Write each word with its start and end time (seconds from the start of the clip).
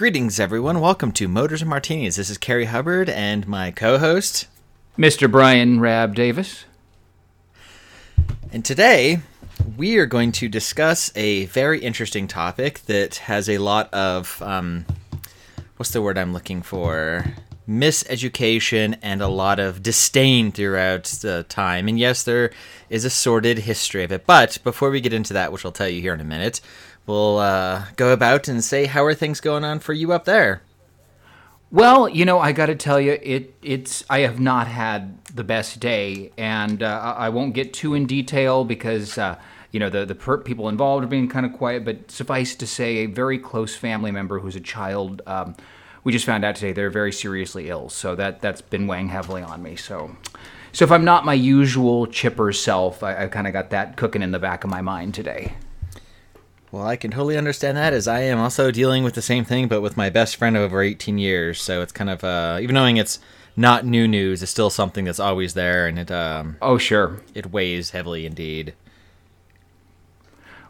Greetings, 0.00 0.40
everyone. 0.40 0.80
Welcome 0.80 1.12
to 1.12 1.28
Motors 1.28 1.60
and 1.60 1.68
Martinis. 1.68 2.16
This 2.16 2.30
is 2.30 2.38
Cary 2.38 2.64
Hubbard 2.64 3.10
and 3.10 3.46
my 3.46 3.70
co 3.70 3.98
host, 3.98 4.46
Mr. 4.96 5.30
Bryan 5.30 5.78
Rab 5.78 6.14
Davis. 6.14 6.64
And 8.50 8.64
today, 8.64 9.20
we 9.76 9.98
are 9.98 10.06
going 10.06 10.32
to 10.32 10.48
discuss 10.48 11.14
a 11.14 11.44
very 11.44 11.80
interesting 11.80 12.26
topic 12.28 12.78
that 12.86 13.16
has 13.16 13.46
a 13.50 13.58
lot 13.58 13.92
of, 13.92 14.40
um, 14.40 14.86
what's 15.76 15.90
the 15.90 16.00
word 16.00 16.16
I'm 16.16 16.32
looking 16.32 16.62
for? 16.62 17.26
Miseducation 17.68 18.98
and 19.02 19.20
a 19.20 19.28
lot 19.28 19.60
of 19.60 19.82
disdain 19.82 20.50
throughout 20.50 21.04
the 21.04 21.44
time. 21.50 21.88
And 21.88 21.98
yes, 21.98 22.24
there 22.24 22.52
is 22.88 23.04
a 23.04 23.10
sordid 23.10 23.58
history 23.58 24.02
of 24.02 24.12
it. 24.12 24.24
But 24.24 24.60
before 24.64 24.88
we 24.88 25.02
get 25.02 25.12
into 25.12 25.34
that, 25.34 25.52
which 25.52 25.66
I'll 25.66 25.72
tell 25.72 25.90
you 25.90 26.00
here 26.00 26.14
in 26.14 26.22
a 26.22 26.24
minute, 26.24 26.62
we'll 27.06 27.38
uh, 27.38 27.84
go 27.96 28.12
about 28.12 28.48
and 28.48 28.62
say 28.62 28.86
how 28.86 29.04
are 29.04 29.14
things 29.14 29.40
going 29.40 29.64
on 29.64 29.78
for 29.78 29.92
you 29.92 30.12
up 30.12 30.24
there. 30.24 30.62
Well, 31.72 32.08
you 32.08 32.24
know, 32.24 32.40
I 32.40 32.50
got 32.50 32.66
to 32.66 32.74
tell 32.74 33.00
you, 33.00 33.16
it 33.22 33.54
it's 33.62 34.04
I 34.10 34.20
have 34.20 34.40
not 34.40 34.66
had 34.66 35.24
the 35.26 35.44
best 35.44 35.78
day, 35.78 36.32
and 36.36 36.82
uh, 36.82 37.14
I 37.16 37.28
won't 37.28 37.54
get 37.54 37.72
too 37.72 37.94
in 37.94 38.06
detail 38.06 38.64
because 38.64 39.16
uh, 39.16 39.38
you 39.70 39.78
know 39.78 39.88
the 39.88 40.04
the 40.04 40.16
per- 40.16 40.38
people 40.38 40.68
involved 40.68 41.04
are 41.04 41.08
being 41.08 41.28
kind 41.28 41.46
of 41.46 41.52
quiet. 41.52 41.84
But 41.84 42.10
suffice 42.10 42.56
to 42.56 42.66
say, 42.66 42.98
a 42.98 43.06
very 43.06 43.38
close 43.38 43.76
family 43.76 44.10
member 44.10 44.40
who's 44.40 44.56
a 44.56 44.60
child. 44.60 45.22
Um, 45.26 45.54
we 46.02 46.12
just 46.12 46.26
found 46.26 46.44
out 46.44 46.56
today 46.56 46.72
they're 46.72 46.90
very 46.90 47.12
seriously 47.12 47.68
ill, 47.68 47.88
so 47.88 48.16
that 48.16 48.40
that's 48.40 48.62
been 48.62 48.88
weighing 48.88 49.10
heavily 49.10 49.42
on 49.42 49.62
me. 49.62 49.76
So, 49.76 50.16
so 50.72 50.84
if 50.84 50.90
I'm 50.90 51.04
not 51.04 51.24
my 51.24 51.34
usual 51.34 52.08
chipper 52.08 52.52
self, 52.52 53.04
I, 53.04 53.24
I 53.24 53.28
kind 53.28 53.46
of 53.46 53.52
got 53.52 53.70
that 53.70 53.96
cooking 53.96 54.22
in 54.22 54.32
the 54.32 54.40
back 54.40 54.64
of 54.64 54.70
my 54.70 54.80
mind 54.80 55.14
today. 55.14 55.54
Well, 56.72 56.86
I 56.86 56.94
can 56.96 57.10
totally 57.10 57.36
understand 57.36 57.76
that 57.76 57.92
as 57.92 58.06
I 58.06 58.20
am 58.20 58.38
also 58.38 58.70
dealing 58.70 59.02
with 59.02 59.14
the 59.14 59.22
same 59.22 59.44
thing, 59.44 59.66
but 59.66 59.80
with 59.80 59.96
my 59.96 60.08
best 60.08 60.36
friend 60.36 60.56
over 60.56 60.82
18 60.82 61.18
years. 61.18 61.60
So 61.60 61.82
it's 61.82 61.92
kind 61.92 62.08
of, 62.08 62.22
uh, 62.22 62.58
even 62.62 62.74
knowing 62.74 62.96
it's 62.96 63.18
not 63.56 63.84
new 63.84 64.06
news, 64.06 64.42
it's 64.42 64.52
still 64.52 64.70
something 64.70 65.04
that's 65.04 65.18
always 65.18 65.54
there, 65.54 65.88
and 65.88 65.98
it, 65.98 66.10
um, 66.12 66.56
oh 66.62 66.78
sure, 66.78 67.20
it 67.34 67.50
weighs 67.50 67.90
heavily 67.90 68.24
indeed. 68.24 68.74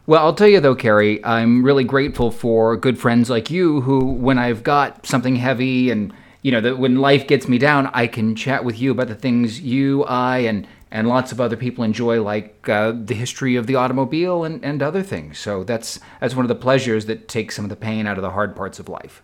Well, 0.07 0.25
I'll 0.25 0.33
tell 0.33 0.47
you 0.47 0.59
though, 0.59 0.75
Cary, 0.75 1.23
I'm 1.23 1.63
really 1.63 1.83
grateful 1.83 2.31
for 2.31 2.75
good 2.75 2.97
friends 2.97 3.29
like 3.29 3.51
you 3.51 3.81
who, 3.81 4.03
when 4.03 4.39
I've 4.39 4.63
got 4.63 5.05
something 5.05 5.35
heavy 5.35 5.91
and 5.91 6.11
you 6.41 6.51
know, 6.51 6.61
that 6.61 6.79
when 6.79 6.95
life 6.95 7.27
gets 7.27 7.47
me 7.47 7.59
down, 7.59 7.87
I 7.93 8.07
can 8.07 8.35
chat 8.35 8.65
with 8.65 8.79
you 8.79 8.91
about 8.91 9.07
the 9.07 9.15
things 9.15 9.61
you, 9.61 10.03
I, 10.05 10.39
and 10.39 10.67
and 10.91 11.07
lots 11.07 11.31
of 11.31 11.39
other 11.39 11.55
people 11.55 11.83
enjoy, 11.83 12.21
like 12.21 12.67
uh, 12.67 12.91
the 12.91 13.13
history 13.13 13.55
of 13.55 13.65
the 13.65 13.75
automobile 13.75 14.43
and, 14.43 14.63
and 14.63 14.83
other 14.83 15.01
things. 15.01 15.39
So 15.39 15.63
that's 15.63 15.99
that's 16.19 16.35
one 16.35 16.43
of 16.43 16.49
the 16.49 16.55
pleasures 16.55 17.05
that 17.05 17.27
takes 17.27 17.55
some 17.55 17.65
of 17.65 17.69
the 17.69 17.75
pain 17.75 18.05
out 18.05 18.17
of 18.17 18.21
the 18.21 18.31
hard 18.31 18.55
parts 18.55 18.77
of 18.77 18.89
life. 18.89 19.23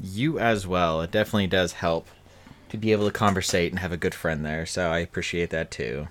You 0.00 0.38
as 0.38 0.66
well. 0.66 1.02
It 1.02 1.10
definitely 1.10 1.48
does 1.48 1.72
help 1.72 2.06
to 2.68 2.76
be 2.76 2.92
able 2.92 3.06
to 3.06 3.12
conversate 3.12 3.72
and 3.72 3.80
have 3.80 3.92
a 3.92 3.96
good 3.96 4.14
friend 4.14 4.44
there. 4.44 4.64
So 4.66 4.90
I 4.90 4.98
appreciate 4.98 5.50
that 5.50 5.70
too. 5.70 6.08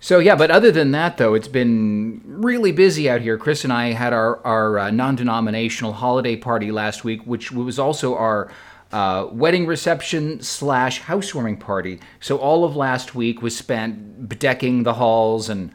So 0.00 0.18
yeah, 0.18 0.36
but 0.36 0.50
other 0.50 0.70
than 0.70 0.90
that, 0.90 1.16
though, 1.16 1.32
it's 1.32 1.48
been 1.48 2.20
really 2.26 2.72
busy 2.72 3.08
out 3.08 3.22
here. 3.22 3.38
Chris 3.38 3.64
and 3.64 3.72
I 3.72 3.92
had 3.92 4.12
our 4.12 4.38
our 4.44 4.78
uh, 4.78 4.90
non-denominational 4.90 5.94
holiday 5.94 6.36
party 6.36 6.70
last 6.70 7.04
week, 7.04 7.22
which 7.24 7.50
was 7.50 7.78
also 7.78 8.14
our 8.14 8.50
uh, 8.94 9.26
wedding 9.32 9.66
reception 9.66 10.40
slash 10.40 11.00
housewarming 11.00 11.56
party. 11.56 11.98
So 12.20 12.38
all 12.38 12.64
of 12.64 12.76
last 12.76 13.16
week 13.16 13.42
was 13.42 13.56
spent 13.56 14.28
bedecking 14.28 14.84
the 14.84 14.94
halls 14.94 15.48
and 15.48 15.74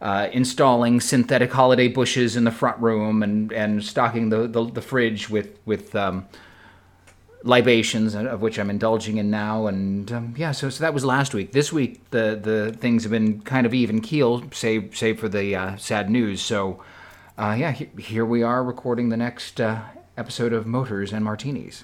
uh, 0.00 0.28
installing 0.32 1.00
synthetic 1.00 1.50
holiday 1.50 1.88
bushes 1.88 2.36
in 2.36 2.44
the 2.44 2.52
front 2.52 2.78
room 2.78 3.24
and, 3.24 3.52
and 3.52 3.82
stocking 3.82 4.28
the, 4.28 4.46
the, 4.46 4.64
the 4.70 4.80
fridge 4.80 5.28
with 5.28 5.58
with 5.66 5.96
um, 5.96 6.28
libations 7.42 8.14
of 8.14 8.40
which 8.40 8.56
I'm 8.56 8.70
indulging 8.70 9.16
in 9.16 9.30
now. 9.30 9.66
And 9.66 10.12
um, 10.12 10.34
yeah, 10.38 10.52
so 10.52 10.70
so 10.70 10.80
that 10.84 10.94
was 10.94 11.04
last 11.04 11.34
week. 11.34 11.50
This 11.50 11.72
week 11.72 12.08
the 12.10 12.38
the 12.40 12.72
things 12.78 13.02
have 13.02 13.10
been 13.10 13.40
kind 13.40 13.66
of 13.66 13.74
even 13.74 14.00
keel, 14.00 14.44
save 14.52 14.96
save 14.96 15.18
for 15.18 15.28
the 15.28 15.56
uh, 15.56 15.76
sad 15.76 16.08
news. 16.08 16.40
So 16.40 16.80
uh, 17.36 17.56
yeah, 17.58 17.72
he, 17.72 17.88
here 17.98 18.24
we 18.24 18.44
are 18.44 18.62
recording 18.62 19.08
the 19.08 19.16
next 19.16 19.60
uh, 19.60 19.80
episode 20.16 20.52
of 20.52 20.68
Motors 20.68 21.12
and 21.12 21.24
Martinis. 21.24 21.82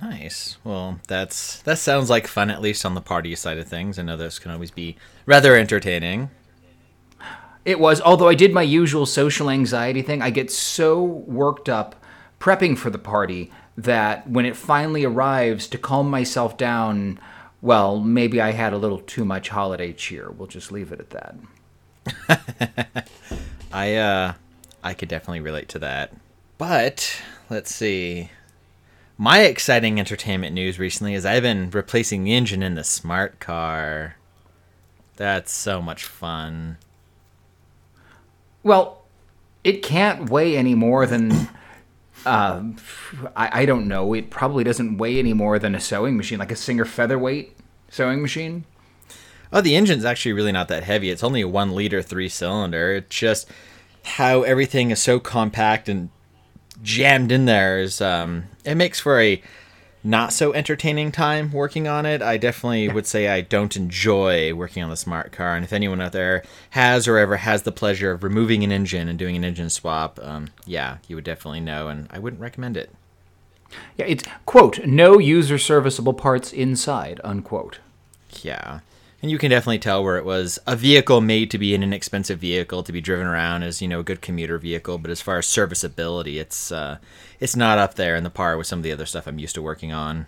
Nice. 0.00 0.56
Well, 0.64 0.98
that's 1.08 1.60
that 1.62 1.78
sounds 1.78 2.08
like 2.08 2.26
fun 2.26 2.50
at 2.50 2.62
least 2.62 2.86
on 2.86 2.94
the 2.94 3.00
party 3.00 3.34
side 3.34 3.58
of 3.58 3.68
things. 3.68 3.98
I 3.98 4.02
know 4.02 4.16
those 4.16 4.38
can 4.38 4.50
always 4.50 4.70
be 4.70 4.96
rather 5.26 5.56
entertaining. 5.56 6.30
It 7.64 7.78
was, 7.78 8.00
although 8.00 8.28
I 8.28 8.34
did 8.34 8.54
my 8.54 8.62
usual 8.62 9.04
social 9.04 9.50
anxiety 9.50 10.00
thing. 10.00 10.22
I 10.22 10.30
get 10.30 10.50
so 10.50 11.02
worked 11.02 11.68
up 11.68 12.02
prepping 12.40 12.78
for 12.78 12.88
the 12.88 12.98
party 12.98 13.52
that 13.76 14.28
when 14.28 14.46
it 14.46 14.56
finally 14.56 15.04
arrives 15.04 15.66
to 15.68 15.78
calm 15.78 16.08
myself 16.08 16.56
down, 16.56 17.20
well, 17.60 18.00
maybe 18.00 18.40
I 18.40 18.52
had 18.52 18.72
a 18.72 18.78
little 18.78 18.98
too 18.98 19.26
much 19.26 19.50
holiday 19.50 19.92
cheer. 19.92 20.30
We'll 20.30 20.48
just 20.48 20.72
leave 20.72 20.92
it 20.92 21.00
at 21.00 21.10
that. 21.10 23.06
I 23.72 23.96
uh 23.96 24.32
I 24.82 24.94
could 24.94 25.10
definitely 25.10 25.40
relate 25.40 25.68
to 25.70 25.78
that. 25.80 26.14
But 26.56 27.20
let's 27.50 27.74
see. 27.74 28.30
My 29.22 29.40
exciting 29.40 30.00
entertainment 30.00 30.54
news 30.54 30.78
recently 30.78 31.12
is 31.12 31.26
I've 31.26 31.42
been 31.42 31.68
replacing 31.68 32.24
the 32.24 32.32
engine 32.32 32.62
in 32.62 32.74
the 32.74 32.82
smart 32.82 33.38
car. 33.38 34.16
That's 35.16 35.52
so 35.52 35.82
much 35.82 36.04
fun. 36.06 36.78
Well, 38.62 39.02
it 39.62 39.82
can't 39.82 40.30
weigh 40.30 40.56
any 40.56 40.74
more 40.74 41.04
than. 41.04 41.50
Uh, 42.26 42.62
I, 43.34 43.62
I 43.62 43.64
don't 43.64 43.88
know. 43.88 44.12
It 44.12 44.28
probably 44.28 44.62
doesn't 44.62 44.98
weigh 44.98 45.18
any 45.18 45.32
more 45.32 45.58
than 45.58 45.74
a 45.74 45.80
sewing 45.80 46.18
machine, 46.18 46.38
like 46.38 46.52
a 46.52 46.56
Singer 46.56 46.84
featherweight 46.84 47.56
sewing 47.88 48.20
machine. 48.20 48.64
Oh, 49.50 49.62
the 49.62 49.74
engine's 49.74 50.04
actually 50.04 50.34
really 50.34 50.52
not 50.52 50.68
that 50.68 50.82
heavy. 50.82 51.08
It's 51.08 51.24
only 51.24 51.40
a 51.40 51.48
one 51.48 51.74
liter 51.74 52.02
three 52.02 52.28
cylinder. 52.28 52.96
It's 52.96 53.16
just 53.16 53.48
how 54.04 54.42
everything 54.42 54.90
is 54.90 55.02
so 55.02 55.18
compact 55.18 55.88
and 55.88 56.10
jammed 56.82 57.32
in 57.32 57.44
there 57.44 57.80
is 57.80 58.00
um, 58.00 58.44
it 58.64 58.74
makes 58.74 59.00
for 59.00 59.20
a 59.20 59.42
not 60.02 60.32
so 60.32 60.52
entertaining 60.54 61.12
time 61.12 61.52
working 61.52 61.86
on 61.86 62.06
it. 62.06 62.22
I 62.22 62.38
definitely 62.38 62.88
would 62.88 63.06
say 63.06 63.28
I 63.28 63.42
don't 63.42 63.76
enjoy 63.76 64.54
working 64.54 64.82
on 64.82 64.88
the 64.88 64.96
smart 64.96 65.30
car. 65.30 65.54
And 65.54 65.64
if 65.64 65.74
anyone 65.74 66.00
out 66.00 66.12
there 66.12 66.42
has 66.70 67.06
or 67.06 67.18
ever 67.18 67.36
has 67.36 67.62
the 67.62 67.72
pleasure 67.72 68.10
of 68.10 68.24
removing 68.24 68.64
an 68.64 68.72
engine 68.72 69.08
and 69.08 69.18
doing 69.18 69.36
an 69.36 69.44
engine 69.44 69.68
swap, 69.68 70.18
um, 70.22 70.48
yeah, 70.64 70.98
you 71.06 71.16
would 71.16 71.24
definitely 71.24 71.60
know, 71.60 71.88
and 71.88 72.08
I 72.10 72.18
wouldn't 72.18 72.40
recommend 72.40 72.78
it. 72.78 72.90
Yeah, 73.96 74.06
it's 74.06 74.24
quote 74.46 74.84
no 74.86 75.18
user 75.18 75.58
serviceable 75.58 76.14
parts 76.14 76.52
inside 76.52 77.20
unquote. 77.22 77.78
Yeah 78.42 78.80
and 79.22 79.30
you 79.30 79.38
can 79.38 79.50
definitely 79.50 79.78
tell 79.78 80.02
where 80.02 80.16
it 80.16 80.24
was. 80.24 80.58
A 80.66 80.76
vehicle 80.76 81.20
made 81.20 81.50
to 81.50 81.58
be 81.58 81.74
an 81.74 81.82
inexpensive 81.82 82.38
vehicle 82.38 82.82
to 82.82 82.92
be 82.92 83.00
driven 83.00 83.26
around 83.26 83.62
as 83.62 83.82
you 83.82 83.88
know 83.88 84.00
a 84.00 84.04
good 84.04 84.22
commuter 84.22 84.58
vehicle 84.58 84.98
but 84.98 85.10
as 85.10 85.20
far 85.20 85.38
as 85.38 85.46
serviceability 85.46 86.38
it's 86.38 86.72
uh, 86.72 86.98
it's 87.38 87.56
not 87.56 87.78
up 87.78 87.94
there 87.94 88.16
in 88.16 88.24
the 88.24 88.30
par 88.30 88.56
with 88.56 88.66
some 88.66 88.78
of 88.78 88.82
the 88.82 88.92
other 88.92 89.06
stuff 89.06 89.26
i'm 89.26 89.38
used 89.38 89.54
to 89.54 89.62
working 89.62 89.92
on. 89.92 90.26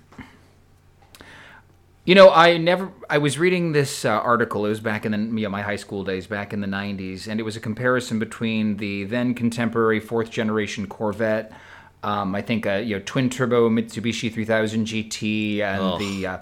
You 2.05 2.17
know 2.17 2.31
i 2.31 2.57
never 2.57 2.91
i 3.09 3.19
was 3.19 3.39
reading 3.39 3.73
this 3.73 4.05
uh, 4.05 4.11
article. 4.11 4.67
It 4.67 4.71
was 4.71 4.81
back 4.81 5.07
in 5.07 5.13
the 5.13 5.19
you 5.19 5.45
know, 5.45 5.51
my 5.51 5.63
high 5.63 5.77
school 5.77 6.05
days 6.05 6.27
back 6.27 6.53
in 6.53 6.61
the 6.61 6.67
90s 6.67 7.29
and 7.29 7.41
it 7.41 7.45
was 7.45 7.57
a 7.57 7.61
comparison 7.61 8.19
between 8.19 8.77
the 8.77 9.05
then 9.05 9.35
contemporary 9.35 10.01
fourth 10.01 10.31
generation 10.31 10.87
corvette 10.87 11.53
um, 12.05 12.35
I 12.35 12.43
think 12.43 12.67
uh, 12.67 12.75
you 12.75 12.97
know 12.97 13.03
twin 13.07 13.31
turbo 13.31 13.71
Mitsubishi 13.71 14.33
3000 14.33 14.87
GT 14.87 15.61
and 15.61 15.81
Ugh. 15.81 15.99
the 16.01 16.27
uh, 16.27 16.39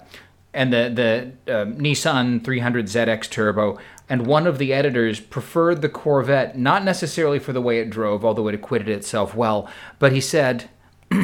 and 0.53 0.71
the 0.71 1.33
the 1.45 1.53
uh, 1.53 1.65
Nissan 1.65 2.41
300ZX 2.41 3.29
Turbo, 3.29 3.79
and 4.09 4.27
one 4.27 4.47
of 4.47 4.57
the 4.57 4.73
editors 4.73 5.19
preferred 5.19 5.81
the 5.81 5.89
Corvette 5.89 6.57
not 6.57 6.83
necessarily 6.83 7.39
for 7.39 7.53
the 7.53 7.61
way 7.61 7.79
it 7.79 7.89
drove, 7.89 8.25
although 8.25 8.47
it 8.47 8.55
acquitted 8.55 8.89
itself 8.89 9.35
well, 9.35 9.69
but 9.99 10.11
he 10.11 10.21
said. 10.21 10.69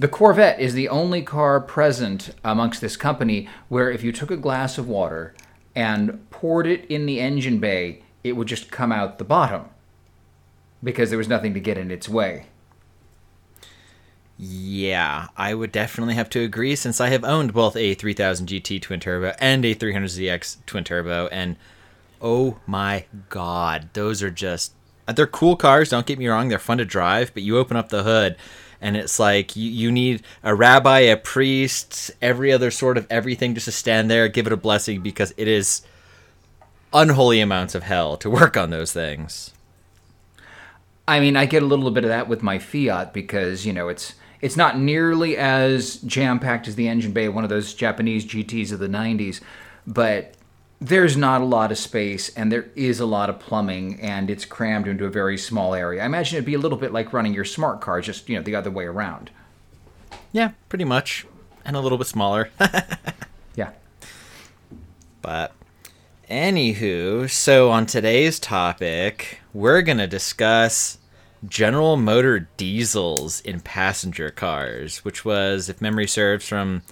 The 0.00 0.06
Corvette 0.06 0.60
is 0.60 0.74
the 0.74 0.88
only 0.88 1.22
car 1.22 1.60
present 1.60 2.30
amongst 2.44 2.80
this 2.80 2.96
company 2.96 3.48
where 3.68 3.90
if 3.90 4.04
you 4.04 4.12
took 4.12 4.30
a 4.30 4.36
glass 4.36 4.78
of 4.78 4.86
water 4.86 5.34
and 5.74 6.30
poured 6.30 6.68
it 6.68 6.84
in 6.86 7.04
the 7.04 7.18
engine 7.18 7.58
bay, 7.58 8.04
it 8.22 8.34
would 8.34 8.46
just 8.46 8.70
come 8.70 8.92
out 8.92 9.18
the 9.18 9.24
bottom 9.24 9.64
because 10.84 11.08
there 11.08 11.18
was 11.18 11.26
nothing 11.28 11.52
to 11.54 11.58
get 11.58 11.78
in 11.78 11.90
its 11.90 12.08
way. 12.08 12.46
Yeah, 14.38 15.26
I 15.36 15.52
would 15.54 15.72
definitely 15.72 16.14
have 16.14 16.30
to 16.30 16.40
agree 16.40 16.76
since 16.76 17.00
I 17.00 17.08
have 17.08 17.24
owned 17.24 17.52
both 17.52 17.74
a 17.76 17.94
3000 17.94 18.46
GT 18.46 18.80
twin 18.80 19.00
turbo 19.00 19.34
and 19.40 19.64
a 19.64 19.74
300ZX 19.74 20.58
twin 20.64 20.84
turbo, 20.84 21.26
and 21.28 21.56
oh 22.22 22.58
my 22.66 23.04
god, 23.28 23.88
those 23.94 24.22
are 24.22 24.30
just. 24.30 24.72
They're 25.12 25.26
cool 25.26 25.56
cars, 25.56 25.88
don't 25.88 26.06
get 26.06 26.18
me 26.18 26.28
wrong, 26.28 26.48
they're 26.48 26.58
fun 26.58 26.78
to 26.78 26.84
drive, 26.84 27.32
but 27.34 27.42
you 27.42 27.58
open 27.58 27.76
up 27.76 27.88
the 27.88 28.02
hood 28.02 28.36
and 28.80 28.96
it's 28.96 29.18
like 29.18 29.56
you, 29.56 29.70
you 29.70 29.90
need 29.90 30.22
a 30.42 30.54
rabbi, 30.54 31.00
a 31.00 31.16
priest, 31.16 32.10
every 32.22 32.52
other 32.52 32.70
sort 32.70 32.96
of 32.96 33.06
everything 33.10 33.54
just 33.54 33.64
to 33.64 33.72
stand 33.72 34.10
there, 34.10 34.28
give 34.28 34.46
it 34.46 34.52
a 34.52 34.56
blessing 34.56 35.00
because 35.00 35.32
it 35.36 35.48
is 35.48 35.82
unholy 36.92 37.40
amounts 37.40 37.74
of 37.74 37.82
hell 37.82 38.16
to 38.18 38.30
work 38.30 38.56
on 38.56 38.70
those 38.70 38.92
things. 38.92 39.52
I 41.06 41.20
mean, 41.20 41.36
I 41.36 41.46
get 41.46 41.62
a 41.62 41.66
little 41.66 41.90
bit 41.90 42.04
of 42.04 42.10
that 42.10 42.28
with 42.28 42.42
my 42.42 42.58
Fiat 42.58 43.14
because 43.14 43.64
you 43.64 43.72
know 43.72 43.88
it's 43.88 44.14
it's 44.40 44.56
not 44.56 44.78
nearly 44.78 45.36
as 45.36 45.96
jam 45.96 46.38
packed 46.38 46.68
as 46.68 46.76
the 46.76 46.88
engine 46.88 47.12
bay, 47.12 47.28
one 47.28 47.44
of 47.44 47.50
those 47.50 47.74
Japanese 47.74 48.24
GTS 48.24 48.72
of 48.72 48.78
the 48.78 48.88
'90s, 48.88 49.40
but 49.86 50.34
there's 50.80 51.16
not 51.16 51.40
a 51.40 51.44
lot 51.44 51.72
of 51.72 51.78
space 51.78 52.28
and 52.36 52.52
there 52.52 52.68
is 52.76 53.00
a 53.00 53.06
lot 53.06 53.28
of 53.28 53.40
plumbing 53.40 54.00
and 54.00 54.30
it's 54.30 54.44
crammed 54.44 54.86
into 54.86 55.04
a 55.04 55.10
very 55.10 55.36
small 55.36 55.74
area. 55.74 56.02
I 56.02 56.06
imagine 56.06 56.36
it'd 56.36 56.46
be 56.46 56.54
a 56.54 56.58
little 56.58 56.78
bit 56.78 56.92
like 56.92 57.12
running 57.12 57.34
your 57.34 57.44
smart 57.44 57.80
car, 57.80 58.00
just 58.00 58.28
you 58.28 58.36
know 58.36 58.42
the 58.42 58.54
other 58.54 58.70
way 58.70 58.84
around. 58.84 59.30
Yeah, 60.32 60.52
pretty 60.68 60.84
much, 60.84 61.26
and 61.64 61.76
a 61.76 61.80
little 61.80 61.98
bit 61.98 62.06
smaller. 62.06 62.50
yeah. 63.56 63.72
But 65.20 65.52
anywho, 66.30 67.28
so 67.28 67.70
on 67.70 67.86
today's 67.86 68.38
topic, 68.38 69.40
we're 69.52 69.82
gonna 69.82 70.06
discuss 70.06 70.98
General 71.46 71.96
Motor 71.96 72.48
diesels 72.56 73.40
in 73.40 73.60
passenger 73.60 74.30
cars, 74.30 75.04
which 75.04 75.24
was, 75.24 75.68
if 75.68 75.80
memory 75.80 76.06
serves, 76.06 76.48
from 76.48 76.82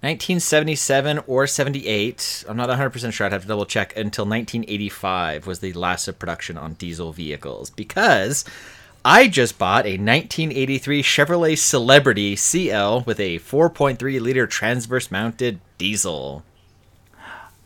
1977 0.00 1.20
or 1.26 1.46
78. 1.46 2.44
I'm 2.48 2.56
not 2.56 2.68
100% 2.68 3.12
sure. 3.12 3.26
I'd 3.26 3.32
have 3.32 3.42
to 3.42 3.48
double 3.48 3.66
check. 3.66 3.96
Until 3.96 4.24
1985 4.24 5.46
was 5.46 5.60
the 5.60 5.72
last 5.72 6.08
of 6.08 6.18
production 6.18 6.58
on 6.58 6.74
diesel 6.74 7.12
vehicles 7.12 7.70
because 7.70 8.44
I 9.04 9.28
just 9.28 9.58
bought 9.58 9.86
a 9.86 9.98
1983 9.98 11.02
Chevrolet 11.02 11.56
Celebrity 11.56 12.34
CL 12.36 13.02
with 13.02 13.20
a 13.20 13.38
4.3 13.38 14.20
liter 14.20 14.46
transverse 14.46 15.10
mounted 15.10 15.60
diesel. 15.78 16.42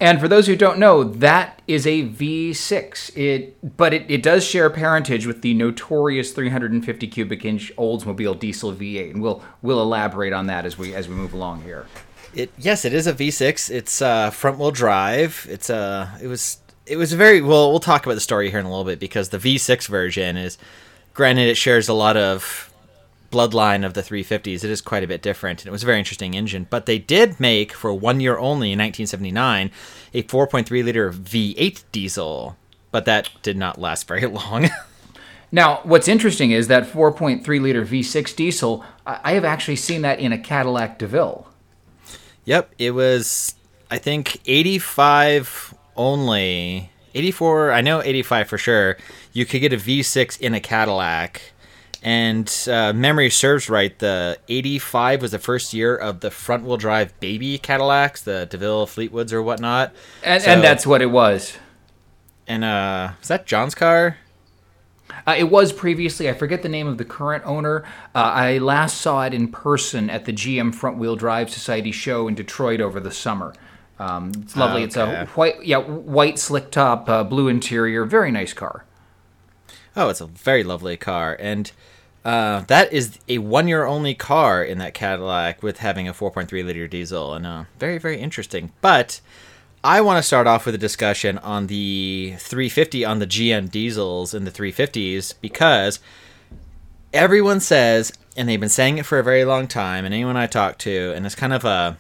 And 0.00 0.18
for 0.18 0.28
those 0.28 0.46
who 0.46 0.56
don't 0.56 0.78
know, 0.78 1.04
that 1.04 1.60
is 1.68 1.86
a 1.86 2.08
V6. 2.08 3.16
It, 3.16 3.76
but 3.76 3.92
it, 3.92 4.10
it 4.10 4.22
does 4.22 4.44
share 4.44 4.70
parentage 4.70 5.26
with 5.26 5.42
the 5.42 5.52
notorious 5.52 6.32
350 6.32 7.06
cubic 7.06 7.44
inch 7.44 7.70
Oldsmobile 7.76 8.38
diesel 8.38 8.72
V8, 8.72 9.10
and 9.10 9.22
we'll 9.22 9.42
we'll 9.60 9.82
elaborate 9.82 10.32
on 10.32 10.46
that 10.46 10.64
as 10.64 10.78
we 10.78 10.94
as 10.94 11.06
we 11.06 11.14
move 11.14 11.34
along 11.34 11.62
here. 11.62 11.86
It 12.34 12.50
yes, 12.56 12.86
it 12.86 12.94
is 12.94 13.06
a 13.06 13.12
V6. 13.12 13.70
It's 13.70 14.00
uh, 14.00 14.30
front 14.30 14.58
wheel 14.58 14.70
drive. 14.70 15.46
It's 15.50 15.68
uh, 15.68 16.08
it 16.22 16.28
was 16.28 16.58
it 16.86 16.96
was 16.96 17.12
a 17.12 17.16
very 17.16 17.42
well. 17.42 17.70
We'll 17.70 17.78
talk 17.78 18.06
about 18.06 18.14
the 18.14 18.20
story 18.20 18.50
here 18.50 18.58
in 18.58 18.64
a 18.64 18.70
little 18.70 18.84
bit 18.84 19.00
because 19.00 19.28
the 19.28 19.38
V6 19.38 19.86
version 19.86 20.38
is, 20.38 20.56
granted, 21.12 21.48
it 21.48 21.56
shares 21.56 21.90
a 21.90 21.94
lot 21.94 22.16
of 22.16 22.69
bloodline 23.30 23.84
of 23.84 23.94
the 23.94 24.02
350s. 24.02 24.64
It 24.64 24.70
is 24.70 24.80
quite 24.80 25.04
a 25.04 25.06
bit 25.06 25.22
different, 25.22 25.60
and 25.60 25.68
it 25.68 25.72
was 25.72 25.82
a 25.82 25.86
very 25.86 25.98
interesting 25.98 26.34
engine. 26.34 26.66
But 26.68 26.86
they 26.86 26.98
did 26.98 27.38
make, 27.40 27.72
for 27.72 27.92
one 27.94 28.20
year 28.20 28.36
only 28.38 28.72
in 28.72 28.78
1979, 28.78 29.70
a 30.14 30.22
4.3 30.24 30.84
liter 30.84 31.12
V8 31.12 31.84
diesel, 31.92 32.56
but 32.90 33.04
that 33.04 33.30
did 33.42 33.56
not 33.56 33.80
last 33.80 34.06
very 34.06 34.26
long. 34.26 34.68
now, 35.52 35.80
what's 35.84 36.08
interesting 36.08 36.50
is 36.50 36.68
that 36.68 36.84
4.3 36.84 37.46
liter 37.60 37.84
V6 37.84 38.34
diesel, 38.34 38.84
I 39.06 39.32
have 39.32 39.44
actually 39.44 39.76
seen 39.76 40.02
that 40.02 40.18
in 40.18 40.32
a 40.32 40.38
Cadillac 40.38 40.98
DeVille. 40.98 41.46
Yep, 42.44 42.74
it 42.78 42.92
was, 42.92 43.54
I 43.90 43.98
think, 43.98 44.40
85 44.46 45.74
only. 45.96 46.90
84, 47.14 47.72
I 47.72 47.80
know 47.80 48.02
85 48.02 48.48
for 48.48 48.58
sure. 48.58 48.96
You 49.32 49.44
could 49.44 49.60
get 49.60 49.72
a 49.72 49.76
V6 49.76 50.40
in 50.40 50.54
a 50.54 50.60
Cadillac 50.60 51.52
and 52.02 52.68
uh, 52.70 52.92
memory 52.92 53.30
serves 53.30 53.68
right, 53.68 53.98
the 53.98 54.38
85 54.48 55.22
was 55.22 55.32
the 55.32 55.38
first 55.38 55.74
year 55.74 55.94
of 55.94 56.20
the 56.20 56.30
front 56.30 56.64
wheel 56.64 56.76
drive 56.76 57.18
baby 57.20 57.58
Cadillacs, 57.58 58.22
the 58.22 58.46
DeVille 58.46 58.86
Fleetwoods 58.86 59.32
or 59.32 59.42
whatnot. 59.42 59.92
And, 60.24 60.42
so, 60.42 60.50
and 60.50 60.62
that's 60.62 60.86
what 60.86 61.02
it 61.02 61.10
was. 61.10 61.58
And 62.46 62.64
uh, 62.64 63.12
was 63.18 63.28
that 63.28 63.46
John's 63.46 63.74
car? 63.74 64.16
Uh, 65.26 65.34
it 65.36 65.50
was 65.50 65.72
previously. 65.72 66.28
I 66.28 66.32
forget 66.32 66.62
the 66.62 66.68
name 66.68 66.86
of 66.86 66.96
the 66.96 67.04
current 67.04 67.44
owner. 67.44 67.84
Uh, 68.14 68.18
I 68.18 68.58
last 68.58 69.00
saw 69.00 69.22
it 69.24 69.34
in 69.34 69.48
person 69.48 70.08
at 70.08 70.24
the 70.24 70.32
GM 70.32 70.74
Front 70.74 70.98
Wheel 70.98 71.16
Drive 71.16 71.50
Society 71.50 71.92
show 71.92 72.28
in 72.28 72.34
Detroit 72.34 72.80
over 72.80 73.00
the 73.00 73.10
summer. 73.10 73.54
Um, 73.98 74.32
it's 74.42 74.56
lovely. 74.56 74.82
Okay. 74.82 74.86
It's 74.86 74.96
a 74.96 75.26
white, 75.34 75.64
yeah, 75.64 75.78
white 75.78 76.38
slick 76.38 76.70
top, 76.70 77.08
uh, 77.08 77.22
blue 77.22 77.48
interior, 77.48 78.04
very 78.06 78.32
nice 78.32 78.54
car. 78.54 78.84
Oh, 79.96 80.08
it's 80.08 80.20
a 80.20 80.26
very 80.26 80.62
lovely 80.62 80.96
car, 80.96 81.36
and 81.38 81.70
uh, 82.24 82.60
that 82.62 82.92
is 82.92 83.18
a 83.28 83.38
one-year 83.38 83.84
only 83.84 84.14
car 84.14 84.62
in 84.62 84.78
that 84.78 84.94
Cadillac 84.94 85.62
with 85.62 85.78
having 85.78 86.06
a 86.06 86.12
4.3 86.12 86.50
liter 86.64 86.86
diesel, 86.86 87.34
and 87.34 87.46
uh, 87.46 87.64
very 87.78 87.98
very 87.98 88.20
interesting. 88.20 88.72
But 88.80 89.20
I 89.82 90.00
want 90.02 90.18
to 90.18 90.22
start 90.22 90.46
off 90.46 90.66
with 90.66 90.74
a 90.74 90.78
discussion 90.78 91.38
on 91.38 91.66
the 91.66 92.34
350 92.38 93.04
on 93.04 93.18
the 93.18 93.26
GM 93.26 93.70
diesels 93.70 94.34
in 94.34 94.44
the 94.44 94.50
350s 94.50 95.34
because 95.40 96.00
everyone 97.14 97.60
says, 97.60 98.12
and 98.36 98.46
they've 98.48 98.60
been 98.60 98.68
saying 98.68 98.98
it 98.98 99.06
for 99.06 99.18
a 99.18 99.24
very 99.24 99.44
long 99.44 99.66
time, 99.66 100.04
and 100.04 100.12
anyone 100.12 100.36
I 100.36 100.46
talk 100.46 100.76
to, 100.78 101.12
and 101.14 101.24
it's 101.24 101.34
kind 101.34 101.52
of 101.54 101.64
a 101.64 101.96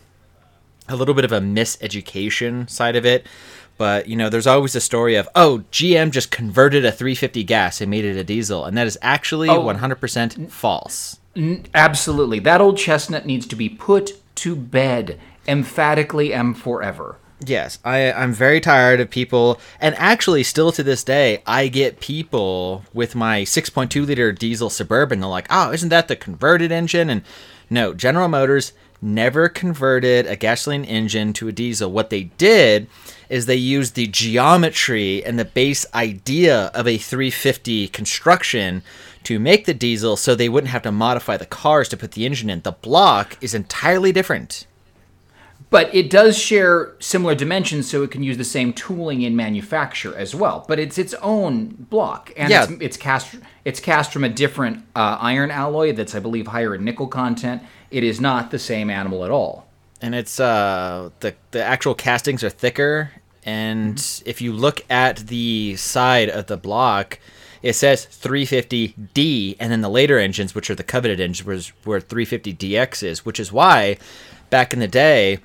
a 0.88 0.96
little 0.96 1.14
bit 1.14 1.24
of 1.24 1.32
a 1.32 1.40
miseducation 1.40 2.68
side 2.68 2.96
of 2.96 3.06
it 3.06 3.24
but 3.80 4.08
you 4.10 4.14
know, 4.14 4.28
there's 4.28 4.46
always 4.46 4.76
a 4.76 4.80
story 4.80 5.14
of 5.14 5.26
oh, 5.34 5.64
GM 5.72 6.10
just 6.10 6.30
converted 6.30 6.84
a 6.84 6.92
350 6.92 7.42
gas 7.44 7.80
and 7.80 7.90
made 7.90 8.04
it 8.04 8.14
a 8.14 8.22
diesel, 8.22 8.66
and 8.66 8.76
that 8.76 8.86
is 8.86 8.98
actually 9.00 9.48
oh, 9.48 9.62
100% 9.64 10.50
false. 10.50 11.18
N- 11.34 11.64
absolutely, 11.74 12.40
that 12.40 12.60
old 12.60 12.76
chestnut 12.76 13.24
needs 13.24 13.46
to 13.46 13.56
be 13.56 13.70
put 13.70 14.20
to 14.34 14.54
bed 14.54 15.18
emphatically 15.48 16.34
and 16.34 16.58
forever. 16.58 17.16
Yes, 17.42 17.78
I, 17.82 18.12
I'm 18.12 18.34
very 18.34 18.60
tired 18.60 19.00
of 19.00 19.08
people, 19.08 19.58
and 19.80 19.94
actually, 19.94 20.42
still 20.42 20.72
to 20.72 20.82
this 20.82 21.02
day, 21.02 21.42
I 21.46 21.68
get 21.68 22.00
people 22.00 22.84
with 22.92 23.14
my 23.14 23.44
6.2 23.44 24.04
liter 24.06 24.30
diesel 24.30 24.68
Suburban. 24.68 25.20
They're 25.20 25.30
like, 25.30 25.46
"Oh, 25.48 25.72
isn't 25.72 25.88
that 25.88 26.08
the 26.08 26.16
converted 26.16 26.70
engine?" 26.70 27.08
And 27.08 27.22
no, 27.70 27.94
General 27.94 28.28
Motors 28.28 28.74
never 29.00 29.48
converted 29.48 30.26
a 30.26 30.36
gasoline 30.36 30.84
engine 30.84 31.32
to 31.32 31.48
a 31.48 31.52
diesel. 31.52 31.90
What 31.90 32.10
they 32.10 32.24
did 32.24 32.86
is 33.30 33.46
they 33.46 33.54
used 33.54 33.94
the 33.94 34.08
geometry 34.08 35.24
and 35.24 35.38
the 35.38 35.44
base 35.44 35.86
idea 35.94 36.66
of 36.74 36.86
a 36.86 36.98
350 36.98 37.88
construction 37.88 38.82
to 39.22 39.38
make 39.38 39.64
the 39.64 39.72
diesel 39.72 40.16
so 40.16 40.34
they 40.34 40.48
wouldn't 40.48 40.72
have 40.72 40.82
to 40.82 40.92
modify 40.92 41.36
the 41.36 41.46
cars 41.46 41.88
to 41.88 41.96
put 41.96 42.12
the 42.12 42.26
engine 42.26 42.50
in. 42.50 42.60
The 42.60 42.72
block 42.72 43.38
is 43.40 43.54
entirely 43.54 44.12
different. 44.12 44.66
But 45.70 45.94
it 45.94 46.10
does 46.10 46.36
share 46.36 46.96
similar 46.98 47.36
dimensions, 47.36 47.88
so 47.88 48.02
it 48.02 48.10
can 48.10 48.24
use 48.24 48.36
the 48.36 48.42
same 48.42 48.72
tooling 48.72 49.22
in 49.22 49.36
manufacture 49.36 50.16
as 50.16 50.34
well. 50.34 50.64
But 50.66 50.80
it's 50.80 50.98
its 50.98 51.14
own 51.22 51.68
block, 51.68 52.32
and 52.36 52.50
yeah. 52.50 52.64
it's, 52.64 52.72
it's 52.80 52.96
cast 52.96 53.36
it's 53.64 53.78
cast 53.78 54.12
from 54.12 54.24
a 54.24 54.28
different 54.28 54.84
uh, 54.96 55.18
iron 55.20 55.52
alloy 55.52 55.92
that's, 55.92 56.16
I 56.16 56.18
believe, 56.18 56.48
higher 56.48 56.74
in 56.74 56.84
nickel 56.84 57.06
content. 57.06 57.62
It 57.92 58.02
is 58.02 58.20
not 58.20 58.50
the 58.50 58.58
same 58.58 58.90
animal 58.90 59.24
at 59.24 59.30
all 59.30 59.70
and 60.00 60.14
it's 60.14 60.40
uh 60.40 61.10
the 61.20 61.34
the 61.50 61.62
actual 61.62 61.94
castings 61.94 62.42
are 62.42 62.50
thicker 62.50 63.10
and 63.44 63.96
mm-hmm. 63.96 64.28
if 64.28 64.40
you 64.40 64.52
look 64.52 64.82
at 64.90 65.28
the 65.28 65.76
side 65.76 66.28
of 66.28 66.46
the 66.46 66.56
block, 66.56 67.18
it 67.62 67.74
says 67.74 68.06
350D, 68.06 69.56
and 69.60 69.70
then 69.70 69.80
the 69.80 69.88
later 69.88 70.18
engines, 70.18 70.54
which 70.54 70.70
are 70.70 70.74
the 70.74 70.82
coveted 70.82 71.20
engines, 71.20 71.46
was 71.46 71.68
where 71.84 72.00
350DX 72.00 73.02
is, 73.02 73.24
which 73.24 73.38
is 73.40 73.52
why 73.52 73.98
back 74.48 74.72
in 74.72 74.80
the 74.80 74.88
day, 74.88 75.38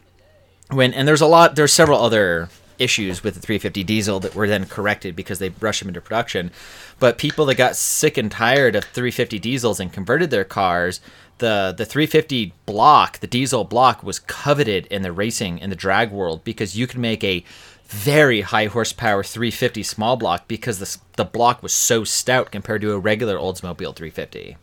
when 0.72 0.94
and 0.94 1.08
there's 1.08 1.22
a 1.22 1.28
lot, 1.28 1.56
there's 1.56 1.74
several 1.74 2.02
other 2.02 2.50
issues 2.78 3.24
with 3.24 3.36
the 3.36 3.40
350 3.40 3.84
diesel 3.84 4.20
that 4.20 4.36
were 4.36 4.48
then 4.48 4.66
corrected 4.66 5.16
because 5.16 5.40
they 5.40 5.50
rushed 5.50 5.80
them 5.80 5.88
into 5.88 6.02
production. 6.02 6.52
But 7.00 7.18
people 7.18 7.46
that 7.46 7.56
got 7.56 7.76
sick 7.76 8.18
and 8.18 8.32
tired 8.32 8.76
of 8.76 8.84
350 8.84 9.40
diesels 9.40 9.80
and 9.80 9.94
converted 9.94 10.30
their 10.30 10.44
cars, 10.44 11.00
the 11.38 11.74
the 11.78 11.86
350 11.86 12.54
block, 12.66 13.20
the 13.20 13.28
diesel 13.28 13.64
block, 13.64 14.04
was 14.04 14.20
coveted 14.20 14.86
in 14.88 15.02
the 15.02 15.12
racing 15.12 15.60
in 15.60 15.70
the 15.70 15.76
drag 15.76 16.12
world 16.12 16.44
because 16.44 16.78
you 16.78 16.88
could 16.88 17.00
make 17.00 17.24
a 17.24 17.44
very 17.88 18.42
high 18.42 18.66
horsepower 18.66 19.24
350 19.24 19.84
small 19.84 20.18
block 20.18 20.48
because 20.48 20.80
the, 20.80 20.98
the 21.18 21.26
block 21.26 21.62
was 21.62 21.74
so 21.74 22.04
stout 22.04 22.52
compared 22.52 22.82
to 22.82 22.94
a 22.94 23.00
regular 23.00 23.38
Oldsmobile 23.38 23.96
350. 23.96 24.58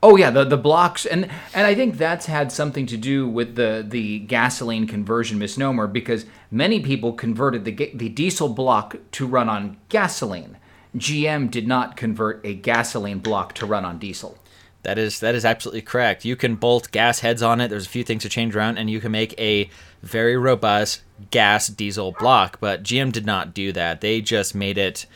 Oh 0.00 0.14
yeah, 0.16 0.30
the 0.30 0.44
the 0.44 0.56
blocks 0.56 1.04
and 1.04 1.28
and 1.52 1.66
I 1.66 1.74
think 1.74 1.96
that's 1.96 2.26
had 2.26 2.52
something 2.52 2.86
to 2.86 2.96
do 2.96 3.28
with 3.28 3.56
the 3.56 3.84
the 3.86 4.20
gasoline 4.20 4.86
conversion 4.86 5.40
misnomer 5.40 5.88
because 5.88 6.24
many 6.52 6.78
people 6.78 7.12
converted 7.12 7.64
the 7.64 7.90
the 7.94 8.08
diesel 8.08 8.48
block 8.48 8.96
to 9.12 9.26
run 9.26 9.48
on 9.48 9.76
gasoline. 9.88 10.56
GM 10.96 11.50
did 11.50 11.66
not 11.66 11.96
convert 11.96 12.44
a 12.46 12.54
gasoline 12.54 13.18
block 13.18 13.54
to 13.54 13.66
run 13.66 13.84
on 13.84 13.98
diesel. 13.98 14.38
That 14.82 14.98
is 14.98 15.18
that 15.18 15.34
is 15.34 15.44
absolutely 15.44 15.82
correct. 15.82 16.24
You 16.24 16.36
can 16.36 16.54
bolt 16.54 16.92
gas 16.92 17.18
heads 17.20 17.42
on 17.42 17.60
it. 17.60 17.66
There's 17.66 17.86
a 17.86 17.90
few 17.90 18.04
things 18.04 18.22
to 18.22 18.28
change 18.28 18.54
around, 18.54 18.78
and 18.78 18.88
you 18.88 19.00
can 19.00 19.10
make 19.10 19.38
a 19.38 19.68
very 20.02 20.36
robust 20.36 21.02
gas 21.30 21.68
diesel 21.68 22.12
block. 22.12 22.58
But 22.60 22.82
GM 22.82 23.12
did 23.12 23.26
not 23.26 23.54
do 23.54 23.72
that. 23.72 24.00
They 24.00 24.20
just 24.20 24.54
made 24.54 24.78
it 24.78 25.06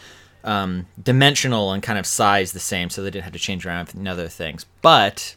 um, 0.44 0.86
dimensional 1.02 1.72
and 1.72 1.82
kind 1.82 1.98
of 1.98 2.06
size 2.06 2.52
the 2.52 2.60
same, 2.60 2.90
so 2.90 3.02
they 3.02 3.10
didn't 3.10 3.24
have 3.24 3.32
to 3.32 3.38
change 3.38 3.64
around 3.66 3.94
and 3.94 4.08
other 4.08 4.28
things. 4.28 4.66
But 4.80 5.36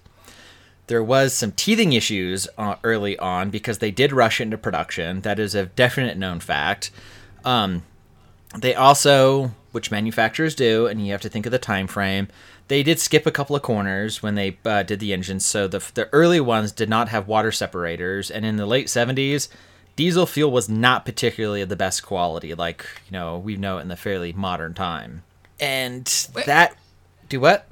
there 0.87 1.03
was 1.03 1.33
some 1.33 1.51
teething 1.51 1.93
issues 1.93 2.47
uh, 2.57 2.75
early 2.83 3.17
on 3.19 3.49
because 3.49 3.79
they 3.79 3.91
did 3.91 4.11
rush 4.11 4.39
into 4.39 4.57
production. 4.57 5.21
That 5.21 5.39
is 5.39 5.55
a 5.55 5.67
definite 5.67 6.17
known 6.17 6.39
fact. 6.39 6.91
Um, 7.43 7.83
they 8.57 8.73
also 8.75 9.51
which 9.75 9.91
manufacturers 9.91 10.55
do, 10.55 10.87
and 10.87 11.05
you 11.05 11.11
have 11.11 11.21
to 11.21 11.27
think 11.27 11.45
of 11.45 11.51
the 11.51 11.59
time 11.59 11.85
frame. 11.85 12.29
They 12.69 12.81
did 12.81 12.97
skip 12.97 13.25
a 13.25 13.31
couple 13.31 13.57
of 13.57 13.61
corners 13.61 14.23
when 14.23 14.35
they 14.35 14.57
uh, 14.63 14.83
did 14.83 15.01
the 15.01 15.11
engines, 15.11 15.45
so 15.45 15.67
the 15.67 15.83
the 15.93 16.09
early 16.13 16.39
ones 16.39 16.71
did 16.71 16.89
not 16.89 17.09
have 17.09 17.27
water 17.27 17.51
separators, 17.51 18.31
and 18.31 18.45
in 18.45 18.55
the 18.55 18.65
late 18.65 18.87
'70s, 18.87 19.49
diesel 19.95 20.25
fuel 20.25 20.51
was 20.51 20.69
not 20.69 21.05
particularly 21.05 21.61
of 21.61 21.69
the 21.69 21.75
best 21.75 22.05
quality, 22.05 22.53
like 22.53 22.85
you 23.05 23.11
know 23.11 23.37
we 23.37 23.55
know 23.55 23.77
it 23.77 23.81
in 23.81 23.87
the 23.87 23.95
fairly 23.95 24.33
modern 24.33 24.73
time. 24.73 25.23
And 25.59 26.05
that 26.45 26.75
do 27.29 27.39
what? 27.39 27.67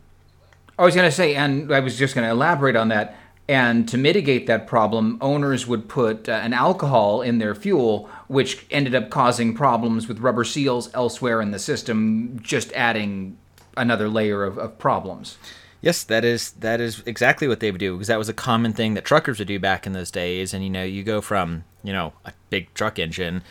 I 0.78 0.86
was 0.86 0.96
going 0.96 1.08
to 1.08 1.16
say, 1.16 1.36
and 1.36 1.72
I 1.74 1.80
was 1.80 1.98
just 1.98 2.16
going 2.16 2.26
to 2.26 2.32
elaborate 2.32 2.76
on 2.76 2.88
that. 2.90 3.16
And 3.48 3.88
to 3.90 3.98
mitigate 3.98 4.48
that 4.48 4.68
problem, 4.68 5.18
owners 5.20 5.68
would 5.68 5.90
put 5.90 6.30
uh, 6.30 6.32
an 6.32 6.54
alcohol 6.54 7.22
in 7.22 7.40
their 7.40 7.54
fuel, 7.54 8.10
which 8.28 8.66
ended 8.72 8.96
up 8.96 9.10
causing 9.10 9.54
problems 9.54 10.08
with 10.08 10.20
rubber 10.20 10.46
seals 10.46 10.90
elsewhere 10.94 11.42
in 11.42 11.52
the 11.52 11.60
system, 11.60 12.40
just 12.42 12.72
adding 12.72 13.38
another 13.76 14.08
layer 14.08 14.46
of, 14.46 14.58
of 14.58 14.80
problems. 14.80 15.38
Yes, 15.84 16.02
that 16.06 16.24
is 16.24 16.52
that 16.54 16.80
is 16.80 17.04
exactly 17.06 17.46
what 17.46 17.60
they 17.60 17.70
would 17.70 17.78
do 17.78 17.94
because 17.94 18.08
that 18.08 18.18
was 18.18 18.30
a 18.30 18.34
common 18.34 18.72
thing 18.72 18.94
that 18.94 19.04
truckers 19.04 19.38
would 19.40 19.50
do 19.50 19.60
back 19.60 19.86
in 19.86 19.92
those 19.92 20.12
days. 20.12 20.54
And 20.54 20.64
you 20.64 20.70
know, 20.70 20.86
you 20.86 21.04
go 21.04 21.20
from 21.20 21.66
you 21.84 21.92
know 21.92 22.14
a 22.24 22.32
big 22.50 22.74
truck 22.74 23.00
engine 23.00 23.42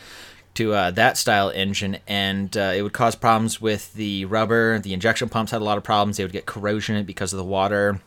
to 0.55 0.73
uh, 0.73 0.89
that 0.91 1.15
style 1.15 1.51
engine, 1.51 1.99
and 2.07 2.57
uh, 2.57 2.73
it 2.75 2.81
would 2.81 2.91
cause 2.91 3.13
problems 3.13 3.61
with 3.61 3.93
the 3.93 4.25
rubber. 4.25 4.79
The 4.79 4.95
injection 4.95 5.29
pumps 5.29 5.51
had 5.51 5.61
a 5.61 5.63
lot 5.63 5.77
of 5.77 5.83
problems. 5.83 6.17
They 6.17 6.23
would 6.23 6.33
get 6.33 6.47
corrosion 6.47 7.05
because 7.05 7.33
of 7.33 7.37
the 7.37 7.43
water. 7.43 8.01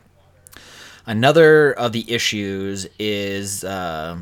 Another 1.07 1.73
of 1.73 1.93
the 1.93 2.11
issues 2.13 2.89
is 2.99 3.63
uh, 3.63 4.19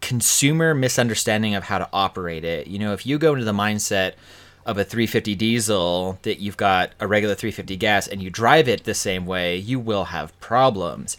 consumer 0.00 0.74
misunderstanding 0.74 1.54
of 1.54 1.62
how 1.62 1.78
to 1.78 1.88
operate 1.92 2.44
it. 2.44 2.66
You 2.66 2.80
know, 2.80 2.92
if 2.92 3.06
you 3.06 3.18
go 3.20 3.34
into 3.34 3.44
the 3.44 3.52
mindset 3.52 4.14
of 4.68 4.76
a 4.76 4.84
350 4.84 5.34
diesel 5.34 6.18
that 6.22 6.40
you've 6.40 6.58
got 6.58 6.92
a 7.00 7.06
regular 7.06 7.34
350 7.34 7.74
gas 7.76 8.06
and 8.06 8.22
you 8.22 8.28
drive 8.28 8.68
it 8.68 8.84
the 8.84 8.92
same 8.94 9.24
way, 9.24 9.56
you 9.56 9.80
will 9.80 10.04
have 10.04 10.38
problems. 10.40 11.16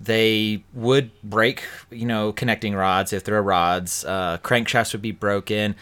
They 0.00 0.62
would 0.72 1.10
break, 1.24 1.64
you 1.90 2.06
know, 2.06 2.32
connecting 2.32 2.74
rods 2.76 3.12
if 3.12 3.24
there 3.24 3.34
are 3.34 3.42
rods. 3.42 4.04
Uh, 4.04 4.38
crankshafts 4.38 4.92
would 4.92 5.02
be 5.02 5.10
broken. 5.10 5.74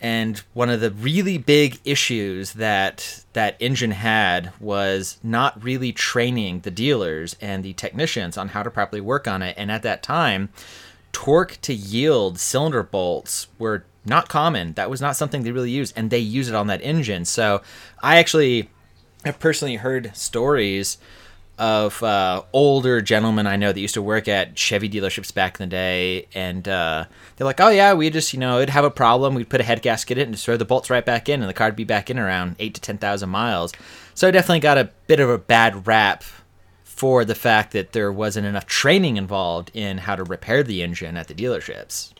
And 0.00 0.38
one 0.54 0.70
of 0.70 0.80
the 0.80 0.90
really 0.90 1.36
big 1.36 1.80
issues 1.84 2.54
that 2.54 3.24
that 3.34 3.56
engine 3.60 3.90
had 3.90 4.52
was 4.58 5.18
not 5.22 5.62
really 5.62 5.92
training 5.92 6.60
the 6.60 6.70
dealers 6.70 7.36
and 7.42 7.62
the 7.62 7.74
technicians 7.74 8.38
on 8.38 8.48
how 8.48 8.62
to 8.62 8.70
properly 8.70 9.02
work 9.02 9.28
on 9.28 9.42
it. 9.42 9.54
And 9.58 9.70
at 9.70 9.82
that 9.82 10.02
time, 10.02 10.48
torque 11.12 11.58
to 11.62 11.74
yield 11.74 12.38
cylinder 12.38 12.82
bolts 12.82 13.48
were 13.58 13.84
not 14.06 14.28
common. 14.28 14.74
That 14.74 14.90
was 14.90 15.00
not 15.00 15.16
something 15.16 15.42
they 15.42 15.52
really 15.52 15.70
used, 15.70 15.92
and 15.96 16.10
they 16.10 16.18
use 16.18 16.48
it 16.48 16.54
on 16.54 16.66
that 16.68 16.82
engine. 16.82 17.24
So 17.24 17.62
I 18.02 18.18
actually 18.18 18.68
have 19.24 19.38
personally 19.38 19.76
heard 19.76 20.14
stories 20.16 20.98
of 21.56 22.02
uh, 22.02 22.42
older 22.52 23.00
gentlemen 23.00 23.46
I 23.46 23.56
know 23.56 23.72
that 23.72 23.80
used 23.80 23.94
to 23.94 24.02
work 24.02 24.26
at 24.26 24.56
Chevy 24.58 24.88
dealerships 24.88 25.32
back 25.32 25.60
in 25.60 25.68
the 25.68 25.70
day, 25.70 26.26
and 26.34 26.66
uh, 26.68 27.04
they're 27.36 27.44
like, 27.44 27.60
"Oh 27.60 27.68
yeah, 27.68 27.94
we 27.94 28.10
just 28.10 28.32
you 28.32 28.40
know 28.40 28.58
it'd 28.58 28.70
have 28.70 28.84
a 28.84 28.90
problem. 28.90 29.34
We'd 29.34 29.48
put 29.48 29.60
a 29.60 29.64
head 29.64 29.82
gasket 29.82 30.18
in 30.18 30.26
and 30.26 30.34
just 30.34 30.44
throw 30.44 30.56
the 30.56 30.64
bolts 30.64 30.90
right 30.90 31.04
back 31.04 31.28
in, 31.28 31.40
and 31.40 31.48
the 31.48 31.54
car 31.54 31.68
would 31.68 31.76
be 31.76 31.84
back 31.84 32.10
in 32.10 32.18
around 32.18 32.56
eight 32.58 32.74
to 32.74 32.80
ten 32.80 32.98
thousand 32.98 33.30
miles." 33.30 33.72
So 34.14 34.28
I 34.28 34.30
definitely 34.30 34.60
got 34.60 34.78
a 34.78 34.90
bit 35.06 35.20
of 35.20 35.30
a 35.30 35.38
bad 35.38 35.86
rap 35.86 36.24
for 36.82 37.24
the 37.24 37.34
fact 37.34 37.72
that 37.72 37.92
there 37.92 38.12
wasn't 38.12 38.46
enough 38.46 38.66
training 38.66 39.16
involved 39.16 39.70
in 39.74 39.98
how 39.98 40.16
to 40.16 40.24
repair 40.24 40.62
the 40.62 40.82
engine 40.82 41.16
at 41.16 41.28
the 41.28 41.34
dealerships. 41.34 42.13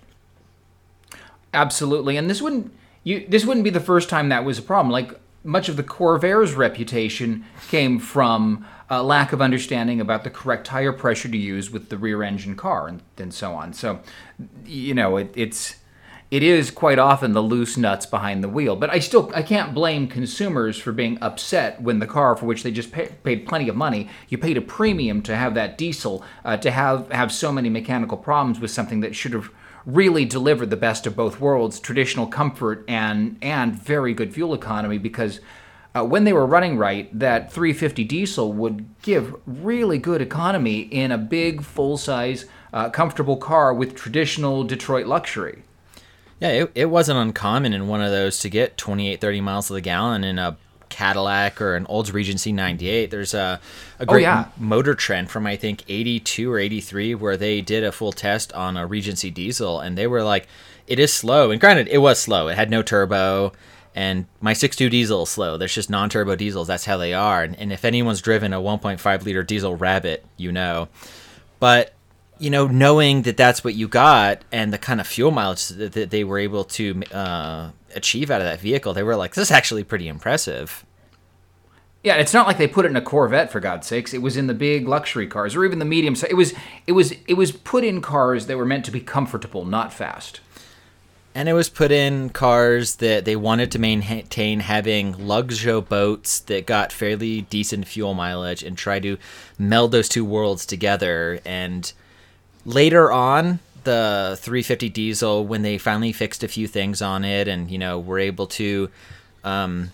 Absolutely, 1.55 2.17
and 2.17 2.29
this 2.29 2.43
wouldn't 2.43 2.73
you 3.05 3.27
this 3.29 3.45
wouldn't 3.45 3.65
be 3.65 3.71
the 3.71 3.81
first 3.81 4.09
time 4.09 4.29
that 4.31 4.45
was 4.45 4.59
a 4.59 4.63
problem. 4.63 4.91
Like 4.91 5.19
much 5.45 5.69
of 5.69 5.77
the 5.77 5.83
Corvair's 5.83 6.55
reputation 6.55 7.45
came 7.69 7.99
from 7.99 8.67
a 8.89 9.03
lack 9.03 9.33
of 9.33 9.41
understanding 9.41 10.01
about 10.01 10.25
the 10.25 10.31
correct 10.31 10.67
tire 10.67 10.93
pressure 10.93 11.29
to 11.29 11.37
use 11.37 11.71
with 11.71 11.91
the 11.91 11.99
rear 11.99 12.23
engine 12.23 12.57
car 12.57 12.89
and, 12.89 13.03
and 13.19 13.33
so 13.33 13.53
on. 13.53 13.73
So, 13.73 14.01
you 14.65 14.95
know, 14.95 15.17
it, 15.19 15.33
it's 15.35 15.77
it 16.31 16.43
is 16.43 16.71
quite 16.71 16.99
often 16.99 17.33
the 17.33 17.43
loose 17.43 17.77
nuts 17.77 18.07
behind 18.07 18.43
the 18.43 18.49
wheel. 18.49 18.75
But 18.75 18.91
I 18.91 18.99
still 18.99 19.31
I 19.35 19.43
can't 19.43 19.75
blame 19.75 20.09
consumers 20.09 20.79
for 20.79 20.93
being 20.93 21.19
upset 21.21 21.81
when 21.81 21.99
the 21.99 22.07
car 22.07 22.35
for 22.35 22.47
which 22.47 22.63
they 22.63 22.73
just 22.73 22.91
pay, 22.91 23.11
paid 23.23 23.47
plenty 23.47 23.69
of 23.69 23.77
money, 23.77 24.09
you 24.29 24.39
paid 24.39 24.57
a 24.57 24.63
premium 24.63 25.23
to 25.23 25.37
have 25.37 25.55
that 25.55 25.79
diesel 25.79 26.25
uh, 26.45 26.57
to 26.57 26.71
have 26.71 27.13
have 27.13 27.31
so 27.31 27.53
many 27.53 27.69
mechanical 27.69 28.17
problems 28.17 28.59
with 28.59 28.71
something 28.71 29.01
that 29.01 29.15
should 29.15 29.33
have 29.33 29.51
really 29.87 30.25
delivered 30.25 30.71
the 30.71 30.77
best 30.77 31.07
of 31.07 31.17
both 31.17 31.41
worlds, 31.41 31.81
traditional 31.81 32.27
comfort 32.27 32.85
and 32.89 33.37
and 33.43 33.75
very 33.75 34.15
good 34.15 34.33
fuel 34.33 34.55
economy 34.55 34.99
because 34.99 35.41
uh, 35.95 36.05
when 36.05 36.25
they 36.25 36.33
were 36.33 36.47
running 36.47 36.77
right, 36.77 37.17
that 37.17 37.53
350 37.53 38.05
diesel 38.05 38.53
would 38.53 38.87
give 39.03 39.37
really 39.47 39.99
good 39.99 40.21
economy 40.21 40.81
in 40.81 41.13
a 41.13 41.19
big, 41.19 41.63
full 41.63 41.97
size, 41.97 42.47
uh, 42.73 42.91
comfortable 42.91 43.37
car 43.37 43.73
with 43.73 43.95
traditional 43.95 44.65
Detroit 44.65 45.07
luxury. 45.07 45.63
Yeah, 46.41 46.49
it, 46.49 46.73
it 46.75 46.87
wasn't 46.87 47.21
uncommon 47.21 47.73
in 47.73 47.87
one 47.87 48.03
of 48.03 48.11
those 48.11 48.41
to 48.41 48.51
get 48.51 48.77
28, 48.77 49.21
30 49.21 49.41
miles 49.41 49.69
to 49.69 49.73
the 49.73 49.81
gallon 49.81 50.25
in 50.25 50.39
a 50.39 50.57
Cadillac 50.95 51.61
or 51.61 51.75
an 51.75 51.87
Olds 51.89 52.13
Regency 52.13 52.53
98. 52.53 53.11
There's 53.11 53.35
a, 53.35 53.61
a 53.99 54.03
oh, 54.03 54.05
great 54.07 54.25
oh, 54.25 54.29
yeah. 54.29 54.49
motor 54.57 54.95
trend 54.95 55.31
from, 55.31 55.47
I 55.47 55.57
think, 55.57 55.83
82 55.89 56.51
or 56.51 56.59
83 56.59 57.17
where 57.17 57.37
they 57.37 57.61
did 57.61 57.83
a 57.83 57.93
full 57.93 58.13
test 58.13 58.53
on 58.53 58.77
a 58.77 58.87
Regency 58.87 59.31
diesel 59.31 59.81
and 59.81 59.99
they 59.99 60.07
were 60.07 60.23
like, 60.23 60.47
it 60.87 60.99
is 60.99 61.13
slow. 61.13 61.51
And 61.51 61.61
granted, 61.61 61.89
it 61.89 61.99
was 61.99 62.19
slow. 62.19 62.49
It 62.49 62.57
had 62.57 62.71
no 62.71 62.83
turbo 62.83 63.53
and 63.95 64.27
my 64.41 64.55
6.2 64.55 64.91
diesel 64.91 65.23
is 65.23 65.31
slow. 65.31 65.57
There's 65.57 65.75
just 65.75 65.91
non-turbo 65.91 66.37
diesels. 66.37 66.67
That's 66.67 66.85
how 66.85 66.97
they 66.97 67.15
are. 67.15 67.43
And, 67.43 67.59
and 67.59 67.73
if 67.73 67.85
anyone's 67.85 68.21
driven 68.21 68.53
a 68.53 68.61
1.5 68.61 69.25
liter 69.25 69.43
diesel 69.43 69.77
Rabbit, 69.77 70.25
you 70.37 70.51
know. 70.51 70.89
But 71.61 71.94
you 72.45 72.51
know, 72.51 72.67
knowing 72.67 73.23
that 73.23 73.39
that's 73.39 73.65
what 73.65 73.75
you 73.75 73.89
got 73.89 74.43
and 74.53 74.71
the 74.71 74.79
kind 74.79 75.01
of 75.01 75.07
fuel 75.07 75.31
mileage 75.31 75.69
that 75.69 76.11
they 76.11 76.25
were 76.25 76.39
able 76.39 76.65
to 76.65 77.03
uh, 77.13 77.71
achieve 77.95 78.31
out 78.31 78.43
of 78.43 78.47
that 78.47 78.61
vehicle, 78.61 78.93
they 78.93 79.03
were 79.03 79.17
like, 79.17 79.35
"This 79.35 79.49
is 79.49 79.51
actually 79.51 79.83
pretty 79.83 80.07
impressive." 80.07 80.85
Yeah, 82.03 82.17
it's 82.17 82.35
not 82.35 82.47
like 82.47 82.59
they 82.59 82.69
put 82.69 82.85
it 82.85 82.91
in 82.91 82.97
a 82.97 83.01
Corvette 83.01 83.51
for 83.51 83.61
God's 83.61 83.87
sakes. 83.87 84.13
It 84.13 84.21
was 84.21 84.37
in 84.37 84.47
the 84.47 84.53
big 84.53 84.87
luxury 84.87 85.27
cars 85.27 85.57
or 85.57 85.65
even 85.65 85.79
the 85.79 85.87
medium. 85.87 86.15
It 86.29 86.37
was 86.37 86.53
it 86.87 86.93
was 86.93 87.15
it 87.27 87.35
was 87.35 87.51
put 87.51 87.83
in 87.83 88.03
cars 88.03 88.47
that 88.47 88.59
were 88.59 88.67
meant 88.67 88.85
to 88.85 88.91
be 88.91 89.01
comfortable, 89.01 89.65
not 89.65 89.93
fast 89.93 90.41
and 91.35 91.49
it 91.49 91.53
was 91.53 91.69
put 91.69 91.91
in 91.91 92.31
cars 92.31 92.97
that 92.97 93.25
they 93.25 93.35
wanted 93.35 93.73
to 93.73 93.79
maintain 93.79 94.61
having 94.61 95.15
luxo 95.15 95.87
boats 95.87 96.39
that 96.41 96.65
got 96.65 96.93
fairly 96.93 97.41
decent 97.43 97.89
fuel 97.89 98.15
mileage 98.15 98.63
and 98.63 98.79
try 98.79 99.01
to 99.01 99.19
meld 99.59 99.91
those 99.91 100.09
two 100.09 100.25
worlds 100.25 100.65
together 100.65 101.41
and 101.45 101.93
later 102.65 103.13
on 103.13 103.61
the 103.85 104.39
350 104.41 104.89
diesel 104.89 105.47
when 105.47 105.63
they 105.63 105.77
finally 105.77 106.13
fixed 106.13 106.43
a 106.43 106.49
few 106.49 106.67
things 106.67 107.03
on 107.03 107.25
it 107.25 107.49
and 107.49 107.71
you 107.71 107.79
know 107.79 107.99
were 107.99 108.19
able 108.19 108.47
to 108.47 108.91
um, 109.45 109.91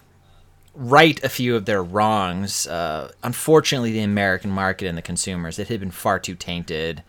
right 0.75 1.23
a 1.25 1.29
few 1.29 1.57
of 1.57 1.67
their 1.67 1.83
wrongs 1.83 2.67
uh, 2.69 3.11
unfortunately 3.23 3.91
the 3.91 4.01
american 4.01 4.51
market 4.51 4.87
and 4.87 4.97
the 4.97 5.03
consumers 5.03 5.59
it 5.59 5.69
had 5.69 5.81
been 5.81 5.91
far 5.91 6.19
too 6.19 6.37
tainted 6.37 7.03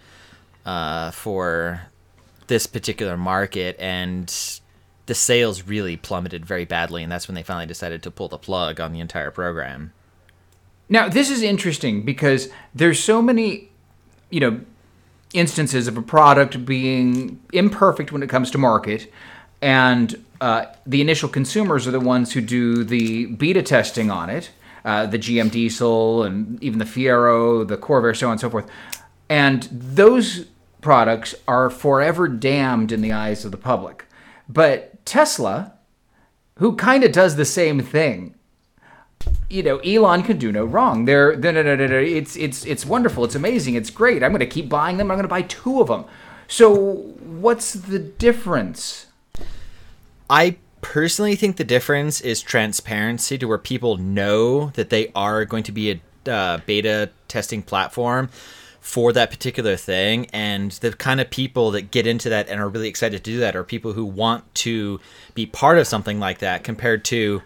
uh, 0.65 1.11
for 1.11 1.81
this 2.47 2.67
particular 2.67 3.15
market 3.15 3.75
and 3.79 4.59
the 5.05 5.15
sales 5.15 5.63
really 5.63 5.97
plummeted 5.97 6.45
very 6.45 6.65
badly 6.65 7.03
and 7.03 7.11
that's 7.11 7.27
when 7.27 7.35
they 7.35 7.43
finally 7.43 7.65
decided 7.65 8.01
to 8.03 8.11
pull 8.11 8.27
the 8.27 8.37
plug 8.37 8.79
on 8.79 8.93
the 8.93 8.99
entire 8.99 9.31
program. 9.31 9.93
Now 10.89 11.09
this 11.09 11.29
is 11.29 11.41
interesting 11.41 12.03
because 12.03 12.49
there's 12.73 12.99
so 12.99 13.21
many 13.21 13.69
you 14.29 14.39
know 14.39 14.61
instances 15.33 15.87
of 15.87 15.97
a 15.97 16.01
product 16.01 16.65
being 16.65 17.39
imperfect 17.53 18.11
when 18.11 18.23
it 18.23 18.29
comes 18.29 18.51
to 18.51 18.57
market 18.57 19.11
and 19.61 20.23
uh, 20.41 20.65
the 20.87 21.01
initial 21.01 21.29
consumers 21.29 21.87
are 21.87 21.91
the 21.91 21.99
ones 21.99 22.33
who 22.33 22.41
do 22.41 22.83
the 22.83 23.27
beta 23.27 23.61
testing 23.61 24.11
on 24.11 24.29
it 24.29 24.51
uh, 24.83 25.05
the 25.05 25.19
gm 25.19 25.49
diesel 25.51 26.23
and 26.23 26.61
even 26.63 26.79
the 26.79 26.85
fiero 26.85 27.67
the 27.67 27.77
corvair 27.77 28.15
so 28.15 28.27
on 28.27 28.33
and 28.33 28.41
so 28.41 28.49
forth 28.49 28.69
and 29.31 29.63
those 29.71 30.47
products 30.81 31.33
are 31.47 31.69
forever 31.69 32.27
damned 32.27 32.91
in 32.91 33.01
the 33.01 33.13
eyes 33.13 33.45
of 33.45 33.51
the 33.51 33.57
public. 33.57 34.05
But 34.49 35.05
Tesla, 35.05 35.73
who 36.57 36.75
kind 36.75 37.03
of 37.03 37.11
does 37.11 37.35
the 37.37 37.45
same 37.45 37.79
thing, 37.79 38.35
you 39.51 39.63
know, 39.63 39.79
Elon 39.79 40.23
can 40.23 40.37
do 40.37 40.51
no 40.51 40.65
wrong. 40.65 41.05
They're, 41.05 41.35
no, 41.35 41.51
no, 41.51 41.61
no, 41.61 41.85
it's, 41.85 42.35
it's, 42.35 42.65
it's 42.65 42.85
wonderful. 42.85 43.25
It's 43.25 43.35
amazing. 43.35 43.75
It's 43.75 43.89
great. 43.89 44.23
I'm 44.23 44.31
going 44.31 44.39
to 44.39 44.45
keep 44.45 44.69
buying 44.69 44.97
them. 44.97 45.11
I'm 45.11 45.17
going 45.17 45.23
to 45.23 45.29
buy 45.29 45.43
two 45.43 45.81
of 45.81 45.87
them. 45.87 46.05
So, 46.47 46.93
what's 47.19 47.73
the 47.73 47.99
difference? 47.99 49.07
I 50.29 50.57
personally 50.81 51.35
think 51.35 51.57
the 51.57 51.63
difference 51.63 52.21
is 52.21 52.41
transparency 52.41 53.37
to 53.37 53.45
where 53.45 53.57
people 53.57 53.97
know 53.97 54.71
that 54.71 54.89
they 54.89 55.11
are 55.15 55.45
going 55.45 55.63
to 55.63 55.71
be 55.71 55.91
a 55.91 56.31
uh, 56.31 56.59
beta 56.65 57.09
testing 57.27 57.61
platform 57.61 58.29
for 58.81 59.13
that 59.13 59.29
particular 59.29 59.75
thing 59.75 60.25
and 60.33 60.71
the 60.73 60.91
kind 60.91 61.21
of 61.21 61.29
people 61.29 61.71
that 61.71 61.91
get 61.91 62.07
into 62.07 62.29
that 62.29 62.49
and 62.49 62.59
are 62.59 62.67
really 62.67 62.87
excited 62.89 63.23
to 63.23 63.31
do 63.31 63.39
that 63.39 63.55
are 63.55 63.63
people 63.63 63.93
who 63.93 64.03
want 64.03 64.53
to 64.55 64.99
be 65.35 65.45
part 65.45 65.77
of 65.77 65.85
something 65.85 66.19
like 66.19 66.39
that 66.39 66.63
compared 66.63 67.05
to 67.05 67.41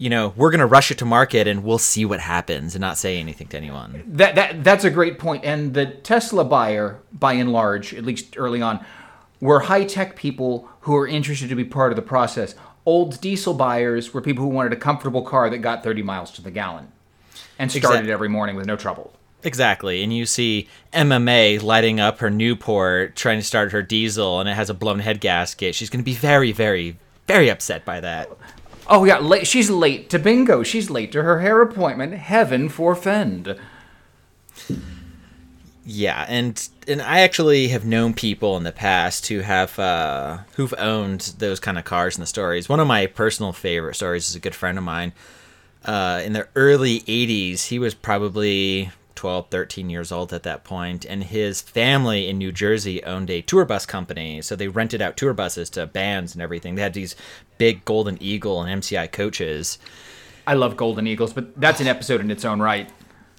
you 0.00 0.08
know, 0.08 0.32
we're 0.34 0.50
going 0.50 0.60
to 0.60 0.66
rush 0.66 0.90
it 0.90 0.96
to 0.96 1.04
market 1.04 1.46
and 1.46 1.62
we'll 1.62 1.76
see 1.76 2.06
what 2.06 2.20
happens 2.20 2.74
and 2.74 2.80
not 2.80 2.96
say 2.96 3.18
anything 3.18 3.48
to 3.48 3.56
anyone. 3.58 4.02
That, 4.06 4.34
that 4.34 4.64
that's 4.64 4.82
a 4.82 4.90
great 4.90 5.18
point. 5.18 5.44
And 5.44 5.74
the 5.74 5.84
Tesla 5.84 6.42
buyer, 6.42 7.02
by 7.12 7.34
and 7.34 7.52
large, 7.52 7.92
at 7.92 8.02
least 8.02 8.38
early 8.38 8.62
on, 8.62 8.82
were 9.42 9.60
high 9.60 9.84
tech 9.84 10.16
people 10.16 10.66
who 10.80 10.92
were 10.92 11.06
interested 11.06 11.50
to 11.50 11.54
be 11.54 11.64
part 11.64 11.92
of 11.92 11.96
the 11.96 12.02
process. 12.02 12.54
Old 12.86 13.20
diesel 13.20 13.52
buyers 13.52 14.14
were 14.14 14.22
people 14.22 14.42
who 14.42 14.48
wanted 14.48 14.72
a 14.72 14.76
comfortable 14.76 15.20
car 15.20 15.50
that 15.50 15.58
got 15.58 15.84
30 15.84 16.02
miles 16.02 16.30
to 16.30 16.42
the 16.42 16.50
gallon 16.50 16.90
and 17.58 17.70
started 17.70 17.98
Exact- 17.98 18.08
every 18.08 18.30
morning 18.30 18.56
with 18.56 18.64
no 18.64 18.76
trouble. 18.76 19.12
Exactly. 19.42 20.02
And 20.02 20.16
you 20.16 20.24
see 20.24 20.66
MMA 20.94 21.62
lighting 21.62 22.00
up 22.00 22.20
her 22.20 22.30
Newport, 22.30 23.16
trying 23.16 23.38
to 23.38 23.44
start 23.44 23.72
her 23.72 23.82
diesel, 23.82 24.40
and 24.40 24.48
it 24.48 24.54
has 24.54 24.70
a 24.70 24.74
blown 24.74 25.00
head 25.00 25.20
gasket. 25.20 25.74
She's 25.74 25.90
going 25.90 26.00
to 26.00 26.04
be 26.04 26.14
very, 26.14 26.52
very, 26.52 26.96
very 27.26 27.50
upset 27.50 27.84
by 27.84 28.00
that. 28.00 28.30
Oh 28.92 29.04
yeah, 29.04 29.18
late, 29.18 29.46
she's 29.46 29.70
late 29.70 30.10
to 30.10 30.18
bingo. 30.18 30.64
She's 30.64 30.90
late 30.90 31.12
to 31.12 31.22
her 31.22 31.40
hair 31.40 31.62
appointment. 31.62 32.12
Heaven 32.14 32.68
forfend. 32.68 33.56
Yeah, 35.86 36.26
and 36.28 36.68
and 36.86 37.00
I 37.00 37.20
actually 37.20 37.68
have 37.68 37.84
known 37.84 38.14
people 38.14 38.56
in 38.56 38.64
the 38.64 38.72
past 38.72 39.28
who 39.28 39.40
have 39.40 39.78
uh, 39.78 40.38
who've 40.56 40.74
owned 40.76 41.34
those 41.38 41.60
kind 41.60 41.78
of 41.78 41.84
cars 41.84 42.16
in 42.16 42.20
the 42.20 42.26
stories. 42.26 42.68
One 42.68 42.80
of 42.80 42.88
my 42.88 43.06
personal 43.06 43.52
favorite 43.52 43.94
stories 43.94 44.28
is 44.28 44.34
a 44.34 44.40
good 44.40 44.54
friend 44.54 44.76
of 44.76 44.84
mine. 44.84 45.12
Uh, 45.84 46.20
in 46.24 46.34
the 46.34 46.46
early 46.56 47.00
80s, 47.00 47.68
he 47.68 47.78
was 47.78 47.94
probably 47.94 48.90
12, 49.20 49.48
13 49.50 49.90
years 49.90 50.10
old 50.10 50.32
at 50.32 50.44
that 50.44 50.64
point, 50.64 51.04
and 51.04 51.22
his 51.22 51.60
family 51.60 52.26
in 52.26 52.38
New 52.38 52.50
Jersey 52.50 53.04
owned 53.04 53.28
a 53.28 53.42
tour 53.42 53.66
bus 53.66 53.84
company. 53.84 54.40
So 54.40 54.56
they 54.56 54.66
rented 54.66 55.02
out 55.02 55.18
tour 55.18 55.34
buses 55.34 55.68
to 55.70 55.86
bands 55.86 56.34
and 56.34 56.40
everything. 56.40 56.74
They 56.74 56.80
had 56.80 56.94
these 56.94 57.14
big 57.58 57.84
Golden 57.84 58.16
Eagle 58.22 58.62
and 58.62 58.82
MCI 58.82 59.12
coaches. 59.12 59.76
I 60.46 60.54
love 60.54 60.74
Golden 60.74 61.06
Eagles, 61.06 61.34
but 61.34 61.60
that's 61.60 61.82
an 61.82 61.86
episode 61.86 62.22
in 62.22 62.30
its 62.30 62.46
own 62.46 62.62
right. 62.62 62.90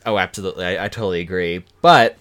Oh, 0.05 0.19
absolutely. 0.19 0.65
I, 0.65 0.85
I 0.85 0.87
totally 0.87 1.19
agree. 1.19 1.65
But 1.81 2.15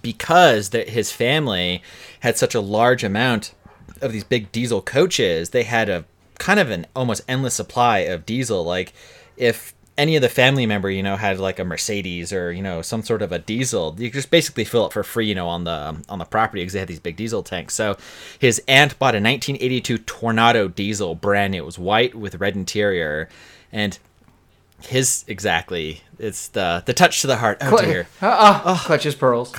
because 0.00 0.68
that 0.68 0.90
his 0.90 1.10
family 1.10 1.82
had 2.20 2.38
such 2.38 2.54
a 2.54 2.60
large 2.60 3.02
amount 3.02 3.52
of 4.00 4.12
these 4.12 4.22
big 4.22 4.52
diesel 4.52 4.80
coaches, 4.80 5.50
they 5.50 5.64
had 5.64 5.88
a 5.88 6.04
kind 6.38 6.60
of 6.60 6.70
an 6.70 6.86
almost 6.94 7.22
endless 7.26 7.54
supply 7.54 7.98
of 7.98 8.24
diesel. 8.24 8.62
Like 8.62 8.92
if 9.36 9.74
any 9.98 10.16
of 10.16 10.22
the 10.22 10.28
family 10.28 10.66
member, 10.66 10.90
you 10.90 11.02
know, 11.02 11.16
had 11.16 11.38
like 11.38 11.58
a 11.58 11.64
Mercedes 11.64 12.32
or 12.32 12.52
you 12.52 12.62
know 12.62 12.82
some 12.82 13.02
sort 13.02 13.22
of 13.22 13.32
a 13.32 13.38
diesel, 13.38 13.94
you 13.98 14.10
could 14.10 14.18
just 14.18 14.30
basically 14.30 14.64
fill 14.64 14.86
it 14.86 14.92
for 14.92 15.02
free, 15.02 15.26
you 15.26 15.34
know, 15.34 15.48
on 15.48 15.64
the 15.64 15.96
on 16.08 16.18
the 16.18 16.24
property 16.24 16.62
because 16.62 16.74
they 16.74 16.78
had 16.78 16.88
these 16.88 17.00
big 17.00 17.16
diesel 17.16 17.42
tanks. 17.42 17.74
So 17.74 17.96
his 18.38 18.62
aunt 18.68 18.98
bought 18.98 19.14
a 19.14 19.20
1982 19.20 19.98
Toronado 19.98 20.74
diesel, 20.74 21.14
brand 21.14 21.52
new. 21.52 21.62
It 21.62 21.66
was 21.66 21.78
white 21.78 22.14
with 22.14 22.34
red 22.36 22.56
interior, 22.56 23.28
and 23.72 23.98
his 24.82 25.24
exactly 25.26 26.02
it's 26.18 26.48
the 26.48 26.82
the 26.84 26.92
touch 26.92 27.20
to 27.22 27.26
the 27.26 27.36
heart. 27.36 27.58
Oh 27.60 27.80
dear. 27.80 28.08
Ah, 28.22 28.62
ah, 28.64 28.82
clutches 28.86 29.14
pearls. 29.14 29.54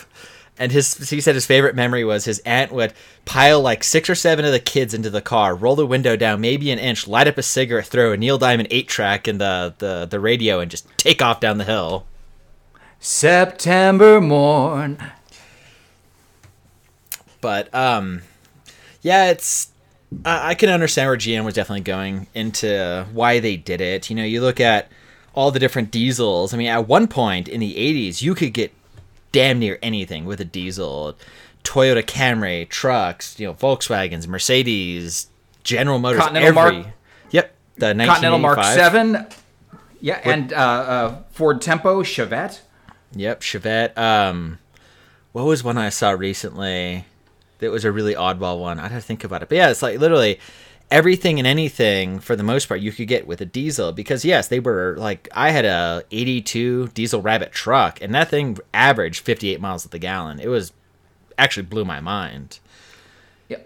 And 0.60 0.72
his 0.72 1.10
he 1.10 1.22
said 1.22 1.36
his 1.36 1.46
favorite 1.46 1.76
memory 1.76 2.04
was 2.04 2.26
his 2.26 2.40
aunt 2.40 2.72
would 2.72 2.94
pile 3.26 3.62
like 3.62 3.84
six 3.84 4.10
or 4.10 4.16
seven 4.16 4.44
of 4.44 4.52
the 4.52 4.60
kids 4.60 4.94
into 4.94 5.10
the 5.10 5.22
car, 5.22 5.54
roll 5.54 5.76
the 5.76 5.86
window 5.86 6.16
down 6.16 6.42
maybe 6.42 6.72
an 6.72 6.80
inch, 6.80 7.08
light 7.08 7.28
up 7.28 7.38
a 7.38 7.44
cigarette, 7.44 7.86
throw 7.86 8.12
a 8.12 8.18
Neil 8.18 8.38
Diamond 8.38 8.70
eight 8.72 8.88
track 8.88 9.28
in 9.28 9.38
the, 9.38 9.76
the, 9.78 10.08
the 10.10 10.20
radio, 10.20 10.60
and 10.60 10.72
just 10.72 10.88
take 10.98 11.22
off 11.22 11.40
down 11.40 11.60
the 11.60 11.64
hill. 11.64 12.08
September 13.00 14.20
morn. 14.20 14.98
But 17.40 17.74
um, 17.74 18.24
yeah, 19.02 19.30
it's 19.30 19.70
I, 20.26 20.50
I 20.50 20.56
can 20.56 20.70
understand 20.70 21.10
where 21.10 21.18
GM 21.18 21.46
was 21.46 21.54
definitely 21.54 21.82
going 21.82 22.28
into 22.34 23.06
why 23.14 23.40
they 23.40 23.58
did 23.58 23.82
it. 23.82 24.10
You 24.10 24.16
know, 24.16 24.24
you 24.24 24.42
look 24.42 24.60
at 24.60 24.90
all 25.34 25.52
the 25.52 25.60
different 25.60 25.92
diesels. 25.92 26.54
I 26.54 26.58
mean, 26.58 26.68
at 26.68 26.88
one 26.88 27.08
point 27.08 27.48
in 27.48 27.60
the 27.60 27.76
'80s, 27.76 28.22
you 28.22 28.34
could 28.34 28.54
get 28.54 28.74
damn 29.32 29.60
near 29.60 29.78
anything 29.82 30.26
with 30.26 30.40
a 30.42 30.46
diesel. 30.46 31.16
Toyota 31.64 32.02
Camry 32.04 32.68
trucks, 32.70 33.40
you 33.40 33.46
know, 33.48 33.54
Volkswagens, 33.54 34.28
Mercedes, 34.28 35.28
General 35.64 36.00
Motors, 36.00 36.22
Continental 36.22 36.60
every. 36.60 36.78
Mark- 36.84 36.94
Yep, 37.32 37.54
the 37.76 37.88
Continental 37.94 38.40
Mark 38.40 38.58
1985. 38.58 38.76
Seven. 38.76 39.28
Yeah, 40.00 40.22
and 40.24 40.54
uh, 40.54 40.56
uh, 40.56 41.22
Ford 41.32 41.62
Tempo, 41.62 42.04
Chevette. 42.04 42.60
Yep, 43.14 43.42
Chevette. 43.42 43.98
Um, 43.98 44.60
what 45.34 45.44
was 45.46 45.64
one 45.64 45.78
I 45.78 45.90
saw 45.90 46.12
recently? 46.12 47.06
That 47.60 47.72
was 47.72 47.84
a 47.84 47.92
really 47.92 48.14
oddball 48.14 48.60
one. 48.60 48.80
I'd 48.80 48.92
have 48.92 49.02
to 49.02 49.08
think 49.08 49.24
about 49.24 49.42
it. 49.42 49.50
But 49.50 49.56
yeah, 49.56 49.70
it's 49.70 49.82
like 49.82 50.00
literally 50.00 50.40
everything 50.90 51.38
and 51.38 51.48
anything 51.48 52.20
for 52.20 52.36
the 52.36 52.44
most 52.44 52.68
part 52.68 52.80
you 52.80 52.92
could 52.92 53.08
get 53.08 53.28
with 53.28 53.42
a 53.42 53.46
diesel 53.46 53.92
because 53.92 54.24
yes, 54.24 54.48
they 54.48 54.60
were 54.60 54.96
like 54.98 55.28
I 55.34 55.52
had 55.52 55.66
a 55.66 56.04
82 56.12 56.90
Diesel 56.90 57.22
Rabbit 57.22 57.52
truck 57.52 58.02
and 58.02 58.14
that 58.16 58.30
thing 58.30 58.58
averaged 58.74 59.24
58 59.24 59.60
miles 59.60 59.86
at 59.86 59.92
the 59.92 60.00
gallon. 60.00 60.40
It 60.40 60.48
was 60.48 60.72
actually 61.38 61.64
blew 61.64 61.86
my 61.86 62.00
mind. 62.00 62.60
Yeah. 63.48 63.60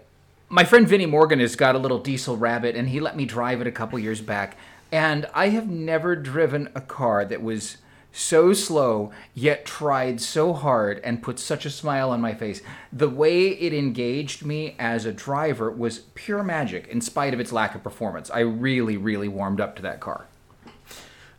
My 0.48 0.64
friend 0.64 0.86
Vinny 0.86 1.06
Morgan 1.06 1.40
has 1.40 1.56
got 1.56 1.74
a 1.74 1.78
little 1.78 1.98
diesel 1.98 2.36
rabbit, 2.36 2.76
and 2.76 2.88
he 2.88 3.00
let 3.00 3.16
me 3.16 3.24
drive 3.24 3.60
it 3.60 3.66
a 3.66 3.72
couple 3.72 3.98
years 3.98 4.20
back. 4.20 4.56
And 4.90 5.26
I 5.34 5.48
have 5.48 5.68
never 5.68 6.14
driven 6.14 6.68
a 6.74 6.80
car 6.80 7.24
that 7.24 7.42
was 7.42 7.78
so 8.12 8.52
slow, 8.52 9.10
yet 9.34 9.64
tried 9.64 10.20
so 10.20 10.52
hard 10.52 11.00
and 11.02 11.22
put 11.22 11.38
such 11.38 11.64
a 11.64 11.70
smile 11.70 12.10
on 12.10 12.20
my 12.20 12.34
face. 12.34 12.60
The 12.92 13.08
way 13.08 13.48
it 13.48 13.72
engaged 13.72 14.44
me 14.44 14.76
as 14.78 15.04
a 15.04 15.12
driver 15.12 15.70
was 15.70 16.00
pure 16.14 16.42
magic, 16.42 16.86
in 16.88 17.00
spite 17.00 17.32
of 17.34 17.40
its 17.40 17.52
lack 17.52 17.74
of 17.74 17.82
performance. 17.82 18.30
I 18.30 18.40
really, 18.40 18.96
really 18.96 19.28
warmed 19.28 19.60
up 19.60 19.76
to 19.76 19.82
that 19.82 20.00
car. 20.00 20.26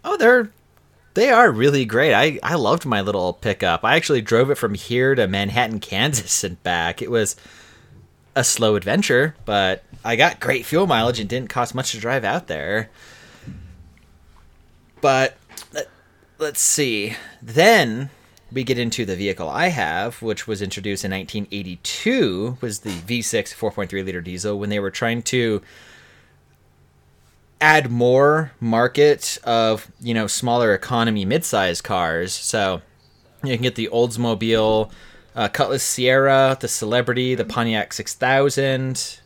Oh, 0.03 0.17
they're 0.17 0.51
they 1.13 1.29
are 1.29 1.51
really 1.51 1.85
great. 1.85 2.13
I 2.13 2.39
I 2.41 2.55
loved 2.55 2.85
my 2.85 3.01
little 3.01 3.33
pickup. 3.33 3.83
I 3.83 3.95
actually 3.95 4.21
drove 4.21 4.49
it 4.49 4.55
from 4.55 4.73
here 4.73 5.15
to 5.15 5.27
Manhattan, 5.27 5.79
Kansas 5.81 6.43
and 6.43 6.61
back. 6.63 7.01
It 7.01 7.11
was 7.11 7.35
a 8.35 8.43
slow 8.43 8.75
adventure, 8.75 9.35
but 9.45 9.83
I 10.03 10.15
got 10.15 10.39
great 10.39 10.65
fuel 10.65 10.87
mileage 10.87 11.19
and 11.19 11.29
didn't 11.29 11.49
cost 11.49 11.75
much 11.75 11.91
to 11.91 11.99
drive 11.99 12.23
out 12.23 12.47
there. 12.47 12.89
But 15.01 15.37
let's 16.43 16.61
see. 16.61 17.15
Then 17.41 18.09
we 18.51 18.63
get 18.63 18.77
into 18.77 19.05
the 19.05 19.15
vehicle 19.15 19.49
I 19.49 19.67
have, 19.69 20.21
which 20.21 20.47
was 20.47 20.61
introduced 20.61 21.03
in 21.03 21.11
1982, 21.11 22.57
was 22.61 22.79
the 22.79 22.91
V6 22.91 23.53
4.3 23.55 24.05
liter 24.05 24.21
diesel 24.21 24.59
when 24.59 24.69
they 24.69 24.79
were 24.79 24.91
trying 24.91 25.23
to 25.23 25.61
add 27.61 27.89
more 27.89 28.51
market 28.59 29.37
of 29.45 29.89
you 30.01 30.13
know 30.13 30.27
smaller 30.27 30.73
economy 30.73 31.23
mid-sized 31.23 31.81
cars 31.81 32.33
so 32.33 32.81
you 33.41 33.53
can 33.53 33.61
get 33.63 33.75
the 33.75 33.87
oldsmobile 33.93 34.91
uh, 35.33 35.47
Cutlass 35.47 35.81
Ciera 35.95 36.59
the 36.59 36.67
celebrity 36.67 37.35
the 37.35 37.45
pontiac 37.45 37.93
6000 37.93 39.19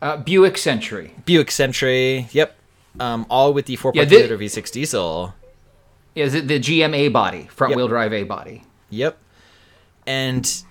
Uh, 0.00 0.16
Buick 0.18 0.56
Century. 0.56 1.14
buick 1.24 1.50
century 1.50 2.28
yep 2.30 2.56
um, 3.00 3.26
all 3.28 3.52
with 3.52 3.66
the 3.66 3.76
4.3 3.76 3.94
Yeah, 3.96 4.04
thi- 4.04 4.16
liter 4.22 4.38
v6 4.38 4.70
diesel 4.70 5.34
Is 6.20 6.34
it 6.34 6.48
the 6.48 6.58
GMA 6.58 7.12
body, 7.12 7.48
front 7.50 7.70
Yep. 7.72 7.76
wheel 7.76 7.88
drive 7.88 8.12
A 8.12 8.24
body? 8.24 8.64
Yep. 8.90 9.18
And 10.06 10.62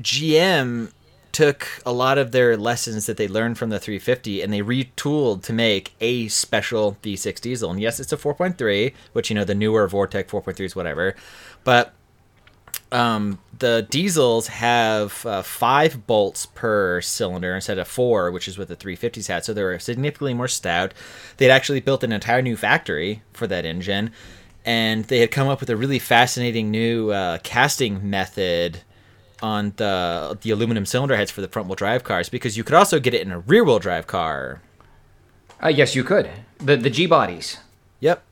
GM 0.00 0.92
took 1.32 1.66
a 1.84 1.92
lot 1.92 2.18
of 2.18 2.32
their 2.32 2.56
lessons 2.56 3.06
that 3.06 3.16
they 3.16 3.28
learned 3.28 3.58
from 3.58 3.70
the 3.70 3.78
350 3.78 4.42
and 4.42 4.52
they 4.52 4.60
retooled 4.60 5.42
to 5.44 5.52
make 5.52 5.92
a 6.00 6.28
special 6.28 6.96
V6 7.02 7.40
diesel. 7.40 7.70
And 7.70 7.80
yes, 7.80 8.00
it's 8.00 8.12
a 8.12 8.16
4.3, 8.16 8.92
which 9.12 9.30
you 9.30 9.34
know 9.36 9.44
the 9.44 9.54
newer 9.54 9.88
Vortec 9.88 10.24
4.3s, 10.26 10.74
whatever. 10.74 11.14
But 11.64 11.92
um, 12.90 13.38
the 13.58 13.86
diesels 13.90 14.46
have 14.48 15.24
uh, 15.26 15.42
five 15.42 16.06
bolts 16.06 16.46
per 16.46 17.00
cylinder 17.02 17.54
instead 17.54 17.78
of 17.78 17.86
four, 17.86 18.30
which 18.30 18.48
is 18.48 18.56
what 18.56 18.68
the 18.68 18.76
350s 18.76 19.28
had. 19.28 19.44
So 19.44 19.52
they 19.52 19.62
were 19.62 19.78
significantly 19.78 20.34
more 20.34 20.48
stout. 20.48 20.94
They'd 21.36 21.50
actually 21.50 21.80
built 21.80 22.02
an 22.02 22.12
entire 22.12 22.40
new 22.40 22.56
factory 22.56 23.22
for 23.32 23.46
that 23.46 23.66
engine, 23.66 24.10
and 24.68 25.04
they 25.04 25.20
had 25.20 25.30
come 25.30 25.48
up 25.48 25.60
with 25.60 25.70
a 25.70 25.76
really 25.78 25.98
fascinating 25.98 26.70
new 26.70 27.10
uh, 27.10 27.38
casting 27.42 28.10
method 28.10 28.82
on 29.40 29.72
the 29.76 30.36
the 30.42 30.50
aluminum 30.50 30.84
cylinder 30.84 31.16
heads 31.16 31.30
for 31.30 31.40
the 31.40 31.48
front 31.48 31.68
wheel 31.68 31.74
drive 31.74 32.04
cars 32.04 32.28
because 32.28 32.58
you 32.58 32.62
could 32.62 32.74
also 32.74 33.00
get 33.00 33.14
it 33.14 33.22
in 33.22 33.32
a 33.32 33.38
rear 33.38 33.64
wheel 33.64 33.78
drive 33.78 34.06
car. 34.06 34.60
Uh, 35.64 35.68
yes, 35.68 35.94
you 35.94 36.04
could. 36.04 36.28
The 36.58 36.76
the 36.76 36.90
G 36.90 37.06
bodies. 37.06 37.56
Yep. 38.00 38.22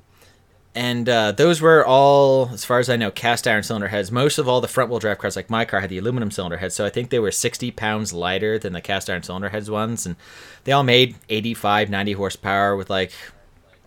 And 0.74 1.08
uh, 1.08 1.32
those 1.32 1.62
were 1.62 1.86
all, 1.86 2.50
as 2.52 2.66
far 2.66 2.80
as 2.80 2.90
I 2.90 2.96
know, 2.96 3.10
cast 3.10 3.48
iron 3.48 3.62
cylinder 3.62 3.88
heads. 3.88 4.12
Most 4.12 4.36
of 4.36 4.46
all 4.46 4.60
the 4.60 4.68
front 4.68 4.90
wheel 4.90 4.98
drive 4.98 5.16
cars, 5.16 5.36
like 5.36 5.48
my 5.48 5.64
car, 5.64 5.80
had 5.80 5.88
the 5.88 5.96
aluminum 5.96 6.30
cylinder 6.30 6.58
heads. 6.58 6.74
So 6.74 6.84
I 6.84 6.90
think 6.90 7.08
they 7.08 7.18
were 7.18 7.30
60 7.30 7.70
pounds 7.70 8.12
lighter 8.12 8.58
than 8.58 8.74
the 8.74 8.82
cast 8.82 9.08
iron 9.08 9.22
cylinder 9.22 9.48
heads 9.48 9.70
ones. 9.70 10.04
And 10.04 10.16
they 10.64 10.72
all 10.72 10.82
made 10.82 11.16
85, 11.30 11.88
90 11.88 12.12
horsepower 12.12 12.76
with 12.76 12.90
like 12.90 13.12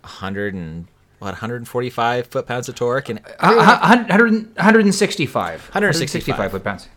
100 0.02 0.56
and, 0.56 0.88
what, 1.19 1.27
145 1.29 2.27
foot 2.27 2.45
pounds 2.47 2.67
of 2.69 2.75
torque. 2.75 3.10
And 3.10 3.19
Uh, 3.39 3.55
100, 3.82 4.55
165. 4.55 5.62
165 5.73 6.51
foot 6.51 6.63
pounds. 6.63 6.88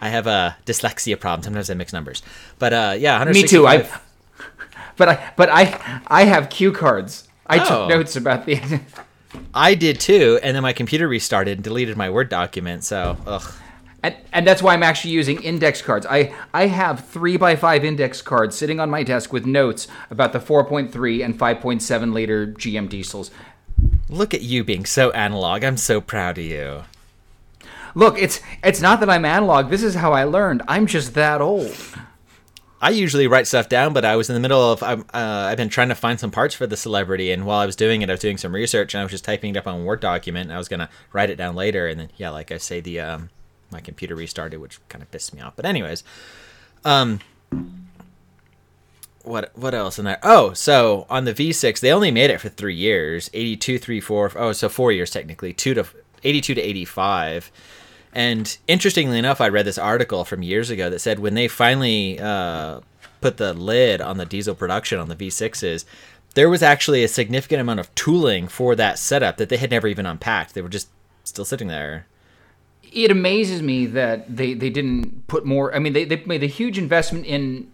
I 0.00 0.08
have 0.10 0.26
a 0.26 0.56
dyslexia 0.66 1.18
problem. 1.18 1.42
Sometimes 1.42 1.70
I 1.70 1.74
mix 1.74 1.92
numbers. 1.92 2.22
But 2.58 2.72
uh, 2.72 2.94
yeah, 2.98 3.22
Me 3.24 3.42
too. 3.42 3.62
165. 3.64 3.92
I, 3.92 4.44
but 4.96 5.08
I, 5.08 5.32
but 5.36 5.48
I, 5.50 6.00
I 6.08 6.24
have 6.24 6.50
cue 6.50 6.72
cards 6.72 7.28
I 7.46 7.58
took 7.58 7.70
Oh. 7.70 7.88
notes 7.88 8.14
about 8.16 8.46
the. 8.46 8.60
I 9.54 9.74
did 9.74 10.00
too, 10.00 10.38
and 10.42 10.54
then 10.56 10.62
my 10.62 10.72
computer 10.72 11.06
restarted 11.08 11.58
and 11.58 11.64
deleted 11.64 11.96
my 11.96 12.10
Word 12.10 12.28
document. 12.28 12.84
So, 12.84 13.16
ugh. 13.26 13.52
And, 14.02 14.14
and 14.32 14.46
that's 14.46 14.62
why 14.62 14.74
I'm 14.74 14.82
actually 14.84 15.10
using 15.10 15.42
index 15.42 15.82
cards. 15.82 16.06
I, 16.08 16.32
I 16.54 16.66
have 16.66 17.04
three 17.08 17.36
by 17.36 17.56
five 17.56 17.84
index 17.84 18.22
cards 18.22 18.56
sitting 18.56 18.78
on 18.78 18.88
my 18.90 19.02
desk 19.02 19.32
with 19.32 19.44
notes 19.44 19.88
about 20.08 20.32
the 20.32 20.38
4.3 20.38 21.24
and 21.24 21.36
5.7 21.38 22.12
liter 22.12 22.46
GM 22.46 22.88
diesels. 22.88 23.32
Look 24.10 24.32
at 24.32 24.42
you 24.42 24.64
being 24.64 24.86
so 24.86 25.10
analog. 25.10 25.64
I'm 25.64 25.76
so 25.76 26.00
proud 26.00 26.38
of 26.38 26.44
you. 26.44 26.84
Look, 27.94 28.18
it's 28.18 28.40
it's 28.62 28.80
not 28.80 29.00
that 29.00 29.10
I'm 29.10 29.24
analog. 29.24 29.70
This 29.70 29.82
is 29.82 29.94
how 29.94 30.12
I 30.12 30.24
learned. 30.24 30.62
I'm 30.68 30.86
just 30.86 31.14
that 31.14 31.40
old. 31.40 31.76
I 32.80 32.90
usually 32.90 33.26
write 33.26 33.48
stuff 33.48 33.68
down, 33.68 33.92
but 33.92 34.04
I 34.04 34.14
was 34.14 34.30
in 34.30 34.34
the 34.34 34.40
middle 34.40 34.72
of 34.72 34.82
I'm, 34.82 35.00
uh, 35.12 35.48
I've 35.50 35.56
been 35.56 35.68
trying 35.68 35.88
to 35.88 35.96
find 35.96 36.20
some 36.20 36.30
parts 36.30 36.54
for 36.54 36.66
the 36.66 36.76
celebrity, 36.76 37.32
and 37.32 37.44
while 37.44 37.58
I 37.58 37.66
was 37.66 37.74
doing 37.74 38.02
it, 38.02 38.08
I 38.08 38.12
was 38.12 38.20
doing 38.20 38.38
some 38.38 38.54
research, 38.54 38.94
and 38.94 39.00
I 39.00 39.04
was 39.04 39.10
just 39.10 39.24
typing 39.24 39.50
it 39.50 39.58
up 39.58 39.66
on 39.66 39.80
a 39.80 39.84
Word 39.84 40.00
document, 40.00 40.44
and 40.44 40.54
I 40.54 40.58
was 40.58 40.68
gonna 40.68 40.88
write 41.12 41.30
it 41.30 41.36
down 41.36 41.56
later, 41.56 41.88
and 41.88 41.98
then 41.98 42.10
yeah, 42.16 42.30
like 42.30 42.52
I 42.52 42.58
say, 42.58 42.80
the 42.80 43.00
um, 43.00 43.30
my 43.70 43.80
computer 43.80 44.14
restarted, 44.14 44.60
which 44.60 44.78
kind 44.88 45.02
of 45.02 45.10
pissed 45.10 45.34
me 45.34 45.40
off. 45.40 45.56
But 45.56 45.66
anyways, 45.66 46.04
um, 46.84 47.18
what 49.28 49.56
what 49.56 49.74
else 49.74 49.98
in 49.98 50.04
there? 50.04 50.18
Oh, 50.22 50.52
so 50.52 51.06
on 51.08 51.24
the 51.24 51.34
V6, 51.34 51.80
they 51.80 51.92
only 51.92 52.10
made 52.10 52.30
it 52.30 52.40
for 52.40 52.48
three 52.48 52.74
years, 52.74 53.30
82, 53.32 53.78
3, 53.78 54.00
4, 54.00 54.32
oh, 54.36 54.52
so 54.52 54.68
four 54.68 54.90
years 54.92 55.10
technically, 55.10 55.52
two 55.52 55.74
to 55.74 55.86
82 56.24 56.54
to 56.54 56.60
85. 56.60 57.52
And 58.12 58.56
interestingly 58.66 59.18
enough, 59.18 59.40
I 59.40 59.48
read 59.48 59.66
this 59.66 59.78
article 59.78 60.24
from 60.24 60.42
years 60.42 60.70
ago 60.70 60.90
that 60.90 61.00
said 61.00 61.18
when 61.18 61.34
they 61.34 61.46
finally 61.46 62.18
uh, 62.18 62.80
put 63.20 63.36
the 63.36 63.54
lid 63.54 64.00
on 64.00 64.18
the 64.18 64.26
diesel 64.26 64.54
production 64.54 64.98
on 64.98 65.08
the 65.08 65.16
V6s, 65.16 65.84
there 66.34 66.48
was 66.48 66.62
actually 66.62 67.04
a 67.04 67.08
significant 67.08 67.60
amount 67.60 67.80
of 67.80 67.94
tooling 67.94 68.48
for 68.48 68.74
that 68.74 68.98
setup 68.98 69.36
that 69.36 69.48
they 69.48 69.56
had 69.56 69.70
never 69.70 69.86
even 69.88 70.06
unpacked. 70.06 70.54
They 70.54 70.62
were 70.62 70.68
just 70.68 70.88
still 71.24 71.44
sitting 71.44 71.68
there. 71.68 72.06
It 72.90 73.10
amazes 73.10 73.60
me 73.60 73.86
that 73.86 74.34
they, 74.34 74.54
they 74.54 74.70
didn't 74.70 75.26
put 75.26 75.44
more. 75.44 75.74
I 75.74 75.78
mean, 75.78 75.92
they, 75.92 76.04
they 76.04 76.24
made 76.24 76.42
a 76.42 76.46
huge 76.46 76.78
investment 76.78 77.26
in 77.26 77.70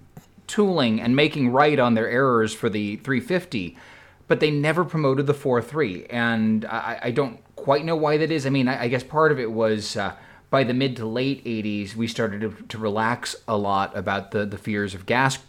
tooling 0.55 1.01
and 1.01 1.17
making 1.17 1.51
right 1.51 1.81
on 1.81 1.95
their 1.95 2.09
errors 2.09 2.55
for 2.55 2.71
the 2.71 2.95
350, 2.99 3.77
but 4.29 4.38
they 4.38 4.53
never 4.53 4.85
promoted 4.85 5.27
the 5.27 5.35
4.3. 5.35 6.07
And 6.09 6.64
I, 6.67 7.01
I 7.03 7.11
don't 7.11 7.40
quite 7.57 7.85
know 7.85 7.97
why 7.97 8.19
that 8.19 8.31
is. 8.31 8.47
I 8.47 8.51
mean, 8.51 8.69
I, 8.69 8.85
I 8.85 8.88
guess 8.88 9.03
part 9.03 9.33
of 9.33 9.40
it 9.40 9.51
was 9.51 9.97
uh, 9.97 10.14
by 10.51 10.62
the 10.62 10.73
mid 10.73 10.95
to 10.99 11.07
late 11.07 11.45
80s, 11.45 11.97
we 11.97 12.07
started 12.07 12.40
to, 12.43 12.51
to 12.69 12.79
relax 12.79 13.35
a 13.49 13.57
lot 13.57 13.97
about 13.97 14.31
the, 14.31 14.47
the 14.47 14.57
fears 14.57 14.95
of 14.95 15.07
gas 15.07 15.40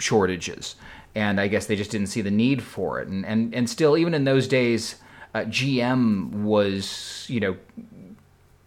shortages. 0.00 0.74
And 1.14 1.40
I 1.40 1.46
guess 1.46 1.66
they 1.66 1.76
just 1.76 1.92
didn't 1.92 2.08
see 2.08 2.20
the 2.20 2.32
need 2.32 2.60
for 2.60 3.00
it. 3.00 3.06
And, 3.06 3.24
and, 3.24 3.54
and 3.54 3.70
still, 3.70 3.96
even 3.96 4.14
in 4.14 4.24
those 4.24 4.48
days, 4.48 4.96
uh, 5.32 5.42
GM 5.42 6.42
was, 6.42 7.24
you 7.28 7.38
know, 7.38 7.56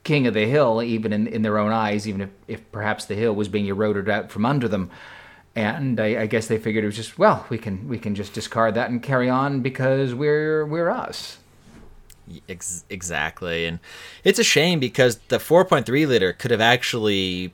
king 0.06 0.28
of 0.28 0.34
the 0.34 0.46
hill, 0.46 0.82
even 0.82 1.12
in, 1.12 1.28
in 1.28 1.41
their 1.41 1.58
own 1.58 1.74
eyes, 1.74 2.08
even 2.08 2.22
if, 2.22 2.30
if 2.48 2.72
perhaps 2.72 3.04
the 3.04 3.15
hill 3.15 3.36
was 3.36 3.50
being 3.50 3.65
eroded 3.65 4.08
out 4.08 4.32
from 4.32 4.46
under 4.46 4.69
them. 4.69 4.89
And 5.56 6.00
I, 6.00 6.22
I 6.22 6.26
guess 6.26 6.48
they 6.48 6.58
figured 6.58 6.84
it 6.84 6.88
was 6.88 6.96
just 6.96 7.20
well, 7.20 7.46
we 7.50 7.58
can 7.58 7.88
we 7.88 8.00
can 8.00 8.16
just 8.16 8.34
discard 8.34 8.74
that 8.76 8.89
and 8.89 9.02
carry 9.04 9.30
on 9.30 9.62
because 9.62 10.13
we're 10.13 10.66
we're 10.66 10.89
us. 10.89 11.38
Ex- 12.50 12.86
exactly, 12.89 13.66
and 13.66 13.80
it's 14.24 14.39
a 14.39 14.44
shame 14.44 14.80
because 14.80 15.18
the 15.28 15.38
4.3 15.38 16.08
liter 16.08 16.32
could 16.32 16.52
have 16.52 16.62
actually 16.62 17.54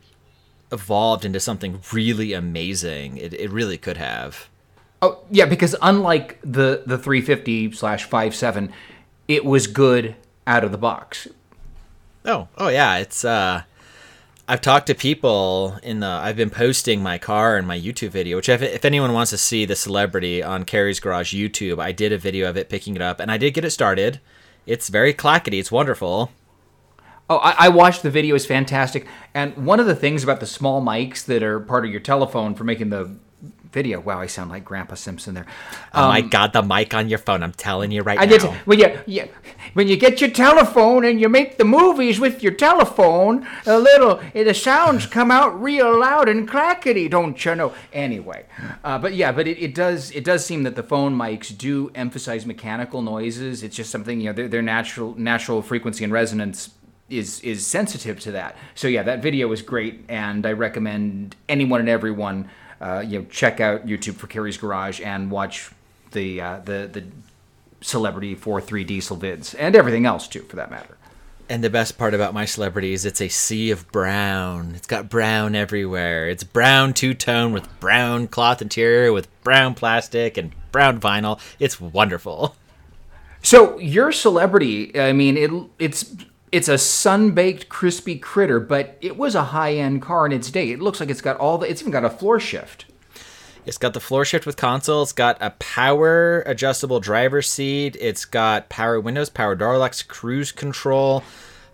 evolved 0.71 1.25
into 1.25 1.39
something 1.39 1.81
really 1.91 2.33
amazing. 2.33 3.17
It, 3.17 3.33
it 3.33 3.49
really 3.49 3.77
could 3.77 3.97
have. 3.97 4.47
Oh 5.01 5.19
yeah, 5.31 5.45
because 5.45 5.75
unlike 5.81 6.39
the 6.41 6.83
the 6.85 6.97
350 6.97 7.71
slash 7.71 8.03
57, 8.03 8.71
it 9.27 9.45
was 9.45 9.67
good 9.67 10.15
out 10.45 10.63
of 10.63 10.71
the 10.71 10.77
box. 10.77 11.27
Oh, 12.25 12.47
oh 12.57 12.67
yeah, 12.67 12.97
it's 12.97 13.23
uh 13.23 13.63
I've 14.49 14.61
talked 14.61 14.87
to 14.87 14.95
people 14.95 15.77
in 15.83 15.99
the 15.99 16.07
I've 16.07 16.35
been 16.35 16.49
posting 16.49 17.03
my 17.03 17.19
car 17.19 17.55
and 17.55 17.67
my 17.67 17.79
YouTube 17.79 18.09
video, 18.09 18.37
which 18.37 18.49
if, 18.49 18.63
if 18.63 18.83
anyone 18.83 19.13
wants 19.13 19.29
to 19.29 19.37
see 19.37 19.63
the 19.63 19.75
celebrity 19.75 20.41
on 20.41 20.63
Cary's 20.63 20.99
Garage 20.99 21.35
YouTube, 21.35 21.79
I 21.79 21.91
did 21.91 22.11
a 22.11 22.17
video 22.17 22.49
of 22.49 22.57
it 22.57 22.67
picking 22.67 22.95
it 22.95 23.01
up 23.03 23.19
and 23.19 23.31
I 23.31 23.37
did 23.37 23.53
get 23.53 23.63
it 23.63 23.69
started. 23.69 24.19
It's 24.65 24.89
very 24.89 25.13
clackety, 25.13 25.59
it's 25.59 25.71
wonderful. 25.71 26.31
Oh, 27.29 27.37
I, 27.37 27.67
I 27.67 27.69
watched 27.69 28.01
the 28.01 28.09
video; 28.09 28.33
it's 28.33 28.47
fantastic. 28.47 29.05
And 29.35 29.67
one 29.67 29.79
of 29.79 29.85
the 29.85 29.95
things 29.95 30.23
about 30.23 30.39
the 30.39 30.47
small 30.47 30.81
mics 30.81 31.23
that 31.25 31.43
are 31.43 31.59
part 31.59 31.85
of 31.85 31.91
your 31.91 31.99
telephone 31.99 32.55
for 32.55 32.63
making 32.63 32.89
the 32.89 33.17
video. 33.71 33.99
Wow, 33.99 34.19
I 34.19 34.27
sound 34.27 34.49
like 34.49 34.65
Grandpa 34.65 34.95
Simpson 34.95 35.35
there. 35.35 35.45
Oh 35.93 36.07
my 36.07 36.21
god, 36.21 36.53
the 36.53 36.63
mic 36.63 36.93
on 36.93 37.09
your 37.09 37.19
phone, 37.19 37.43
I'm 37.43 37.51
telling 37.51 37.91
you 37.91 38.01
right 38.01 38.19
I 38.19 38.25
now. 38.25 38.37
did. 38.37 38.43
When 38.65 38.79
you, 38.79 38.99
you 39.05 39.29
when 39.73 39.87
you 39.87 39.97
get 39.97 40.21
your 40.21 40.29
telephone 40.29 41.05
and 41.05 41.19
you 41.19 41.29
make 41.29 41.57
the 41.57 41.65
movies 41.65 42.19
with 42.19 42.41
your 42.41 42.53
telephone, 42.53 43.47
a 43.65 43.77
little 43.77 44.19
the 44.33 44.53
sounds 44.53 45.05
come 45.17 45.31
out 45.31 45.61
real 45.61 45.99
loud 45.99 46.29
and 46.29 46.47
clackety, 46.47 47.07
don't 47.07 47.43
you 47.45 47.55
know? 47.55 47.73
Anyway, 47.93 48.45
uh, 48.83 48.97
but 48.97 49.13
yeah, 49.13 49.31
but 49.31 49.47
it, 49.47 49.61
it 49.61 49.75
does 49.75 50.11
it 50.11 50.23
does 50.23 50.45
seem 50.45 50.63
that 50.63 50.75
the 50.75 50.83
phone 50.83 51.15
mics 51.15 51.55
do 51.55 51.91
emphasize 51.95 52.45
mechanical 52.45 53.01
noises. 53.01 53.63
It's 53.63 53.75
just 53.75 53.91
something 53.91 54.19
you 54.19 54.27
know 54.27 54.33
their, 54.33 54.47
their 54.47 54.61
natural 54.61 55.15
natural 55.15 55.61
frequency 55.61 56.03
and 56.03 56.11
resonance 56.11 56.71
is 57.09 57.39
is 57.41 57.65
sensitive 57.65 58.19
to 58.21 58.31
that. 58.31 58.55
So 58.75 58.87
yeah, 58.87 59.03
that 59.03 59.21
video 59.21 59.47
was 59.47 59.61
great, 59.61 60.05
and 60.07 60.45
I 60.45 60.53
recommend 60.53 61.35
anyone 61.47 61.79
and 61.79 61.89
everyone. 61.89 62.49
Uh, 62.81 63.03
you 63.05 63.19
know, 63.19 63.25
check 63.25 63.59
out 63.59 63.85
YouTube 63.85 64.15
for 64.15 64.27
Cary's 64.27 64.57
Garage 64.57 65.01
and 65.01 65.29
watch 65.29 65.71
the 66.11 66.41
uh, 66.41 66.59
the 66.59 66.89
the 66.91 67.03
celebrity 67.81 68.35
4-3 68.35 68.85
diesel 68.85 69.15
vids 69.15 69.55
and 69.57 69.73
everything 69.73 70.05
else 70.05 70.27
too 70.27 70.41
for 70.41 70.57
that 70.57 70.69
matter 70.69 70.97
And 71.47 71.63
the 71.63 71.69
best 71.69 71.97
part 71.97 72.13
about 72.13 72.33
my 72.33 72.43
celebrity 72.43 72.91
is 72.91 73.05
it's 73.05 73.21
a 73.21 73.29
sea 73.29 73.71
of 73.71 73.89
brown. 73.91 74.73
It's 74.75 74.85
got 74.85 75.07
brown 75.09 75.55
everywhere. 75.55 76.27
It's 76.27 76.43
brown 76.43 76.93
two 76.93 77.13
tone 77.13 77.53
with 77.53 77.67
brown 77.79 78.27
cloth 78.27 78.61
interior 78.61 79.13
with 79.13 79.27
brown 79.43 79.75
plastic 79.75 80.37
and 80.37 80.51
brown 80.73 80.99
vinyl. 80.99 81.39
It's 81.57 81.79
wonderful. 81.79 82.55
so 83.41 83.79
your 83.79 84.11
celebrity 84.11 84.99
i 84.99 85.13
mean 85.13 85.37
it 85.37 85.49
it's 85.79 86.13
it's 86.51 86.67
a 86.67 86.77
sun-baked 86.77 87.69
crispy 87.69 88.17
critter 88.17 88.59
but 88.59 88.97
it 89.01 89.17
was 89.17 89.35
a 89.35 89.45
high-end 89.45 90.01
car 90.01 90.25
in 90.25 90.31
its 90.31 90.49
day 90.51 90.71
it 90.71 90.79
looks 90.79 90.99
like 90.99 91.09
it's 91.09 91.21
got 91.21 91.37
all 91.37 91.57
the 91.57 91.69
it's 91.69 91.81
even 91.81 91.91
got 91.91 92.03
a 92.05 92.09
floor 92.09 92.39
shift 92.39 92.85
It's 93.65 93.77
got 93.77 93.93
the 93.93 93.99
floor 93.99 94.25
shift 94.25 94.45
with 94.47 94.55
console. 94.57 95.03
It's 95.03 95.13
got 95.13 95.37
a 95.41 95.51
power 95.59 96.41
adjustable 96.47 96.99
driver's 96.99 97.47
seat. 97.47 97.95
It's 97.99 98.25
got 98.25 98.67
power 98.69 98.99
windows, 98.99 99.29
power 99.29 99.53
door 99.53 99.77
locks, 99.77 100.01
cruise 100.01 100.51
control. 100.51 101.23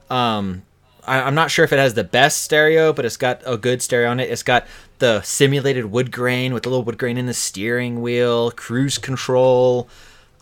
Um, 0.10 0.64
I, 1.08 1.22
I'm 1.22 1.36
not 1.36 1.52
sure 1.52 1.64
if 1.64 1.72
it 1.72 1.80
has 1.80 1.94
the 1.94 2.04
best 2.04 2.42
stereo, 2.44 2.92
but 2.92 3.06
it's 3.06 3.18
got 3.18 3.42
a 3.46 3.56
good 3.56 3.82
stereo 3.82 4.10
on 4.10 4.20
it. 4.20 4.30
It's 4.30 4.44
got 4.44 4.66
the 5.00 5.22
simulated 5.22 5.86
wood 5.86 6.12
grain 6.12 6.54
with 6.54 6.66
a 6.66 6.70
little 6.70 6.84
wood 6.84 6.98
grain 6.98 7.18
in 7.18 7.28
the 7.28 7.34
steering 7.34 8.02
wheel, 8.02 8.52
cruise 8.52 8.98
control. 8.98 9.88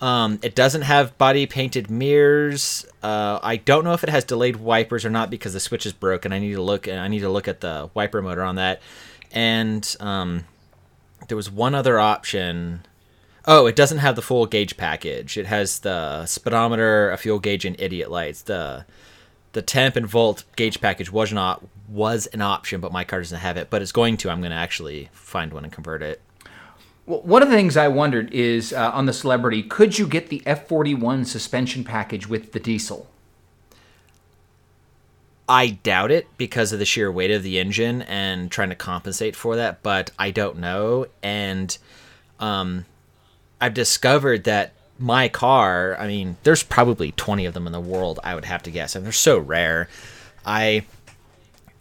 Um, 0.04 0.40
it 0.42 0.54
doesn't 0.54 0.82
have 0.82 1.18
body 1.18 1.46
painted 1.46 1.90
mirrors. 1.90 2.86
Uh, 3.02 3.40
I 3.42 3.56
don't 3.56 3.86
know 3.86 3.94
if 3.94 4.04
it 4.04 4.10
has 4.10 4.26
delayed 4.26 4.58
wipers 4.58 5.06
or 5.06 5.10
not 5.10 5.30
because 5.30 5.54
the 5.54 5.62
switch 5.62 5.86
is 5.86 5.94
broken. 5.94 6.34
I 6.34 6.40
need 6.40 6.52
to 6.56 6.62
look. 6.62 6.90
I 6.90 7.08
need 7.08 7.22
to 7.22 7.30
look 7.30 7.48
at 7.48 7.62
the 7.62 7.90
wiper 7.94 8.22
motor 8.22 8.44
on 8.44 8.56
that. 8.56 8.82
And 9.32 9.96
um, 10.02 10.44
there 11.30 11.38
was 11.38 11.50
one 11.50 11.74
other 11.74 12.02
option. 12.02 12.86
Oh, 13.46 13.66
it 13.66 13.78
doesn't 13.78 14.00
have 14.00 14.18
the 14.18 14.22
full 14.22 14.46
gauge 14.46 14.76
package. 14.76 15.38
It 15.38 15.46
has 15.46 15.80
the 15.80 16.26
speedometer, 16.26 17.10
a 17.10 17.16
fuel 17.16 17.40
gauge, 17.40 17.64
and 17.64 17.80
idiot 17.80 18.12
lights. 18.12 18.42
The 18.42 18.86
the 19.54 19.62
temp 19.62 19.96
and 19.96 20.06
volt 20.06 20.44
gauge 20.58 20.82
package 20.82 21.14
was 21.14 21.32
not 21.32 21.64
was 21.88 22.26
an 22.28 22.42
option, 22.42 22.82
but 22.82 22.92
my 22.92 23.06
car 23.06 23.20
doesn't 23.22 23.40
have 23.40 23.56
it. 23.56 23.70
But 23.70 23.82
it's 23.82 23.94
going 23.94 24.18
to. 24.18 24.30
I'm 24.30 24.42
going 24.42 24.52
to 24.52 24.58
actually 24.58 25.08
find 25.14 25.54
one 25.54 25.64
and 25.64 25.72
convert 25.72 26.02
it. 26.02 26.20
Well, 27.06 27.22
one 27.22 27.42
of 27.42 27.50
the 27.50 27.56
things 27.56 27.78
i 27.78 27.88
wondered 27.88 28.32
is 28.34 28.74
uh, 28.74 28.92
on 28.94 29.06
the 29.06 29.14
celebrity 29.14 29.64
could 29.64 29.98
you 29.98 30.08
get 30.08 30.30
the 30.30 30.42
f41 30.42 31.26
suspension 31.26 31.84
package 31.84 32.28
with 32.28 32.52
the 32.52 32.60
diesel 32.60 33.08
I 35.48 35.72
doubt 35.84 36.12
it 36.12 36.28
because 36.38 36.72
of 36.72 36.80
the 36.80 36.86
sheer 36.86 37.12
weight 37.12 37.32
of 37.32 37.44
the 37.44 37.60
engine 37.60 38.02
and 38.04 38.50
trying 38.50 38.70
to 38.70 38.76
compensate 38.76 39.36
for 39.36 39.58
that, 39.58 39.84
but 39.84 40.12
I 40.18 40.32
don't 40.32 40.60
know. 40.60 41.08
And 41.22 41.78
um, 42.40 42.86
I've 43.60 43.74
discovered 43.74 44.46
that 44.46 44.74
my 45.00 45.28
car, 45.28 45.98
I 46.00 46.08
mean, 46.08 46.38
there's 46.44 46.64
probably 46.64 47.12
20 47.12 47.46
of 47.46 47.54
them 47.54 47.68
in 47.68 47.74
the 47.74 47.80
world, 47.80 48.20
I 48.24 48.36
would 48.36 48.46
have 48.46 48.64
to 48.64 48.72
guess, 48.72 48.96
and 48.96 49.06
they're 49.06 49.12
so 49.12 49.38
rare. 49.38 49.90
I 50.46 50.86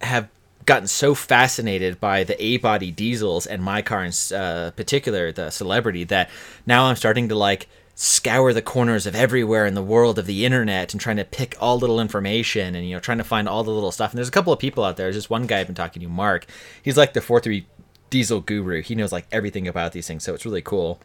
have 0.01 0.29
gotten 0.65 0.89
so 0.89 1.15
fascinated 1.15 2.01
by 2.01 2.25
the 2.25 2.43
A 2.43 2.59
body 2.59 2.91
diesels 2.91 3.47
and 3.47 3.63
my 3.63 3.83
car 3.83 4.05
in 4.05 4.13
uh, 4.35 4.71
particular, 4.77 5.33
the 5.33 5.51
celebrity, 5.51 6.05
that 6.05 6.31
now 6.67 6.85
I'm 6.85 6.97
starting 6.97 7.29
to 7.29 7.35
like 7.35 7.69
scour 7.95 8.53
the 8.53 8.63
corners 8.63 9.07
of 9.07 9.15
everywhere 9.15 9.67
in 9.67 9.75
the 9.75 9.83
world 9.83 10.19
of 10.19 10.27
the 10.27 10.45
internet 10.47 10.93
and 10.93 11.01
trying 11.01 11.19
to 11.19 11.25
pick 11.25 11.55
all 11.61 11.79
little 11.79 12.01
information 12.01 12.75
and 12.75 12.89
you 12.89 12.95
know 12.95 13.01
trying 13.01 13.19
to 13.19 13.25
find 13.25 13.49
all 13.49 13.65
the 13.65 13.71
little 13.71 13.93
stuff. 13.93 14.13
And 14.13 14.19
there's 14.19 14.29
a 14.29 14.33
couple 14.33 14.53
of 14.53 14.59
people 14.59 14.85
out 14.85 14.97
there. 14.97 15.07
There's 15.07 15.17
just 15.17 15.31
one 15.31 15.47
guy 15.47 15.61
I've 15.61 15.67
been 15.67 15.75
talking 15.75 16.03
to, 16.03 16.09
Mark. 16.09 16.47
He's 16.83 16.97
like 16.97 17.13
the 17.13 17.21
4-3 17.21 17.65
diesel 18.11 18.41
guru. 18.41 18.83
He 18.83 18.95
knows 18.95 19.13
like 19.13 19.27
everything 19.33 19.69
about 19.69 19.93
these 19.93 20.07
things, 20.07 20.25
so 20.25 20.35
it's 20.35 20.45
really 20.47 20.63
cool. 20.63 21.01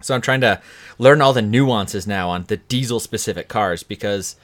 So 0.00 0.14
I'm 0.14 0.20
trying 0.20 0.40
to 0.40 0.60
learn 0.98 1.20
all 1.20 1.32
the 1.32 1.42
nuances 1.42 2.06
now 2.06 2.30
on 2.30 2.44
the 2.44 2.56
diesel 2.56 2.98
specific 2.98 3.48
cars 3.48 3.82
because 3.82 4.36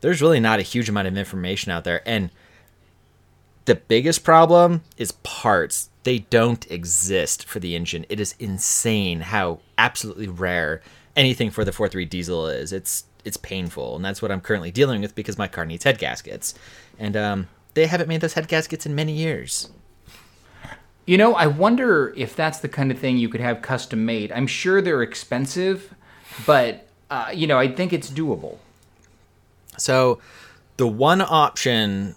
there's 0.00 0.22
really 0.22 0.38
not 0.38 0.60
a 0.60 0.62
huge 0.62 0.88
amount 0.88 1.08
of 1.08 1.16
information 1.16 1.72
out 1.72 1.84
there. 1.84 2.06
And 2.08 2.30
the 3.64 3.74
biggest 3.74 4.24
problem 4.24 4.82
is 4.96 5.12
parts. 5.12 5.90
They 6.02 6.20
don't 6.20 6.70
exist 6.70 7.46
for 7.46 7.60
the 7.60 7.74
engine. 7.74 8.04
It 8.08 8.20
is 8.20 8.34
insane 8.38 9.20
how 9.20 9.60
absolutely 9.78 10.28
rare 10.28 10.82
anything 11.16 11.50
for 11.50 11.64
the 11.64 11.70
4.3 11.70 12.08
diesel 12.08 12.46
is. 12.48 12.72
It's 12.72 13.04
it's 13.24 13.38
painful, 13.38 13.96
and 13.96 14.04
that's 14.04 14.20
what 14.20 14.30
I'm 14.30 14.42
currently 14.42 14.70
dealing 14.70 15.00
with 15.00 15.14
because 15.14 15.38
my 15.38 15.48
car 15.48 15.64
needs 15.64 15.84
head 15.84 15.98
gaskets, 15.98 16.54
and 16.98 17.16
um, 17.16 17.48
they 17.72 17.86
haven't 17.86 18.06
made 18.06 18.20
those 18.20 18.34
head 18.34 18.48
gaskets 18.48 18.84
in 18.84 18.94
many 18.94 19.12
years. 19.12 19.70
You 21.06 21.16
know, 21.16 21.34
I 21.34 21.46
wonder 21.46 22.12
if 22.16 22.36
that's 22.36 22.58
the 22.58 22.68
kind 22.68 22.90
of 22.90 22.98
thing 22.98 23.16
you 23.16 23.30
could 23.30 23.40
have 23.40 23.62
custom 23.62 24.04
made. 24.04 24.30
I'm 24.30 24.46
sure 24.46 24.82
they're 24.82 25.02
expensive, 25.02 25.94
but 26.46 26.86
uh, 27.10 27.30
you 27.32 27.46
know, 27.46 27.58
I 27.58 27.68
think 27.68 27.94
it's 27.94 28.10
doable. 28.10 28.58
So, 29.78 30.20
the 30.76 30.86
one 30.86 31.22
option 31.22 32.14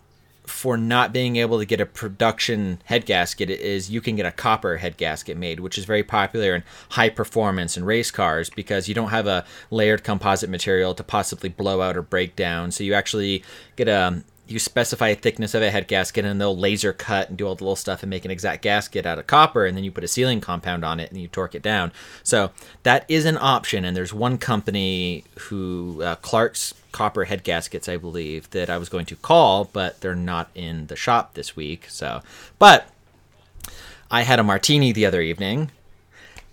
for 0.48 0.78
not 0.78 1.12
being 1.12 1.36
able 1.36 1.60
to 1.60 1.66
get 1.66 1.82
a 1.82 1.86
production 1.86 2.82
head 2.86 3.06
gasket 3.06 3.50
is 3.50 3.92
you 3.92 4.00
can 4.02 4.16
get 4.16 4.26
a 4.26 4.32
copper 4.32 4.78
head 4.78 4.98
gasket 4.98 5.38
made, 5.38 5.60
which 5.60 5.78
is 5.78 5.86
very 5.86 6.04
popular 6.04 6.56
in 6.56 6.64
high 6.92 7.10
performance 7.10 7.76
and 7.76 7.86
race 7.86 8.12
cars 8.12 8.50
because 8.50 8.88
you 8.88 8.96
don't 8.96 9.10
have 9.10 9.28
a 9.28 9.46
layered 9.70 10.04
composite 10.04 10.50
material 10.50 10.96
to 10.96 11.04
possibly 11.04 11.50
blow 11.50 11.82
out 11.82 11.98
or 11.98 12.02
break 12.02 12.36
down. 12.36 12.72
So 12.72 12.84
you 12.84 12.94
actually 12.94 13.44
get 13.76 13.90
a 13.90 14.24
you 14.48 14.60
specify 14.60 15.10
a 15.10 15.16
thickness 15.16 15.54
of 15.54 15.62
a 15.62 15.70
head 15.70 15.88
gasket 15.88 16.26
and 16.26 16.40
they'll 16.40 16.58
laser 16.58 16.94
cut 16.94 17.30
and 17.30 17.38
do 17.38 17.48
all 17.48 17.56
the 17.56 17.64
little 17.64 17.76
stuff 17.76 18.04
and 18.04 18.10
make 18.10 18.26
an 18.26 18.32
exact 18.32 18.62
gasket 18.62 19.06
out 19.06 19.20
of 19.20 19.28
copper 19.28 19.66
and 19.66 19.76
then 19.76 19.84
you 19.84 19.92
put 19.92 20.04
a 20.04 20.08
sealing 20.08 20.42
compound 20.42 20.86
on 20.86 21.00
it 21.00 21.12
and 21.12 21.20
you 21.20 21.28
torque 21.28 21.56
it 21.56 21.62
down. 21.62 21.92
So 22.24 22.52
that 22.84 23.06
is 23.08 23.26
an 23.26 23.38
option 23.38 23.84
and 23.86 23.96
there's 23.96 24.14
one 24.14 24.38
company 24.38 25.24
who 25.40 26.02
uh, 26.02 26.16
clark's 26.18 26.74
copper 26.92 27.26
head 27.26 27.44
gaskets 27.44 27.88
i 27.88 27.98
believe 27.98 28.50
that 28.52 28.70
i 28.70 28.78
was 28.78 28.90
going 28.90 29.06
to 29.06 29.16
call 29.16 29.66
but 29.66 30.00
they're 30.02 30.16
not 30.16 30.50
in 30.56 30.88
the 30.88 30.96
shop 30.96 31.34
this 31.34 31.56
week 31.56 31.86
so. 31.90 32.22
But 32.58 32.90
i 34.10 34.22
had 34.22 34.40
a 34.40 34.44
martini 34.44 34.92
the 34.92 35.06
other 35.06 35.22
evening 35.22 35.72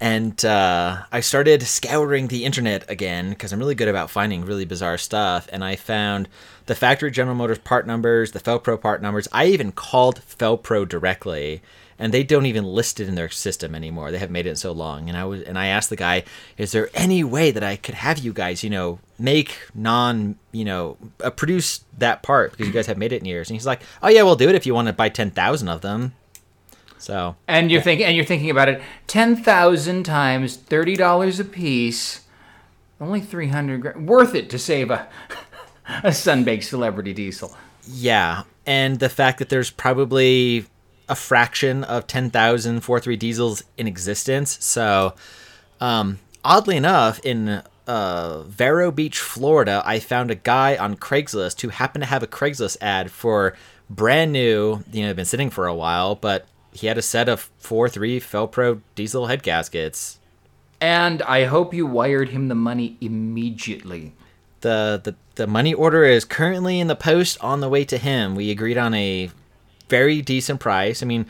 and 0.05 0.45
uh, 0.45 1.05
I 1.11 1.21
started 1.21 1.63
scouring 1.63 2.27
the 2.29 2.45
internet 2.45 2.91
again 2.91 3.31
because 3.31 3.55
I'm 3.55 3.59
really 3.59 3.75
good 3.75 3.89
about 3.89 4.11
finding 4.11 4.45
really 4.45 4.67
bizarre 4.67 4.99
stuff. 4.99 5.49
And 5.51 5.65
I 5.65 5.77
found 5.77 6.29
the 6.67 6.75
factory 6.75 7.11
General 7.11 7.35
Motors 7.35 7.57
part 7.57 7.87
numbers, 7.87 8.33
the 8.33 8.39
Fel-Pro 8.39 8.77
part 8.77 9.01
numbers. 9.01 9.29
I 9.33 9.47
even 9.47 9.73
called 9.73 10.23
Fel-Pro 10.23 10.85
directly, 10.85 11.63
and 11.99 12.13
they 12.13 12.23
don't 12.23 12.45
even 12.45 12.65
list 12.65 13.01
it 13.01 13.09
in 13.09 13.15
their 13.15 13.31
system 13.31 13.75
anymore. 13.75 14.11
They 14.11 14.19
haven't 14.19 14.35
made 14.35 14.47
it 14.47 14.59
so 14.59 14.73
long. 14.73 15.09
And 15.09 15.17
I 15.17 15.25
was 15.25 15.41
and 15.41 15.59
I 15.59 15.69
asked 15.69 15.89
the 15.89 15.97
guy, 15.97 16.25
"Is 16.59 16.73
there 16.73 16.91
any 16.93 17.25
way 17.25 17.51
that 17.51 17.65
I 17.65 17.77
could 17.77 17.95
have 17.95 18.19
you 18.19 18.35
guys, 18.35 18.63
you 18.63 18.69
know, 18.69 18.99
make 19.19 19.57
non, 19.75 20.37
you 20.53 20.67
know, 20.67 20.99
uh, 21.23 21.31
produce 21.31 21.83
that 21.97 22.23
part 22.23 22.51
because 22.51 22.67
you 22.67 22.75
guys 22.75 22.89
have 22.89 22.99
made 22.99 23.15
it 23.15 23.23
in 23.23 23.25
years?" 23.25 23.49
And 23.49 23.57
he's 23.57 23.65
like, 23.65 23.81
"Oh 24.03 24.09
yeah, 24.09 24.23
we'll 24.23 24.37
do 24.37 24.51
it 24.51 24.55
if 24.55 24.67
you 24.67 24.75
want 24.75 24.89
to 24.89 24.93
buy 24.93 25.09
ten 25.09 25.31
thousand 25.31 25.69
of 25.69 25.81
them." 25.81 26.13
So 27.05 27.37
and 27.47 27.71
you're 27.71 27.81
yeah. 27.81 27.85
thinking 27.85 28.07
and 28.07 28.17
you're 28.17 28.25
thinking 28.25 28.51
about 28.51 28.69
it, 28.69 28.81
ten 29.07 29.37
thousand 29.37 30.05
times 30.05 30.57
thirty 30.57 30.97
dollars 30.97 31.39
a 31.39 31.45
piece, 31.45 32.23
only 33.01 33.21
three 33.21 33.49
hundred 33.49 34.07
worth 34.07 34.35
it 34.35 34.49
to 34.51 34.59
save 34.59 34.91
a 34.91 35.07
a 36.03 36.09
sunbaked 36.09 36.65
celebrity 36.65 37.13
diesel. 37.13 37.55
Yeah, 37.87 38.45
and 38.65 38.99
the 38.99 39.11
fact 39.11 39.39
that 39.39 39.51
there's 39.51 39.71
probably 39.71 40.65
a 41.07 41.15
fraction 41.15 41.85
of 41.85 42.07
10,000 42.07 42.81
4.3 42.81 43.19
diesels 43.19 43.63
in 43.77 43.87
existence. 43.87 44.57
So, 44.65 45.15
um, 45.79 46.19
oddly 46.43 46.79
enough, 46.79 47.21
in 47.23 47.63
uh, 47.87 48.43
Vero 48.45 48.91
Beach, 48.91 49.19
Florida, 49.19 49.83
I 49.85 49.99
found 49.99 50.31
a 50.31 50.35
guy 50.35 50.79
on 50.79 50.97
Craigslist 50.97 51.61
who 51.61 51.69
happened 51.69 52.05
to 52.05 52.09
have 52.09 52.23
a 52.23 52.27
Craigslist 52.27 52.79
ad 52.81 53.11
for 53.11 53.55
brand 53.91 54.33
new, 54.33 54.83
you 54.91 55.05
know, 55.05 55.13
been 55.13 55.27
sitting 55.27 55.51
for 55.51 55.67
a 55.67 55.75
while, 55.75 56.15
but 56.15 56.47
he 56.75 56.87
had 56.89 56.99
a 56.99 57.03
set 57.03 57.29
of 57.29 57.51
four 57.59 57.89
three 57.89 58.21
Fel-Pro 58.21 58.83
diesel 58.95 59.27
head 59.27 59.43
gaskets. 59.43 60.19
And 60.81 61.23
I 61.23 61.45
hope 61.45 61.73
you 61.73 61.87
wired 61.87 62.29
him 62.31 62.49
the 62.49 62.55
money 62.55 62.99
immediately 63.01 64.13
the, 64.65 65.01
the 65.05 65.15
the 65.37 65.47
money 65.47 65.75
order 65.75 66.05
is 66.05 66.25
currently 66.25 66.81
in 66.81 66.89
the 66.89 66.97
post 66.97 67.39
on 67.41 67.61
the 67.61 67.69
way 67.69 67.85
to 67.85 67.99
him. 67.99 68.35
We 68.35 68.51
agreed 68.51 68.79
on 68.79 68.95
a 68.95 69.31
very 69.89 70.23
decent 70.23 70.59
price. 70.59 71.03
I 71.03 71.07
mean, 71.07 71.27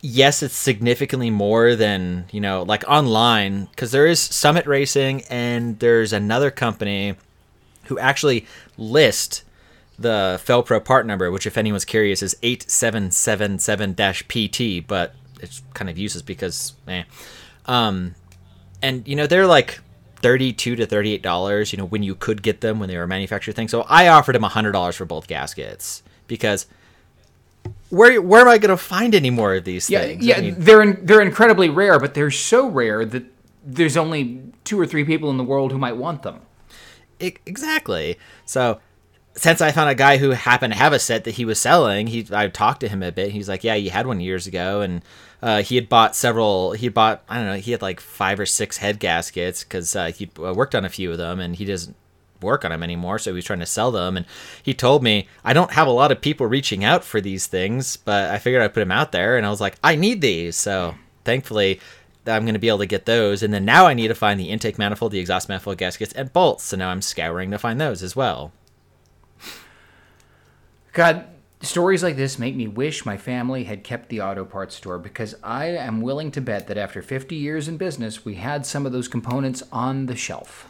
yes, 0.00 0.42
it's 0.42 0.54
significantly 0.54 1.30
more 1.30 1.74
than, 1.74 2.26
you 2.30 2.40
know, 2.40 2.62
like 2.62 2.84
online 2.86 3.64
because 3.66 3.90
there 3.92 4.06
is 4.06 4.20
Summit 4.20 4.66
Racing 4.66 5.22
and 5.28 5.78
there's 5.80 6.12
another 6.12 6.50
company 6.50 7.16
who 7.84 7.98
actually 7.98 8.46
list 8.76 9.42
the 9.98 10.38
Fel-Pro 10.42 10.80
part 10.80 11.06
number, 11.06 11.30
which 11.30 11.46
if 11.46 11.56
anyone's 11.56 11.84
curious 11.84 12.20
is 12.22 12.34
8777-PT, 12.42 14.86
but 14.86 15.14
it's 15.40 15.62
kind 15.74 15.88
of 15.90 15.98
useless 15.98 16.22
because 16.22 16.74
eh. 16.86 17.02
Um 17.66 18.14
and 18.80 19.08
you 19.08 19.16
know, 19.16 19.26
they're 19.26 19.46
like 19.46 19.80
32 20.16 20.76
to 20.76 20.84
38 20.84 21.22
dollars 21.22 21.72
you 21.72 21.78
know 21.78 21.84
when 21.84 22.02
you 22.02 22.16
could 22.16 22.42
get 22.42 22.60
them 22.60 22.80
when 22.80 22.88
they 22.88 22.96
were 22.96 23.04
a 23.04 23.08
manufactured 23.08 23.54
thing. 23.54 23.68
So 23.68 23.82
i 23.82 24.08
offered 24.08 24.34
him 24.34 24.42
100 24.42 24.72
dollars 24.72 24.96
for 24.96 25.04
both 25.04 25.28
gaskets 25.28 26.02
because 26.26 26.66
where 27.90 28.20
where 28.20 28.40
am 28.40 28.48
i 28.48 28.58
going 28.58 28.70
to 28.70 28.76
find 28.76 29.14
any 29.14 29.30
more 29.30 29.54
of 29.54 29.62
these 29.64 29.88
yeah, 29.88 30.00
things? 30.00 30.26
Yeah 30.26 30.38
I 30.38 30.40
mean, 30.40 30.56
they're 30.58 30.82
in, 30.82 31.06
they're 31.06 31.20
incredibly 31.20 31.68
rare 31.68 32.00
but 32.00 32.14
they're 32.14 32.32
so 32.32 32.68
rare 32.68 33.04
that 33.04 33.26
there's 33.64 33.96
only 33.96 34.42
two 34.64 34.80
or 34.80 34.86
three 34.86 35.04
people 35.04 35.30
in 35.30 35.36
the 35.36 35.44
world 35.44 35.72
who 35.72 35.78
might 35.78 35.96
want 35.96 36.22
them. 36.22 36.40
It, 37.18 37.38
exactly. 37.44 38.16
So 38.46 38.80
since 39.38 39.60
I 39.60 39.70
found 39.70 39.88
a 39.88 39.94
guy 39.94 40.16
who 40.16 40.30
happened 40.30 40.72
to 40.72 40.78
have 40.78 40.92
a 40.92 40.98
set 40.98 41.22
that 41.24 41.34
he 41.34 41.44
was 41.44 41.60
selling, 41.60 42.08
he 42.08 42.26
I 42.32 42.48
talked 42.48 42.80
to 42.80 42.88
him 42.88 43.02
a 43.04 43.12
bit. 43.12 43.30
He's 43.30 43.48
like, 43.48 43.62
"Yeah, 43.62 43.74
you 43.74 43.90
had 43.90 44.06
one 44.06 44.20
years 44.20 44.48
ago," 44.48 44.80
and 44.80 45.00
uh, 45.40 45.62
he 45.62 45.76
had 45.76 45.88
bought 45.88 46.16
several. 46.16 46.72
He 46.72 46.88
bought 46.88 47.22
I 47.28 47.36
don't 47.36 47.46
know. 47.46 47.54
He 47.54 47.70
had 47.70 47.80
like 47.80 48.00
five 48.00 48.40
or 48.40 48.46
six 48.46 48.78
head 48.78 48.98
gaskets 48.98 49.62
because 49.62 49.94
uh, 49.94 50.10
he 50.10 50.28
uh, 50.38 50.52
worked 50.54 50.74
on 50.74 50.84
a 50.84 50.88
few 50.88 51.12
of 51.12 51.18
them, 51.18 51.38
and 51.38 51.54
he 51.54 51.64
doesn't 51.64 51.94
work 52.40 52.64
on 52.64 52.72
them 52.72 52.82
anymore. 52.82 53.18
So 53.20 53.30
he 53.30 53.36
was 53.36 53.44
trying 53.44 53.60
to 53.60 53.66
sell 53.66 53.92
them, 53.92 54.16
and 54.16 54.26
he 54.62 54.74
told 54.74 55.04
me 55.04 55.28
I 55.44 55.52
don't 55.52 55.72
have 55.72 55.86
a 55.86 55.92
lot 55.92 56.10
of 56.10 56.20
people 56.20 56.46
reaching 56.46 56.82
out 56.82 57.04
for 57.04 57.20
these 57.20 57.46
things, 57.46 57.96
but 57.96 58.30
I 58.30 58.38
figured 58.38 58.62
I'd 58.62 58.74
put 58.74 58.80
them 58.80 58.92
out 58.92 59.12
there, 59.12 59.36
and 59.36 59.46
I 59.46 59.50
was 59.50 59.60
like, 59.60 59.76
I 59.84 59.94
need 59.94 60.20
these. 60.20 60.56
So 60.56 60.94
thankfully. 61.24 61.80
I'm 62.26 62.42
going 62.42 62.54
to 62.54 62.60
be 62.60 62.68
able 62.68 62.80
to 62.80 62.86
get 62.86 63.06
those, 63.06 63.42
and 63.42 63.54
then 63.54 63.64
now 63.64 63.86
I 63.86 63.94
need 63.94 64.08
to 64.08 64.14
find 64.14 64.38
the 64.38 64.50
intake 64.50 64.76
manifold, 64.76 65.12
the 65.12 65.18
exhaust 65.18 65.48
manifold 65.48 65.78
gaskets, 65.78 66.12
and 66.12 66.30
bolts. 66.30 66.64
So 66.64 66.76
now 66.76 66.90
I'm 66.90 67.00
scouring 67.00 67.50
to 67.52 67.58
find 67.58 67.80
those 67.80 68.02
as 68.02 68.14
well. 68.14 68.52
God, 70.98 71.26
stories 71.60 72.02
like 72.02 72.16
this 72.16 72.40
make 72.40 72.56
me 72.56 72.66
wish 72.66 73.06
my 73.06 73.16
family 73.16 73.62
had 73.62 73.84
kept 73.84 74.08
the 74.08 74.20
auto 74.20 74.44
parts 74.44 74.74
store 74.74 74.98
because 74.98 75.36
I 75.44 75.66
am 75.66 76.00
willing 76.00 76.32
to 76.32 76.40
bet 76.40 76.66
that 76.66 76.76
after 76.76 77.02
50 77.02 77.36
years 77.36 77.68
in 77.68 77.76
business, 77.76 78.24
we 78.24 78.34
had 78.34 78.66
some 78.66 78.84
of 78.84 78.90
those 78.90 79.06
components 79.06 79.62
on 79.70 80.06
the 80.06 80.16
shelf. 80.16 80.66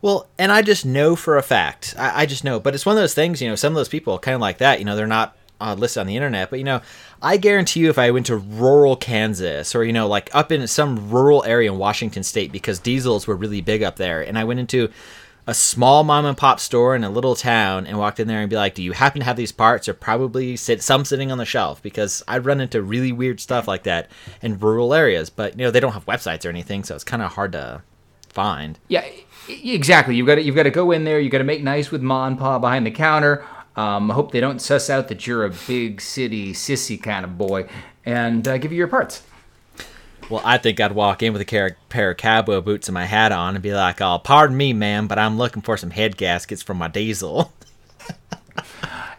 Well, 0.00 0.26
and 0.38 0.50
I 0.50 0.62
just 0.62 0.86
know 0.86 1.14
for 1.16 1.36
a 1.36 1.42
fact. 1.42 1.94
I, 1.98 2.22
I 2.22 2.24
just 2.24 2.44
know, 2.44 2.58
but 2.58 2.74
it's 2.74 2.86
one 2.86 2.96
of 2.96 3.02
those 3.02 3.12
things. 3.12 3.42
You 3.42 3.50
know, 3.50 3.56
some 3.56 3.74
of 3.74 3.76
those 3.76 3.90
people 3.90 4.18
kind 4.18 4.34
of 4.34 4.40
like 4.40 4.56
that. 4.56 4.78
You 4.78 4.86
know, 4.86 4.96
they're 4.96 5.06
not 5.06 5.36
uh, 5.60 5.74
listed 5.74 6.00
on 6.00 6.06
the 6.06 6.16
internet, 6.16 6.48
but 6.48 6.58
you 6.58 6.64
know, 6.64 6.80
I 7.20 7.36
guarantee 7.36 7.80
you, 7.80 7.90
if 7.90 7.98
I 7.98 8.10
went 8.10 8.24
to 8.26 8.38
rural 8.38 8.96
Kansas 8.96 9.74
or 9.74 9.84
you 9.84 9.92
know, 9.92 10.08
like 10.08 10.34
up 10.34 10.50
in 10.50 10.66
some 10.66 11.10
rural 11.10 11.44
area 11.44 11.70
in 11.70 11.76
Washington 11.76 12.22
State, 12.22 12.52
because 12.52 12.78
diesels 12.78 13.26
were 13.26 13.36
really 13.36 13.60
big 13.60 13.82
up 13.82 13.96
there, 13.96 14.22
and 14.22 14.38
I 14.38 14.44
went 14.44 14.60
into 14.60 14.90
a 15.48 15.54
small 15.54 16.04
mom 16.04 16.26
and 16.26 16.36
pop 16.36 16.60
store 16.60 16.94
in 16.94 17.02
a 17.02 17.08
little 17.08 17.34
town 17.34 17.86
and 17.86 17.98
walked 17.98 18.20
in 18.20 18.28
there 18.28 18.40
and 18.40 18.50
be 18.50 18.56
like, 18.56 18.74
"Do 18.74 18.82
you 18.82 18.92
happen 18.92 19.20
to 19.20 19.24
have 19.24 19.36
these 19.36 19.50
parts?" 19.50 19.88
Or 19.88 19.94
probably 19.94 20.56
sit 20.56 20.82
some 20.82 21.06
sitting 21.06 21.32
on 21.32 21.38
the 21.38 21.46
shelf 21.46 21.82
because 21.82 22.22
I 22.28 22.36
run 22.36 22.60
into 22.60 22.82
really 22.82 23.12
weird 23.12 23.40
stuff 23.40 23.66
like 23.66 23.84
that 23.84 24.10
in 24.42 24.58
rural 24.58 24.92
areas. 24.92 25.30
But 25.30 25.58
you 25.58 25.64
know 25.64 25.70
they 25.70 25.80
don't 25.80 25.94
have 25.94 26.04
websites 26.04 26.44
or 26.44 26.50
anything, 26.50 26.84
so 26.84 26.94
it's 26.94 27.02
kind 27.02 27.22
of 27.22 27.32
hard 27.32 27.52
to 27.52 27.82
find. 28.28 28.78
Yeah, 28.88 29.06
exactly. 29.48 30.16
You've 30.16 30.26
got 30.26 30.34
to 30.34 30.42
you've 30.42 30.54
got 30.54 30.64
to 30.64 30.70
go 30.70 30.90
in 30.90 31.04
there. 31.04 31.18
You 31.18 31.30
got 31.30 31.38
to 31.38 31.44
make 31.44 31.62
nice 31.62 31.90
with 31.90 32.02
ma 32.02 32.26
and 32.26 32.38
pa 32.38 32.58
behind 32.58 32.84
the 32.84 32.90
counter. 32.90 33.46
Um, 33.74 34.10
I 34.10 34.14
hope 34.14 34.32
they 34.32 34.40
don't 34.40 34.60
suss 34.60 34.90
out 34.90 35.08
that 35.08 35.26
you're 35.26 35.46
a 35.46 35.54
big 35.66 36.02
city 36.02 36.52
sissy 36.52 37.02
kind 37.02 37.24
of 37.24 37.38
boy 37.38 37.70
and 38.04 38.46
uh, 38.46 38.58
give 38.58 38.70
you 38.70 38.76
your 38.76 38.88
parts. 38.88 39.22
Well, 40.28 40.42
I 40.44 40.58
think 40.58 40.78
I'd 40.78 40.92
walk 40.92 41.22
in 41.22 41.32
with 41.32 41.40
a 41.40 41.74
pair 41.88 42.10
of 42.10 42.16
cowboy 42.18 42.60
boots 42.60 42.88
and 42.88 42.94
my 42.94 43.06
hat 43.06 43.32
on 43.32 43.54
and 43.54 43.62
be 43.62 43.72
like, 43.72 44.00
"Oh, 44.00 44.18
pardon 44.18 44.56
me, 44.56 44.72
ma'am, 44.72 45.08
but 45.08 45.18
I'm 45.18 45.38
looking 45.38 45.62
for 45.62 45.76
some 45.76 45.90
head 45.90 46.16
gaskets 46.16 46.62
for 46.62 46.74
my 46.74 46.88
diesel." 46.88 47.52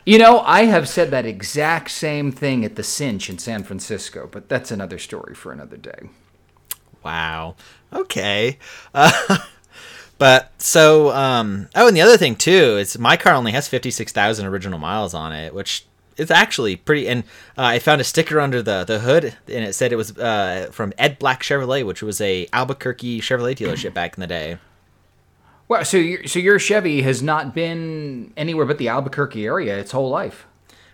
you 0.05 0.19
know, 0.19 0.41
I 0.41 0.65
have 0.65 0.87
said 0.87 1.09
that 1.11 1.25
exact 1.25 1.89
same 1.89 2.31
thing 2.31 2.63
at 2.63 2.75
the 2.75 2.83
Cinch 2.83 3.29
in 3.29 3.39
San 3.39 3.63
Francisco, 3.63 4.29
but 4.31 4.49
that's 4.49 4.69
another 4.69 4.99
story 4.99 5.33
for 5.33 5.51
another 5.51 5.77
day. 5.77 6.09
Wow. 7.03 7.55
Okay. 7.91 8.59
Uh, 8.93 9.39
but 10.19 10.51
so, 10.61 11.11
um, 11.11 11.69
oh, 11.75 11.87
and 11.87 11.97
the 11.97 12.01
other 12.01 12.17
thing 12.17 12.35
too 12.35 12.77
is 12.77 12.99
my 12.99 13.17
car 13.17 13.33
only 13.33 13.51
has 13.53 13.67
fifty 13.67 13.89
six 13.89 14.11
thousand 14.11 14.45
original 14.45 14.77
miles 14.77 15.15
on 15.15 15.33
it, 15.33 15.55
which 15.55 15.85
it's 16.19 16.31
actually 16.31 16.75
pretty. 16.75 17.07
And 17.07 17.23
uh, 17.57 17.63
I 17.63 17.79
found 17.79 18.01
a 18.01 18.03
sticker 18.03 18.39
under 18.39 18.61
the 18.61 18.83
the 18.83 18.99
hood, 18.99 19.35
and 19.47 19.63
it 19.63 19.73
said 19.73 19.91
it 19.91 19.95
was 19.95 20.17
uh, 20.17 20.69
from 20.71 20.93
Ed 20.97 21.19
Black 21.19 21.41
Chevrolet, 21.41 21.85
which 21.85 22.03
was 22.03 22.19
a 22.21 22.47
Albuquerque 22.53 23.21
Chevrolet 23.21 23.55
dealership 23.55 23.93
back 23.93 24.15
in 24.15 24.21
the 24.21 24.27
day. 24.27 24.57
Well, 25.67 25.85
so 25.85 25.97
your, 25.97 26.27
so 26.27 26.39
your 26.39 26.57
Chevy 26.57 27.03
has 27.03 27.21
not 27.21 27.53
been 27.53 28.33
anywhere 28.35 28.65
but 28.65 28.79
the 28.79 28.87
Albuquerque 28.87 29.45
area 29.45 29.77
its 29.77 29.91
whole 29.91 30.09
life. 30.09 30.47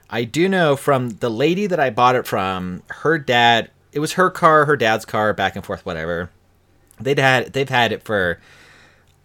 I 0.09 0.25
do 0.25 0.47
know 0.47 0.75
from 0.75 1.09
the 1.09 1.29
lady 1.29 1.65
that 1.65 1.79
I 1.79 1.89
bought 1.89 2.15
it 2.15 2.27
from, 2.27 2.83
her 2.87 3.17
dad. 3.17 3.71
It 3.91 3.99
was 3.99 4.13
her 4.13 4.29
car, 4.29 4.65
her 4.65 4.75
dad's 4.75 5.05
car, 5.05 5.33
back 5.33 5.55
and 5.55 5.65
forth, 5.65 5.85
whatever. 5.85 6.29
They'd 6.99 7.17
had 7.17 7.53
they've 7.53 7.69
had 7.69 7.93
it 7.93 8.03
for, 8.03 8.39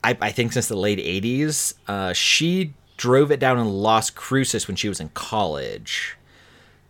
I, 0.03 0.17
I 0.21 0.31
think 0.31 0.53
since 0.53 0.69
the 0.69 0.77
late 0.77 0.99
'80s. 0.99 1.75
Uh, 1.89 2.13
she 2.13 2.73
drove 3.01 3.31
it 3.31 3.41
down 3.41 3.59
in 3.59 3.67
Las 3.67 4.11
Cruces 4.11 4.69
when 4.69 4.77
she 4.77 4.87
was 4.87 5.01
in 5.01 5.09
college. 5.15 6.19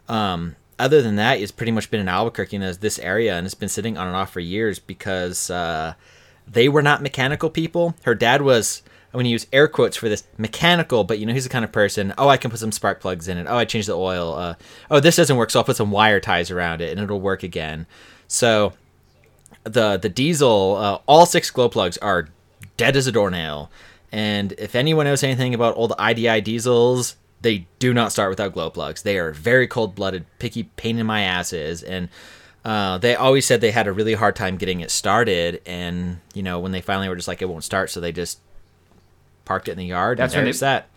Um, 0.09 0.57
other 0.77 1.03
than 1.03 1.15
that, 1.17 1.41
it's 1.41 1.53
pretty 1.53 1.71
much 1.71 1.89
been 1.89 2.01
in 2.01 2.09
Albuquerque 2.09 2.57
in 2.57 2.77
this 2.81 2.99
area, 2.99 3.37
and 3.37 3.47
it's 3.47 3.55
been 3.55 3.69
sitting 3.69 3.97
on 3.97 4.09
and 4.09 4.17
off 4.17 4.33
for 4.33 4.41
years 4.41 4.81
because 4.81 5.51
uh, 5.51 5.95
they 6.49 6.69
were 6.69 6.83
not 6.83 7.01
mechanical 7.01 7.49
people. 7.49 7.95
Her 8.03 8.17
dad 8.17 8.43
was 8.43 8.83
I'm 9.13 9.19
going 9.19 9.25
to 9.25 9.31
use 9.31 9.47
air 9.53 9.69
quotes 9.69 9.97
for 9.97 10.09
this 10.09 10.25
mechanical, 10.37 11.05
but 11.05 11.21
you 11.21 11.27
know, 11.27 11.33
he's 11.33 11.45
the 11.45 11.51
kind 11.51 11.65
of 11.65 11.71
person, 11.71 12.13
oh, 12.19 12.29
I 12.29 12.37
can 12.37 12.51
put 12.51 12.59
some 12.59 12.73
spark 12.73 13.01
plugs 13.01 13.29
in 13.29 13.39
it. 13.39 13.47
Oh, 13.49 13.57
I 13.57 13.65
changed 13.65 13.89
the 13.89 13.97
oil. 13.97 14.35
Uh, 14.35 14.55
oh, 14.91 14.99
this 14.99 15.15
doesn't 15.15 15.37
work, 15.37 15.51
so 15.51 15.61
I'll 15.61 15.65
put 15.65 15.77
some 15.77 15.93
wire 15.93 16.19
ties 16.19 16.51
around 16.51 16.81
it 16.81 16.91
and 16.91 17.01
it'll 17.01 17.21
work 17.21 17.45
again. 17.45 17.87
So 18.27 18.73
the 19.63 19.97
the 19.97 20.09
diesel, 20.09 20.77
uh, 20.77 20.99
all 21.07 21.27
six 21.27 21.51
glow 21.53 21.69
plugs 21.69 21.99
are 21.99 22.29
dead 22.77 22.97
as 22.97 23.07
a 23.07 23.13
doornail. 23.13 23.71
And 24.13 24.53
if 24.59 24.75
anyone 24.75 25.07
knows 25.07 25.23
anything 25.23 25.55
about 25.55 25.77
old 25.77 25.93
IDI 25.99 26.41
diesels, 26.41 27.17
they 27.43 27.67
do 27.79 27.95
not 27.95 28.13
start 28.13 28.31
without 28.31 28.53
glow 28.53 28.71
plugs. 28.71 29.03
They 29.03 29.19
are 29.19 29.33
very 29.33 29.67
cold 29.67 29.95
blooded, 29.95 30.27
picky 30.39 30.65
pain 30.65 30.99
in 30.99 31.07
my 31.07 31.23
asses. 31.23 31.83
And 31.83 32.09
uh, 32.65 32.99
they 32.99 33.15
always 33.15 33.47
said 33.47 33.61
they 33.61 33.71
had 33.71 33.87
a 33.87 33.93
really 33.93 34.15
hard 34.15 34.37
time 34.37 34.57
getting 34.57 34.81
it 34.81 34.91
started. 34.91 35.63
And, 35.65 36.21
you 36.35 36.43
know, 36.43 36.59
when 36.59 36.73
they 36.73 36.81
finally 36.81 37.09
were 37.09 37.17
just 37.17 37.29
like, 37.29 37.41
it 37.41 37.49
won't 37.49 37.65
start, 37.65 37.91
so 37.91 38.01
they 38.01 38.13
just 38.13 38.41
parked 39.45 39.69
it 39.69 39.73
in 39.73 39.79
the 39.79 39.87
yard. 39.87 40.19
That's 40.19 40.35
and 40.35 40.47
there's 40.47 40.61
that. 40.61 40.89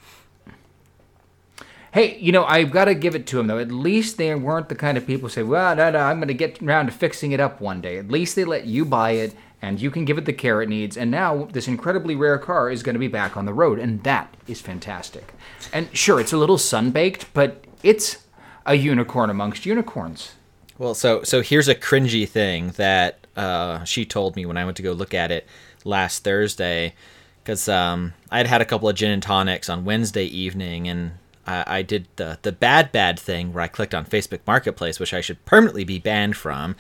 Hey, 1.93 2.17
you 2.17 2.31
know, 2.31 2.43
I've 2.45 2.71
got 2.71 2.85
to 2.85 2.95
give 2.95 3.13
it 3.13 3.27
to 3.27 3.37
them 3.37 3.45
though. 3.45 3.59
At 3.59 3.71
least 3.71 4.17
they 4.17 4.33
weren't 4.33 4.67
the 4.67 4.75
kind 4.75 4.97
of 4.97 5.05
people 5.05 5.29
who 5.29 5.33
say, 5.33 5.43
"Well, 5.43 5.75
no, 5.75 5.91
no, 5.91 5.99
I'm 5.99 6.17
going 6.17 6.27
to 6.27 6.33
get 6.33 6.59
around 6.59 6.87
to 6.87 6.91
fixing 6.91 7.33
it 7.33 7.39
up 7.39 7.61
one 7.61 7.81
day." 7.81 7.99
At 7.99 8.09
least 8.09 8.35
they 8.35 8.45
let 8.45 8.65
you 8.65 8.83
buy 8.83 9.11
it 9.11 9.35
and 9.63 9.79
you 9.81 9.89
can 9.89 10.03
give 10.03 10.17
it 10.17 10.25
the 10.25 10.33
care 10.33 10.61
it 10.61 10.67
needs. 10.67 10.97
And 10.97 11.09
now 11.09 11.47
this 11.53 11.69
incredibly 11.69 12.15
rare 12.15 12.37
car 12.37 12.69
is 12.69 12.83
going 12.83 12.95
to 12.95 12.99
be 12.99 13.07
back 13.07 13.37
on 13.37 13.45
the 13.45 13.53
road, 13.53 13.79
and 13.79 14.03
that 14.03 14.35
is 14.45 14.59
fantastic. 14.59 15.33
And 15.71 15.87
sure, 15.97 16.19
it's 16.19 16.33
a 16.33 16.37
little 16.37 16.57
sunbaked, 16.57 17.27
but 17.33 17.63
it's 17.81 18.25
a 18.65 18.75
unicorn 18.75 19.29
amongst 19.29 19.65
unicorns. 19.65 20.33
Well, 20.77 20.93
so 20.93 21.23
so 21.23 21.41
here's 21.41 21.69
a 21.69 21.75
cringy 21.75 22.27
thing 22.27 22.71
that 22.71 23.25
uh, 23.37 23.85
she 23.85 24.03
told 24.05 24.35
me 24.35 24.45
when 24.45 24.57
I 24.57 24.65
went 24.65 24.75
to 24.77 24.83
go 24.83 24.91
look 24.91 25.13
at 25.13 25.31
it 25.31 25.47
last 25.85 26.25
Thursday 26.25 26.93
because 27.41 27.69
um, 27.69 28.13
I 28.29 28.37
had 28.39 28.47
had 28.47 28.61
a 28.61 28.65
couple 28.65 28.89
of 28.89 28.95
gin 28.95 29.11
and 29.11 29.23
tonics 29.23 29.69
on 29.69 29.85
Wednesday 29.85 30.25
evening, 30.25 30.89
and 30.89 31.13
I, 31.47 31.63
I, 31.67 31.81
did 31.83 32.07
the 32.17 32.37
the 32.41 32.51
bad 32.51 32.91
bad 32.91 33.17
thing 33.17 33.53
where 33.53 33.63
I 33.63 33.69
clicked 33.69 33.95
on 33.95 34.05
Facebook 34.05 34.41
Marketplace, 34.45 34.99
which 34.99 35.13
I 35.13 35.21
should 35.21 35.45
permanently 35.45 35.85
be 35.85 35.99
banned 35.99 36.35
from. 36.35 36.75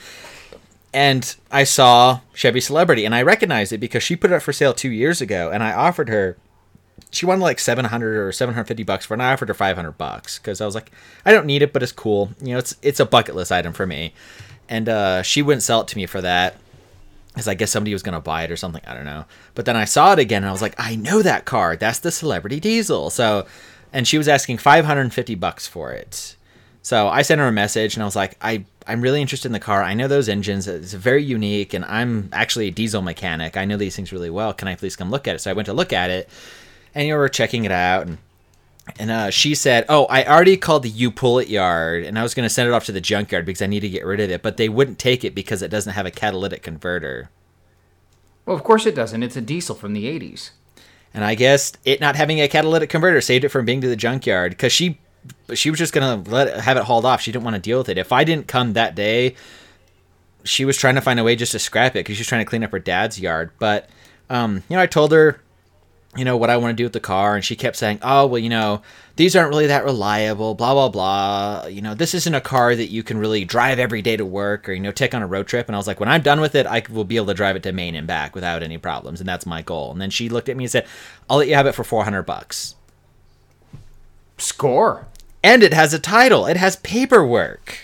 And 0.93 1.35
I 1.51 1.63
saw 1.63 2.19
Chevy 2.33 2.59
Celebrity, 2.59 3.05
and 3.05 3.15
I 3.15 3.23
recognized 3.23 3.73
it 3.73 3.79
because 3.79 4.03
she 4.03 4.15
put 4.15 4.31
it 4.31 4.35
up 4.35 4.43
for 4.43 4.53
sale 4.53 4.73
two 4.73 4.91
years 4.91 5.21
ago, 5.21 5.49
and 5.51 5.63
I 5.63 5.73
offered 5.73 6.09
her. 6.09 6.37
She 7.09 7.25
wanted 7.25 7.41
like 7.41 7.59
seven 7.59 7.85
hundred 7.85 8.17
or 8.17 8.31
seven 8.31 8.53
hundred 8.53 8.65
fifty 8.65 8.83
bucks 8.83 9.05
for, 9.05 9.13
it, 9.13 9.15
and 9.15 9.23
I 9.23 9.33
offered 9.33 9.47
her 9.47 9.55
five 9.55 9.75
hundred 9.75 9.97
bucks 9.97 10.37
because 10.37 10.61
I 10.61 10.65
was 10.65 10.75
like, 10.75 10.91
I 11.25 11.31
don't 11.31 11.47
need 11.47 11.63
it, 11.63 11.73
but 11.73 11.81
it's 11.81 11.91
cool. 11.91 12.29
You 12.41 12.53
know, 12.53 12.59
it's 12.59 12.75
it's 12.83 12.99
a 12.99 13.05
bucket 13.05 13.35
list 13.35 13.51
item 13.51 13.73
for 13.73 13.87
me, 13.87 14.13
and 14.69 14.87
uh, 14.87 15.23
she 15.23 15.41
wouldn't 15.41 15.63
sell 15.63 15.81
it 15.81 15.87
to 15.89 15.97
me 15.97 16.05
for 16.05 16.21
that 16.21 16.57
because 17.33 17.47
I 17.47 17.55
guess 17.55 17.71
somebody 17.71 17.93
was 17.93 18.03
gonna 18.03 18.21
buy 18.21 18.43
it 18.43 18.51
or 18.51 18.57
something. 18.57 18.81
I 18.85 18.93
don't 18.93 19.05
know. 19.05 19.25
But 19.55 19.65
then 19.65 19.75
I 19.75 19.85
saw 19.85 20.13
it 20.13 20.19
again 20.19 20.43
and 20.43 20.49
I 20.49 20.51
was 20.51 20.61
like, 20.61 20.75
I 20.77 20.95
know 20.95 21.21
that 21.23 21.45
car. 21.45 21.75
That's 21.75 21.99
the 21.99 22.11
Celebrity 22.11 22.59
Diesel. 22.59 23.09
So, 23.09 23.47
and 23.91 24.07
she 24.07 24.19
was 24.19 24.27
asking 24.27 24.59
550 24.59 25.35
bucks 25.35 25.67
for 25.67 25.91
it. 25.91 26.35
So 26.83 27.07
I 27.07 27.21
sent 27.21 27.39
her 27.39 27.47
a 27.47 27.51
message 27.51 27.95
and 27.95 28.03
I 28.03 28.05
was 28.05 28.15
like, 28.15 28.37
I 28.41 28.65
I'm 28.85 29.01
really 29.01 29.21
interested 29.21 29.47
in 29.47 29.53
the 29.53 29.59
car. 29.59 29.81
I 29.81 29.93
know 29.93 30.09
those 30.09 30.27
engines. 30.27 30.67
It's 30.67 30.91
very 30.91 31.23
unique, 31.23 31.73
and 31.73 31.85
I'm 31.85 32.29
actually 32.33 32.67
a 32.67 32.71
diesel 32.71 33.01
mechanic. 33.01 33.55
I 33.55 33.63
know 33.63 33.77
these 33.77 33.95
things 33.95 34.11
really 34.11 34.29
well. 34.29 34.53
Can 34.53 34.67
I 34.67 34.75
please 34.75 34.97
come 34.97 35.09
look 35.09 35.25
at 35.25 35.35
it? 35.35 35.39
So 35.39 35.49
I 35.49 35.53
went 35.53 35.67
to 35.67 35.73
look 35.73 35.93
at 35.93 36.09
it, 36.09 36.29
and 36.93 37.07
you 37.07 37.13
know, 37.13 37.17
we're 37.17 37.29
checking 37.29 37.63
it 37.63 37.71
out 37.71 38.05
and 38.05 38.17
and 38.99 39.09
uh, 39.09 39.29
she 39.29 39.55
said, 39.55 39.85
"Oh, 39.87 40.05
I 40.05 40.25
already 40.25 40.57
called 40.57 40.83
the 40.83 40.89
U 40.89 41.09
Pull 41.09 41.39
It 41.39 41.47
yard, 41.47 42.03
and 42.03 42.19
I 42.19 42.23
was 42.23 42.33
going 42.33 42.45
to 42.45 42.53
send 42.53 42.67
it 42.67 42.73
off 42.73 42.85
to 42.85 42.91
the 42.91 43.01
junkyard 43.01 43.45
because 43.45 43.61
I 43.61 43.67
need 43.67 43.79
to 43.79 43.89
get 43.89 44.05
rid 44.05 44.19
of 44.19 44.29
it, 44.29 44.41
but 44.41 44.57
they 44.57 44.69
wouldn't 44.69 44.99
take 44.99 45.23
it 45.23 45.33
because 45.33 45.61
it 45.61 45.71
doesn't 45.71 45.93
have 45.93 46.05
a 46.05 46.11
catalytic 46.11 46.63
converter." 46.63 47.29
Well, 48.45 48.55
of 48.55 48.63
course 48.63 48.85
it 48.85 48.95
doesn't. 48.95 49.23
It's 49.23 49.37
a 49.37 49.41
diesel 49.41 49.75
from 49.75 49.93
the 49.93 50.05
'80s. 50.05 50.51
And 51.13 51.23
I 51.23 51.35
guess 51.35 51.73
it 51.85 52.01
not 52.01 52.15
having 52.15 52.41
a 52.41 52.47
catalytic 52.47 52.89
converter 52.89 53.21
saved 53.21 53.45
it 53.45 53.49
from 53.49 53.65
being 53.65 53.81
to 53.81 53.87
the 53.87 53.95
junkyard 53.95 54.51
because 54.51 54.73
she 54.73 54.97
she 55.53 55.69
was 55.69 55.79
just 55.79 55.93
to 55.93 56.15
let 56.27 56.59
have 56.59 56.77
it 56.77 56.83
hauled 56.83 57.05
off. 57.05 57.21
She 57.21 57.31
didn't 57.31 57.43
want 57.43 57.55
to 57.55 57.61
deal 57.61 57.77
with 57.77 57.89
it. 57.89 57.97
If 57.97 58.11
I 58.11 58.23
didn't 58.23 58.47
come 58.47 58.73
that 58.73 58.95
day, 58.95 59.35
she 60.43 60.65
was 60.65 60.77
trying 60.77 60.95
to 60.95 61.01
find 61.01 61.19
a 61.19 61.23
way 61.23 61.35
just 61.35 61.51
to 61.53 61.59
scrap 61.59 61.95
it 61.95 61.99
because 61.99 62.17
she's 62.17 62.27
trying 62.27 62.43
to 62.43 62.49
clean 62.49 62.63
up 62.63 62.71
her 62.71 62.79
dad's 62.79 63.19
yard. 63.19 63.51
But 63.59 63.89
um, 64.29 64.63
you 64.69 64.75
know, 64.75 64.81
I 64.81 64.87
told 64.87 65.11
her 65.11 65.39
you 66.15 66.25
know, 66.25 66.37
what 66.37 66.49
I 66.49 66.57
want 66.57 66.71
to 66.71 66.75
do 66.75 66.83
with 66.83 66.93
the 66.93 66.99
car. 66.99 67.35
And 67.35 67.43
she 67.43 67.55
kept 67.55 67.75
saying, 67.75 67.99
oh, 68.01 68.27
well, 68.27 68.39
you 68.39 68.49
know, 68.49 68.81
these 69.15 69.35
aren't 69.35 69.49
really 69.49 69.67
that 69.67 69.83
reliable, 69.83 70.53
blah, 70.53 70.73
blah, 70.73 70.89
blah. 70.89 71.65
You 71.67 71.81
know, 71.81 71.95
this 71.95 72.13
isn't 72.13 72.35
a 72.35 72.41
car 72.41 72.75
that 72.75 72.89
you 72.89 73.01
can 73.01 73.17
really 73.17 73.45
drive 73.45 73.79
every 73.79 74.01
day 74.01 74.15
to 74.17 74.25
work 74.25 74.69
or, 74.69 74.73
you 74.73 74.79
know, 74.79 74.91
take 74.91 75.15
on 75.15 75.23
a 75.23 75.27
road 75.27 75.47
trip. 75.47 75.67
And 75.67 75.75
I 75.75 75.79
was 75.79 75.87
like, 75.87 75.99
when 75.99 76.09
I'm 76.09 76.21
done 76.21 76.39
with 76.39 76.55
it, 76.55 76.67
I 76.67 76.83
will 76.89 77.03
be 77.03 77.15
able 77.15 77.27
to 77.27 77.33
drive 77.33 77.55
it 77.55 77.63
to 77.63 77.71
Maine 77.71 77.95
and 77.95 78.05
back 78.05 78.35
without 78.35 78.61
any 78.61 78.77
problems. 78.77 79.21
And 79.21 79.27
that's 79.27 79.45
my 79.45 79.61
goal. 79.63 79.91
And 79.91 79.99
then 79.99 80.11
she 80.11 80.29
looked 80.29 80.49
at 80.49 80.57
me 80.57 80.65
and 80.65 80.71
said, 80.71 80.87
I'll 81.29 81.37
let 81.37 81.47
you 81.47 81.55
have 81.55 81.67
it 81.67 81.73
for 81.73 81.83
400 81.83 82.23
bucks. 82.23 82.75
Score. 84.37 85.07
And 85.43 85.61
it 85.61 85.73
has 85.73 85.93
a 85.93 85.99
title, 85.99 86.45
it 86.45 86.57
has 86.57 86.77
paperwork. 86.77 87.77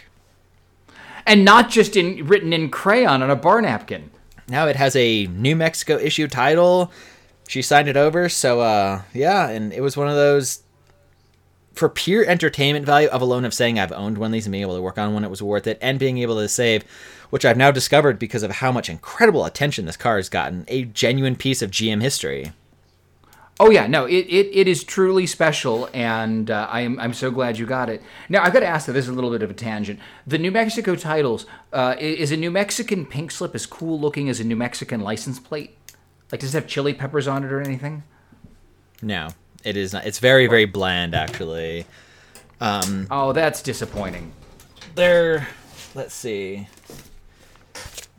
And 1.25 1.45
not 1.45 1.69
just 1.69 1.95
in 1.95 2.25
written 2.25 2.53
in 2.53 2.69
crayon 2.69 3.21
on 3.21 3.29
a 3.29 3.35
bar 3.35 3.61
napkin. 3.61 4.09
Now 4.47 4.67
it 4.67 4.77
has 4.77 4.95
a 4.95 5.27
New 5.27 5.55
Mexico 5.55 5.97
issue 5.97 6.27
title 6.27 6.91
she 7.49 7.63
signed 7.63 7.87
it 7.89 7.97
over. 7.97 8.29
So 8.29 8.61
uh, 8.61 9.01
yeah, 9.11 9.49
and 9.49 9.73
it 9.73 9.81
was 9.81 9.97
one 9.97 10.07
of 10.07 10.15
those 10.15 10.61
for 11.73 11.89
pure 11.89 12.23
entertainment 12.25 12.85
value 12.85 13.07
of 13.09 13.21
alone 13.21 13.43
of 13.43 13.53
saying 13.55 13.79
I've 13.79 13.91
owned 13.91 14.19
one 14.19 14.27
of 14.27 14.33
these 14.33 14.45
and 14.45 14.51
being 14.51 14.61
able 14.61 14.75
to 14.75 14.81
work 14.81 14.99
on 14.99 15.13
one, 15.13 15.23
it 15.23 15.31
was 15.31 15.41
worth 15.41 15.65
it, 15.65 15.79
and 15.81 15.97
being 15.97 16.19
able 16.19 16.35
to 16.35 16.47
save, 16.47 16.83
which 17.31 17.45
I've 17.45 17.57
now 17.57 17.71
discovered 17.71 18.19
because 18.19 18.43
of 18.43 18.51
how 18.51 18.71
much 18.71 18.87
incredible 18.87 19.45
attention 19.45 19.85
this 19.85 19.97
car 19.97 20.17
has 20.17 20.29
gotten, 20.29 20.65
a 20.67 20.85
genuine 20.85 21.35
piece 21.35 21.63
of 21.63 21.71
GM 21.71 22.01
history. 22.01 22.51
Oh 23.61 23.69
yeah, 23.69 23.87
no, 23.87 24.05
it, 24.05 24.25
it, 24.29 24.49
it 24.53 24.67
is 24.69 24.85
truly 24.85 25.27
special, 25.27 25.89
and 25.93 26.49
uh, 26.49 26.67
I'm 26.71 26.97
I'm 26.97 27.13
so 27.13 27.29
glad 27.29 27.57
you 27.57 27.65
got 27.65 27.89
it. 27.89 28.01
Now 28.29 28.41
I've 28.41 28.53
got 28.53 28.61
to 28.61 28.67
ask 28.67 28.85
that 28.85 28.93
this 28.93 29.03
is 29.05 29.09
a 29.09 29.13
little 29.13 29.31
bit 29.31 29.43
of 29.43 29.51
a 29.51 29.53
tangent. 29.53 29.99
The 30.25 30.37
New 30.37 30.51
Mexico 30.51 30.95
titles 30.95 31.45
uh, 31.73 31.95
is 31.99 32.31
a 32.31 32.37
New 32.37 32.51
Mexican 32.51 33.05
pink 33.05 33.31
slip 33.31 33.53
as 33.55 33.65
cool 33.65 33.99
looking 33.99 34.29
as 34.29 34.39
a 34.39 34.45
New 34.45 34.55
Mexican 34.55 35.01
license 35.01 35.39
plate? 35.39 35.75
Like, 36.31 36.41
does 36.41 36.55
it 36.55 36.57
have 36.57 36.67
chili 36.67 36.93
peppers 36.93 37.27
on 37.27 37.43
it 37.43 37.51
or 37.51 37.59
anything? 37.59 38.03
No, 39.01 39.29
it 39.63 39.75
is 39.75 39.93
not. 39.93 40.05
It's 40.05 40.19
very, 40.19 40.47
very 40.47 40.65
bland, 40.65 41.15
actually. 41.15 41.85
Um, 42.61 43.07
oh, 43.09 43.33
that's 43.33 43.61
disappointing. 43.61 44.31
They're, 44.95 45.47
let's 45.95 46.13
see. 46.13 46.67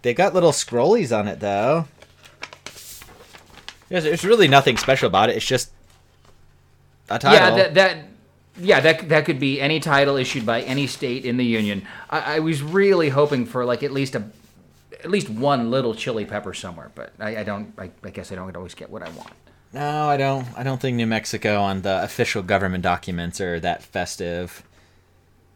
They 0.02 0.14
got 0.14 0.34
little 0.34 0.52
scrollies 0.52 1.16
on 1.16 1.28
it, 1.28 1.40
though. 1.40 1.86
There's, 3.90 4.04
there's 4.04 4.24
really 4.24 4.48
nothing 4.48 4.78
special 4.78 5.08
about 5.08 5.28
it. 5.28 5.36
It's 5.36 5.44
just 5.44 5.70
a 7.10 7.18
title. 7.18 7.38
Yeah, 7.38 7.54
that, 7.56 7.74
that 7.74 8.04
yeah, 8.56 8.80
that 8.80 9.08
that 9.08 9.24
could 9.24 9.38
be 9.38 9.60
any 9.60 9.80
title 9.80 10.16
issued 10.16 10.46
by 10.46 10.62
any 10.62 10.86
state 10.86 11.24
in 11.24 11.36
the 11.36 11.44
union. 11.44 11.86
I, 12.08 12.36
I 12.36 12.38
was 12.38 12.62
really 12.62 13.10
hoping 13.10 13.46
for 13.46 13.64
like 13.64 13.82
at 13.82 13.90
least 13.90 14.14
a 14.14 14.24
at 15.04 15.10
least 15.10 15.28
one 15.28 15.70
little 15.70 15.94
chili 15.94 16.24
pepper 16.24 16.54
somewhere, 16.54 16.90
but 16.94 17.12
I, 17.18 17.38
I 17.38 17.44
don't. 17.44 17.72
I, 17.78 17.90
I, 18.04 18.10
guess 18.10 18.32
I 18.32 18.36
don't 18.36 18.56
always 18.56 18.74
get 18.74 18.90
what 18.90 19.02
I 19.02 19.10
want. 19.10 19.32
No, 19.72 20.08
I 20.08 20.16
don't. 20.16 20.46
I 20.56 20.62
don't 20.62 20.80
think 20.80 20.96
New 20.96 21.06
Mexico 21.06 21.60
on 21.60 21.82
the 21.82 22.02
official 22.02 22.42
government 22.42 22.82
documents 22.82 23.40
are 23.40 23.58
that 23.60 23.82
festive. 23.82 24.62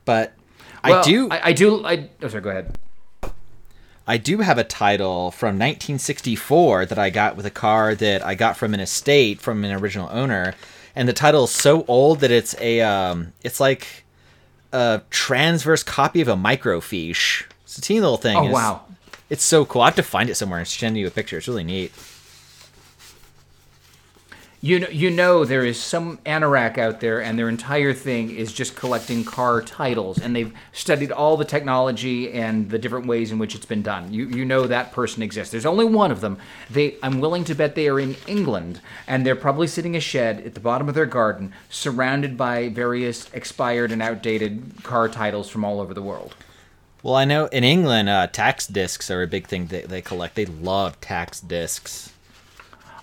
But 0.05 0.32
well, 0.82 1.01
I 1.01 1.03
do. 1.03 1.28
I, 1.30 1.41
I 1.49 1.53
do. 1.53 1.85
I. 1.85 2.11
Oh, 2.22 2.28
sorry. 2.28 2.43
Go 2.43 2.51
ahead. 2.51 2.78
I 4.07 4.19
do 4.19 4.39
have 4.39 4.59
a 4.59 4.65
title 4.65 5.31
from 5.31 5.55
1964 5.55 6.87
that 6.87 6.99
I 6.99 7.11
got 7.11 7.37
with 7.37 7.47
a 7.47 7.51
car 7.51 7.95
that 7.95 8.25
I 8.25 8.35
got 8.35 8.57
from 8.57 8.75
an 8.75 8.81
estate 8.81 9.41
from 9.41 9.65
an 9.65 9.73
original 9.73 10.09
owner, 10.13 10.55
and 10.95 11.09
the 11.09 11.13
title 11.13 11.45
is 11.45 11.51
so 11.51 11.85
old 11.89 12.21
that 12.21 12.31
it's 12.31 12.55
a 12.61 12.83
um, 12.83 13.33
it's 13.43 13.61
like 13.61 14.05
a 14.73 15.03
transverse 15.11 15.83
copy 15.83 16.21
of 16.21 16.29
a 16.29 16.37
microfiche. 16.37 17.45
It's 17.63 17.79
a 17.79 17.81
teeny 17.81 18.01
little 18.01 18.19
thing. 18.19 18.37
Oh 18.37 18.51
wow! 18.51 18.85
It's 19.31 19.45
so 19.45 19.65
cool. 19.65 19.83
I 19.83 19.87
have 19.87 19.97
to 19.97 20.03
find 20.03 20.29
it 20.29 20.35
somewhere 20.35 20.59
and 20.59 20.69
send 20.69 20.99
you 20.99 21.07
a 21.07 21.11
picture. 21.11 21.39
It's 21.39 21.49
really 21.49 21.65
neat. 21.65 21.93
You 24.65 24.81
know, 24.81 24.89
you 24.89 25.11
know 25.11 25.45
there 25.45 25.62
is 25.62 25.79
some 25.79 26.17
anorak 26.25 26.79
out 26.79 27.01
there, 27.01 27.21
and 27.21 27.39
their 27.39 27.51
entire 27.51 27.93
thing 27.93 28.31
is 28.35 28.51
just 28.51 28.75
collecting 28.75 29.23
car 29.23 29.61
titles, 29.61 30.19
and 30.19 30.35
they've 30.35 30.55
studied 30.73 31.12
all 31.12 31.37
the 31.37 31.45
technology 31.45 32.33
and 32.33 32.71
the 32.71 32.79
different 32.79 33.05
ways 33.05 33.31
in 33.31 33.39
which 33.39 33.55
it's 33.55 33.67
been 33.67 33.83
done. 33.83 34.11
You 34.11 34.27
you 34.27 34.43
know 34.47 34.67
that 34.67 34.91
person 34.91 35.23
exists. 35.23 35.53
There's 35.53 35.67
only 35.67 35.85
one 35.85 36.11
of 36.11 36.23
them. 36.23 36.39
They 36.71 36.97
I'm 37.03 37.21
willing 37.21 37.45
to 37.45 37.55
bet 37.55 37.75
they 37.75 37.89
are 37.89 38.01
in 38.01 38.17
England, 38.27 38.81
and 39.07 39.27
they're 39.27 39.37
probably 39.37 39.67
sitting 39.67 39.93
in 39.93 39.99
a 39.99 40.01
shed 40.01 40.41
at 40.47 40.55
the 40.55 40.61
bottom 40.61 40.89
of 40.89 40.95
their 40.95 41.05
garden, 41.05 41.53
surrounded 41.69 42.39
by 42.39 42.71
various 42.71 43.31
expired 43.35 43.93
and 43.93 44.01
outdated 44.01 44.83
car 44.83 45.11
titles 45.11 45.51
from 45.51 45.62
all 45.62 45.79
over 45.79 45.93
the 45.93 46.01
world. 46.01 46.37
Well, 47.03 47.17
I 47.17 47.27
know 47.27 47.49
in 47.49 47.65
England, 47.65 48.09
uh, 48.09 48.29
tax 48.29 48.67
discs 48.67 49.11
are 49.11 49.23
a 49.23 49.27
big 49.27 49.47
thing 49.47 49.67
that 49.67 49.91
they 49.91 50.01
collect. 50.01 50.37
They 50.37 50.47
love 50.47 50.99
tax 51.03 51.39
discs. 51.39 52.14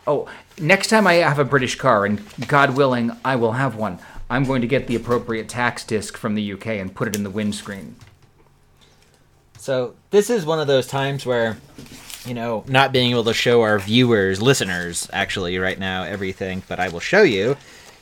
Oh, 0.08 0.28
next 0.60 0.88
time 0.88 1.06
I 1.06 1.14
have 1.16 1.40
a 1.40 1.46
British 1.46 1.76
car, 1.76 2.06
and 2.06 2.22
God 2.48 2.76
willing, 2.76 3.12
I 3.24 3.36
will 3.36 3.54
have 3.54 3.76
one, 3.76 4.00
I'm 4.30 4.46
going 4.46 4.62
to 4.62 4.68
get 4.68 4.88
the 4.88 4.96
appropriate 4.96 5.50
tax 5.50 5.84
disc 5.84 6.18
from 6.18 6.36
the 6.36 6.54
UK 6.54 6.68
and 6.68 6.94
put 6.94 7.08
it 7.08 7.16
in 7.16 7.24
the 7.24 7.30
windscreen. 7.30 7.96
So 9.58 9.94
this 10.10 10.30
is 10.30 10.46
one 10.46 10.60
of 10.60 10.68
those 10.68 10.88
times 10.88 11.26
where, 11.26 11.58
you 12.26 12.34
know, 12.34 12.64
not 12.68 12.92
being 12.92 13.12
able 13.12 13.26
to 13.26 13.34
show 13.34 13.62
our 13.62 13.78
viewers, 13.78 14.42
listeners, 14.42 15.08
actually, 15.14 15.60
right 15.60 15.78
now, 15.78 16.04
everything, 16.04 16.64
but 16.68 16.80
I 16.80 16.88
will 16.90 17.00
show 17.00 17.22
you 17.22 17.58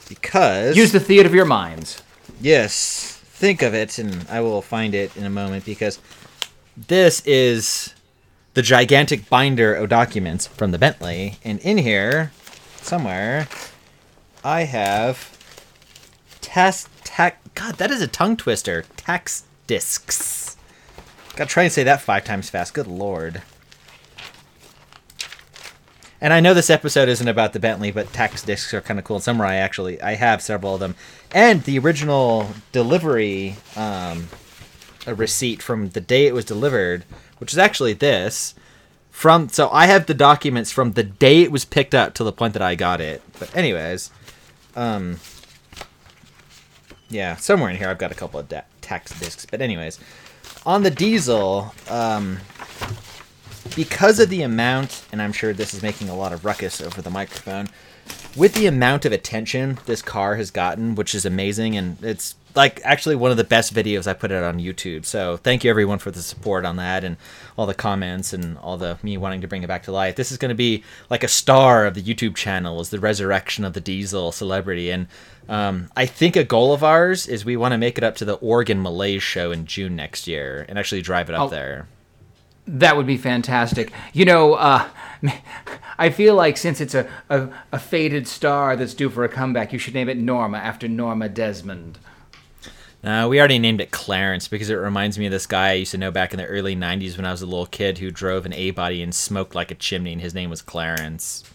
because. 0.08 0.78
Use 0.78 0.92
the 0.94 1.00
theater 1.00 1.28
of 1.28 1.36
your 1.36 1.46
minds. 1.46 2.02
Yes, 2.40 3.20
think 3.26 3.62
of 3.62 3.74
it, 3.74 3.98
and 3.98 4.26
I 4.30 4.40
will 4.40 4.62
find 4.62 4.96
it 4.96 5.18
in 5.18 5.26
a 5.26 5.30
moment 5.30 5.66
because 5.66 6.00
this 6.78 7.22
is 7.26 7.94
the 8.60 8.64
gigantic 8.64 9.30
binder 9.30 9.74
of 9.74 9.88
documents 9.88 10.46
from 10.46 10.72
the 10.72 10.78
Bentley, 10.78 11.38
and 11.46 11.62
in 11.62 11.78
here, 11.78 12.34
somewhere, 12.82 13.48
I 14.44 14.64
have 14.64 15.38
tax 16.42 16.90
tax. 17.06 17.38
God, 17.56 17.76
that 17.76 17.90
is 17.90 18.02
a 18.02 18.08
tongue 18.08 18.36
twister. 18.36 18.84
Tax 18.98 19.46
discs. 19.66 20.58
Gotta 21.38 21.50
try 21.50 21.64
and 21.64 21.72
say 21.72 21.84
that 21.84 22.02
five 22.02 22.26
times 22.26 22.50
fast. 22.50 22.74
Good 22.74 22.88
lord. 22.88 23.44
And 26.20 26.34
I 26.34 26.42
know 26.42 26.54
this 26.54 26.70
episode 26.70 27.08
isn't 27.08 27.30
about 27.30 27.54
the 27.54 27.62
Bentley, 27.62 27.92
but 27.92 28.12
tax 28.12 28.44
discs 28.44 28.74
are 28.74 28.82
kind 28.82 29.00
of 29.00 29.06
cool. 29.06 29.16
In 29.16 29.22
somewhere 29.22 29.48
I 29.48 29.56
actually 29.56 30.02
I 30.02 30.16
have 30.16 30.42
several 30.42 30.74
of 30.74 30.82
them, 30.82 30.96
and 31.32 31.64
the 31.64 31.80
original 31.80 32.50
delivery 32.74 33.56
um, 33.78 34.28
a 35.08 35.16
receipt 35.16 35.62
from 35.62 35.90
the 35.90 36.02
day 36.02 36.28
it 36.28 36.34
was 36.34 36.46
delivered, 36.46 37.06
which 37.40 37.52
is 37.52 37.58
actually 37.58 37.94
this. 37.94 38.54
From 39.12 39.50
so 39.50 39.70
I 39.72 39.88
have 39.88 40.06
the 40.06 40.14
documents 40.14 40.72
from 40.72 40.94
the 40.94 41.04
day 41.04 41.42
it 41.42 41.52
was 41.52 41.66
picked 41.66 41.94
up 41.94 42.14
to 42.16 42.24
the 42.24 42.32
point 42.32 42.54
that 42.54 42.62
I 42.62 42.76
got 42.76 43.02
it. 43.02 43.22
But 43.40 43.54
anyways, 43.56 44.12
um, 44.76 45.20
yeah, 47.10 47.36
somewhere 47.36 47.70
in 47.70 47.78
here 47.78 47.90
I've 47.90 47.98
got 47.98 48.12
a 48.12 48.16
couple 48.16 48.40
of 48.40 48.48
da- 48.48 48.62
tax 48.82 49.18
discs. 49.20 49.46
But 49.46 49.62
anyways, 49.62 50.00
on 50.66 50.84
the 50.84 50.92
diesel, 50.92 51.74
um, 51.90 52.38
because 53.76 54.20
of 54.20 54.30
the 54.30 54.42
amount, 54.44 55.06
and 55.12 55.22
I'm 55.22 55.34
sure 55.34 55.54
this 55.54 55.74
is 55.74 55.82
making 55.82 56.10
a 56.10 56.16
lot 56.16 56.34
of 56.34 56.46
ruckus 56.46 56.82
over 56.82 57.02
the 57.02 57.10
microphone, 57.10 57.68
with 58.36 58.54
the 58.54 58.68
amount 58.68 59.06
of 59.06 59.12
attention 59.12 59.80
this 59.86 60.02
car 60.02 60.36
has 60.36 60.52
gotten, 60.52 60.96
which 60.96 61.14
is 61.14 61.26
amazing, 61.26 61.76
and 61.76 61.98
it's 62.04 62.36
like 62.56 62.82
actually 62.84 63.16
one 63.16 63.32
of 63.32 63.38
the 63.38 63.44
best 63.44 63.74
videos 63.74 64.08
I 64.08 64.14
put 64.14 64.32
out 64.32 64.44
on 64.44 64.60
YouTube. 64.60 65.06
So 65.06 65.38
thank 65.38 65.64
you 65.64 65.70
everyone 65.70 66.00
for 66.00 66.12
the 66.12 66.22
support 66.22 66.66
on 66.66 66.78
that 66.78 67.04
and 67.04 67.18
all 67.58 67.66
the 67.66 67.74
comments 67.74 68.34
and 68.34 68.58
all 68.58 68.78
the 68.78 68.98
me 69.04 69.18
wanting 69.18 69.42
to 69.42 69.48
bring 69.48 69.64
it 69.64 69.68
back 69.68 69.84
to 69.84 69.92
life. 69.92 70.16
This 70.16 70.32
is 70.32 70.38
going 70.38 70.50
to 70.50 70.56
be 70.56 70.84
like 71.10 71.24
a 71.24 71.28
star 71.28 71.86
of 71.86 71.94
the 71.94 72.02
YouTube 72.02 72.36
channel, 72.36 72.82
is 72.82 72.90
the 72.90 73.00
resurrection 73.00 73.64
of 73.66 73.74
the 73.74 73.82
diesel 73.82 74.32
celebrity, 74.32 74.90
and 74.90 75.08
um, 75.48 75.90
I 75.96 76.06
think 76.06 76.36
a 76.36 76.44
goal 76.44 76.74
of 76.74 76.84
ours 76.84 77.26
is 77.28 77.44
we 77.44 77.58
want 77.58 77.72
to 77.72 77.78
make 77.78 77.98
it 77.98 78.04
up 78.04 78.16
to 78.18 78.26
the 78.26 78.36
Oregon 78.36 78.82
Malaise 78.84 79.24
show 79.24 79.52
in 79.52 79.66
June 79.66 79.96
next 79.96 80.28
year 80.28 80.66
and 80.70 80.78
actually 80.78 81.02
drive 81.02 81.30
it 81.30 81.36
up 81.36 81.42
Oh. 81.48 81.50
there. 81.50 81.88
That 82.68 82.96
would 82.96 83.08
be 83.08 83.18
fantastic. 83.18 83.92
You 84.14 84.26
know, 84.26 84.54
uh, 84.54 84.88
I 85.98 86.12
feel 86.12 86.36
like 86.36 86.56
since 86.56 86.80
it's 86.80 86.94
a, 86.94 87.10
a, 87.30 87.50
a 87.72 87.80
faded 87.80 88.28
star 88.28 88.76
that's 88.76 88.94
due 88.94 89.10
for 89.10 89.24
a 89.24 89.30
comeback, 89.30 89.74
you 89.74 89.80
should 89.80 89.96
name 89.96 90.08
it 90.08 90.18
Norma 90.18 90.60
after 90.60 90.88
Norma 90.88 91.30
Desmond. 91.30 91.98
Uh, 93.04 93.28
we 93.30 93.40
already 93.40 93.60
named 93.60 93.80
it 93.80 93.92
Clarence 93.92 94.50
because 94.50 94.70
it 94.70 94.76
reminds 94.76 95.18
me 95.18 95.26
of 95.26 95.32
this 95.32 95.46
guy 95.46 95.70
I 95.70 95.74
used 95.74 95.92
to 95.92 95.98
know 95.98 96.12
back 96.12 96.34
in 96.34 96.38
the 96.38 96.46
early 96.46 96.76
90s 96.76 97.16
when 97.16 97.26
I 97.26 97.32
was 97.32 97.42
a 97.42 97.46
little 97.46 97.66
kid 97.66 98.00
who 98.00 98.12
drove 98.12 98.46
an 98.46 98.54
A 98.54 98.72
body 98.72 99.02
and 99.02 99.16
smoked 99.16 99.56
like 99.56 99.72
a 99.72 99.76
chimney, 99.76 100.12
and 100.12 100.22
his 100.22 100.34
name 100.34 100.50
was 100.50 100.62
Clarence. 100.62 101.46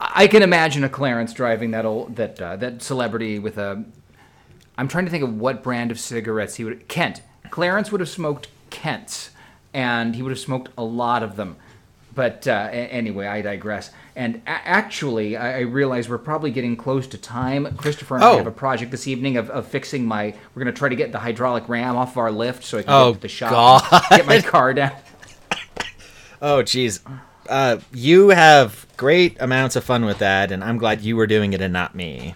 I 0.00 0.28
can 0.28 0.42
imagine 0.42 0.84
a 0.84 0.88
Clarence 0.88 1.32
driving 1.32 1.72
that 1.72 1.84
old 1.84 2.16
that 2.16 2.40
uh, 2.40 2.56
that 2.56 2.80
celebrity 2.82 3.38
with 3.38 3.58
a. 3.58 3.84
I'm 4.78 4.88
trying 4.88 5.04
to 5.04 5.10
think 5.10 5.24
of 5.24 5.36
what 5.36 5.62
brand 5.62 5.90
of 5.90 5.98
cigarettes 5.98 6.54
he 6.54 6.64
would. 6.64 6.88
Kent. 6.88 7.22
Clarence 7.50 7.90
would 7.90 8.00
have 8.00 8.08
smoked 8.08 8.48
Kents, 8.70 9.30
and 9.74 10.14
he 10.14 10.22
would 10.22 10.30
have 10.30 10.38
smoked 10.38 10.70
a 10.78 10.84
lot 10.84 11.22
of 11.22 11.36
them. 11.36 11.56
But 12.20 12.46
uh, 12.46 12.68
anyway, 12.70 13.26
I 13.26 13.40
digress. 13.40 13.90
And 14.14 14.42
a- 14.46 14.50
actually, 14.50 15.38
I, 15.38 15.56
I 15.56 15.60
realize 15.60 16.06
we're 16.06 16.18
probably 16.18 16.50
getting 16.50 16.76
close 16.76 17.06
to 17.06 17.16
time. 17.16 17.74
Christopher 17.78 18.16
and 18.16 18.24
I 18.24 18.30
Oh. 18.32 18.36
have 18.36 18.46
a 18.46 18.50
project 18.50 18.90
this 18.90 19.08
evening 19.08 19.38
of, 19.38 19.48
of 19.48 19.66
fixing 19.66 20.04
my. 20.04 20.34
We're 20.54 20.62
going 20.62 20.74
to 20.74 20.78
try 20.78 20.90
to 20.90 20.96
get 20.96 21.12
the 21.12 21.18
hydraulic 21.18 21.66
ram 21.66 21.96
off 21.96 22.10
of 22.10 22.18
our 22.18 22.30
lift 22.30 22.62
so 22.62 22.76
I 22.76 22.82
can 22.82 22.92
Oh, 22.92 23.12
get 23.12 23.14
to 23.14 23.20
the 23.22 23.28
shop, 23.28 23.50
God. 23.90 24.02
get 24.10 24.26
my 24.26 24.42
car 24.54 24.74
down. 24.74 24.92
Oh, 26.42 26.62
jeez. 26.62 27.00
Uh, 27.48 27.78
you 27.90 28.28
have 28.28 28.86
great 28.98 29.38
amounts 29.40 29.76
of 29.76 29.84
fun 29.84 30.04
with 30.04 30.18
that, 30.18 30.52
and 30.52 30.62
I'm 30.62 30.76
glad 30.76 31.00
you 31.00 31.16
were 31.16 31.26
doing 31.26 31.54
it 31.54 31.62
and 31.62 31.72
not 31.72 31.94
me. 31.94 32.34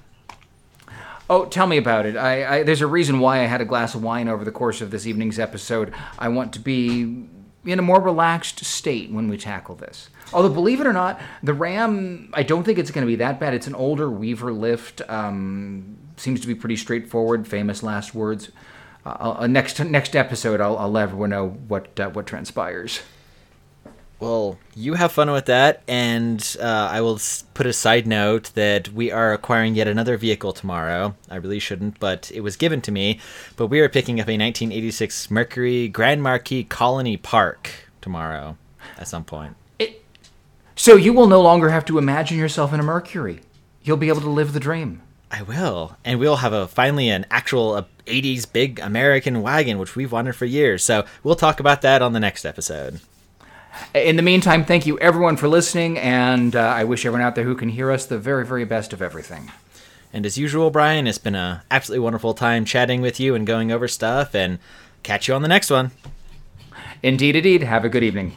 Oh, 1.28 1.45
tell 1.45 1.66
me 1.66 1.76
about 1.76 2.07
it. 2.07 2.16
I, 2.16 2.57
I, 2.59 2.62
there's 2.62 2.80
a 2.80 2.87
reason 2.87 3.18
why 3.20 3.41
I 3.41 3.45
had 3.45 3.61
a 3.61 3.64
glass 3.66 3.95
of 3.95 4.03
wine 4.03 4.28
over 4.28 4.45
the 4.47 4.51
course 4.51 4.80
of 4.80 4.91
this 4.91 5.07
evening's 5.07 5.39
episode. 5.39 5.93
I 6.18 6.28
want 6.28 6.55
to 6.55 6.59
be 6.59 7.26
in 7.65 7.79
a 7.79 7.83
more 7.83 8.01
relaxed 8.01 8.65
state 8.65 9.11
when 9.11 9.29
we 9.29 9.37
tackle 9.37 9.75
this. 9.75 10.11
Although, 10.33 10.51
believe 10.51 10.81
it 10.81 10.87
or 10.87 10.93
not, 10.93 11.21
the 11.43 11.55
Ram, 11.55 12.31
I 12.35 12.43
don't 12.43 12.65
think 12.65 12.79
it's 12.79 12.91
going 12.91 13.07
to 13.07 13.11
be 13.11 13.17
that 13.17 13.39
bad. 13.39 13.55
It's 13.55 13.67
an 13.67 13.75
older 13.75 14.11
Weaver 14.11 14.53
lift. 14.53 15.01
Um, 15.09 15.97
seems 16.17 16.41
to 16.41 16.47
be 16.47 16.55
pretty 16.55 16.77
straightforward. 16.77 17.47
Famous 17.47 17.83
last 17.83 18.15
words. 18.15 18.51
Uh, 19.07 19.37
uh, 19.41 19.47
next 19.47 19.79
next 19.81 20.17
episode, 20.17 20.61
I'll, 20.61 20.79
I'll 20.79 20.91
let 20.91 21.05
everyone 21.05 21.31
know 21.31 21.49
what 21.49 21.99
uh, 22.01 22.11
what 22.11 22.27
transpires. 22.27 23.01
Well, 24.21 24.59
you 24.75 24.95
have 24.95 25.12
fun 25.12 25.31
with 25.33 25.47
that, 25.47 25.83
and 25.87 26.57
uh, 26.61 26.89
I 26.91 27.01
will 27.01 27.19
put 27.53 27.67
a 27.67 27.73
side 27.73 28.07
note 28.07 28.53
that 28.55 28.89
we 28.89 29.11
are 29.11 29.33
acquiring 29.33 29.75
yet 29.75 29.89
another 29.89 30.17
vehicle 30.17 30.53
tomorrow. 30.53 31.15
I 31.29 31.37
really 31.37 31.59
shouldn't, 31.59 31.99
but 32.01 32.31
it 32.33 32.41
was 32.41 32.57
given 32.57 32.81
to 32.83 32.93
me. 32.93 33.21
But 33.57 33.67
we 33.67 33.81
are 33.81 33.89
picking 33.89 34.21
up 34.21 34.29
a 34.29 34.39
1986 34.39 35.31
Mercury 35.31 35.89
Grand 35.89 36.23
Marquis 36.23 36.65
Colony 36.65 37.17
Park 37.17 37.71
tomorrow 38.01 38.57
at 38.99 39.09
some 39.09 39.25
point. 39.25 39.57
It, 39.79 40.03
So 40.77 40.97
you 40.97 41.12
will 41.12 41.27
no 41.27 41.43
longer 41.43 41.71
have 41.71 41.85
to 41.87 41.99
imagine 41.99 42.39
yourself 42.39 42.73
in 42.73 42.81
a 42.81 42.85
Mercury. 42.85 43.41
You'll 43.83 43.97
be 43.97 44.09
able 44.09 44.23
to 44.23 44.31
live 44.31 44.53
the 44.53 44.61
dream. 44.61 45.03
I 45.31 45.43
will, 45.43 45.97
and 46.05 46.21
we'll 46.21 46.37
have 46.37 46.53
a 46.53 46.69
finally 46.69 47.09
an 47.09 47.27
actual 47.29 47.75
uh, 47.75 47.85
80s 48.07 48.51
big 48.51 48.79
American 48.79 49.43
wagon, 49.43 49.79
which 49.79 49.97
we've 49.97 50.12
wanted 50.12 50.37
for 50.37 50.45
years. 50.45 50.85
So 50.85 51.05
we'll 51.25 51.35
talk 51.35 51.59
about 51.59 51.83
that 51.83 52.01
on 52.01 52.12
the 52.12 52.21
next 52.21 52.45
episode. 52.45 53.01
In 53.95 54.16
the 54.16 54.22
meantime, 54.22 54.64
thank 54.64 54.87
you 54.87 54.99
everyone 54.99 55.37
for 55.37 55.49
listening, 55.49 55.99
and 55.99 56.55
uh, 56.55 56.61
I 56.61 56.85
wish 56.85 57.05
everyone 57.05 57.27
out 57.27 57.35
there 57.35 57.45
who 57.45 57.55
can 57.55 57.68
hear 57.68 57.91
us 57.91 58.07
the 58.07 58.18
very, 58.18 58.45
very 58.45 58.64
best 58.64 58.93
of 58.93 59.01
everything. 59.01 59.51
And 60.12 60.25
as 60.25 60.39
usual, 60.39 60.70
Bryan, 60.70 61.07
it's 61.07 61.18
been 61.18 61.35
an 61.35 61.61
absolutely 61.70 62.05
wonderful 62.05 62.35
time 62.35 62.64
chatting 62.64 63.01
with 63.01 63.18
you 63.18 63.35
and 63.35 63.47
going 63.47 63.72
over 63.72 63.89
stuff. 63.89 64.35
And 64.35 64.59
catch 65.03 65.29
you 65.29 65.35
on 65.35 65.43
the 65.43 65.49
next 65.49 65.70
one. 65.70 65.93
Indeed, 67.03 67.37
indeed. 67.37 67.62
Have 67.62 67.85
a 67.85 67.89
good 67.89 68.03
evening. 68.03 68.35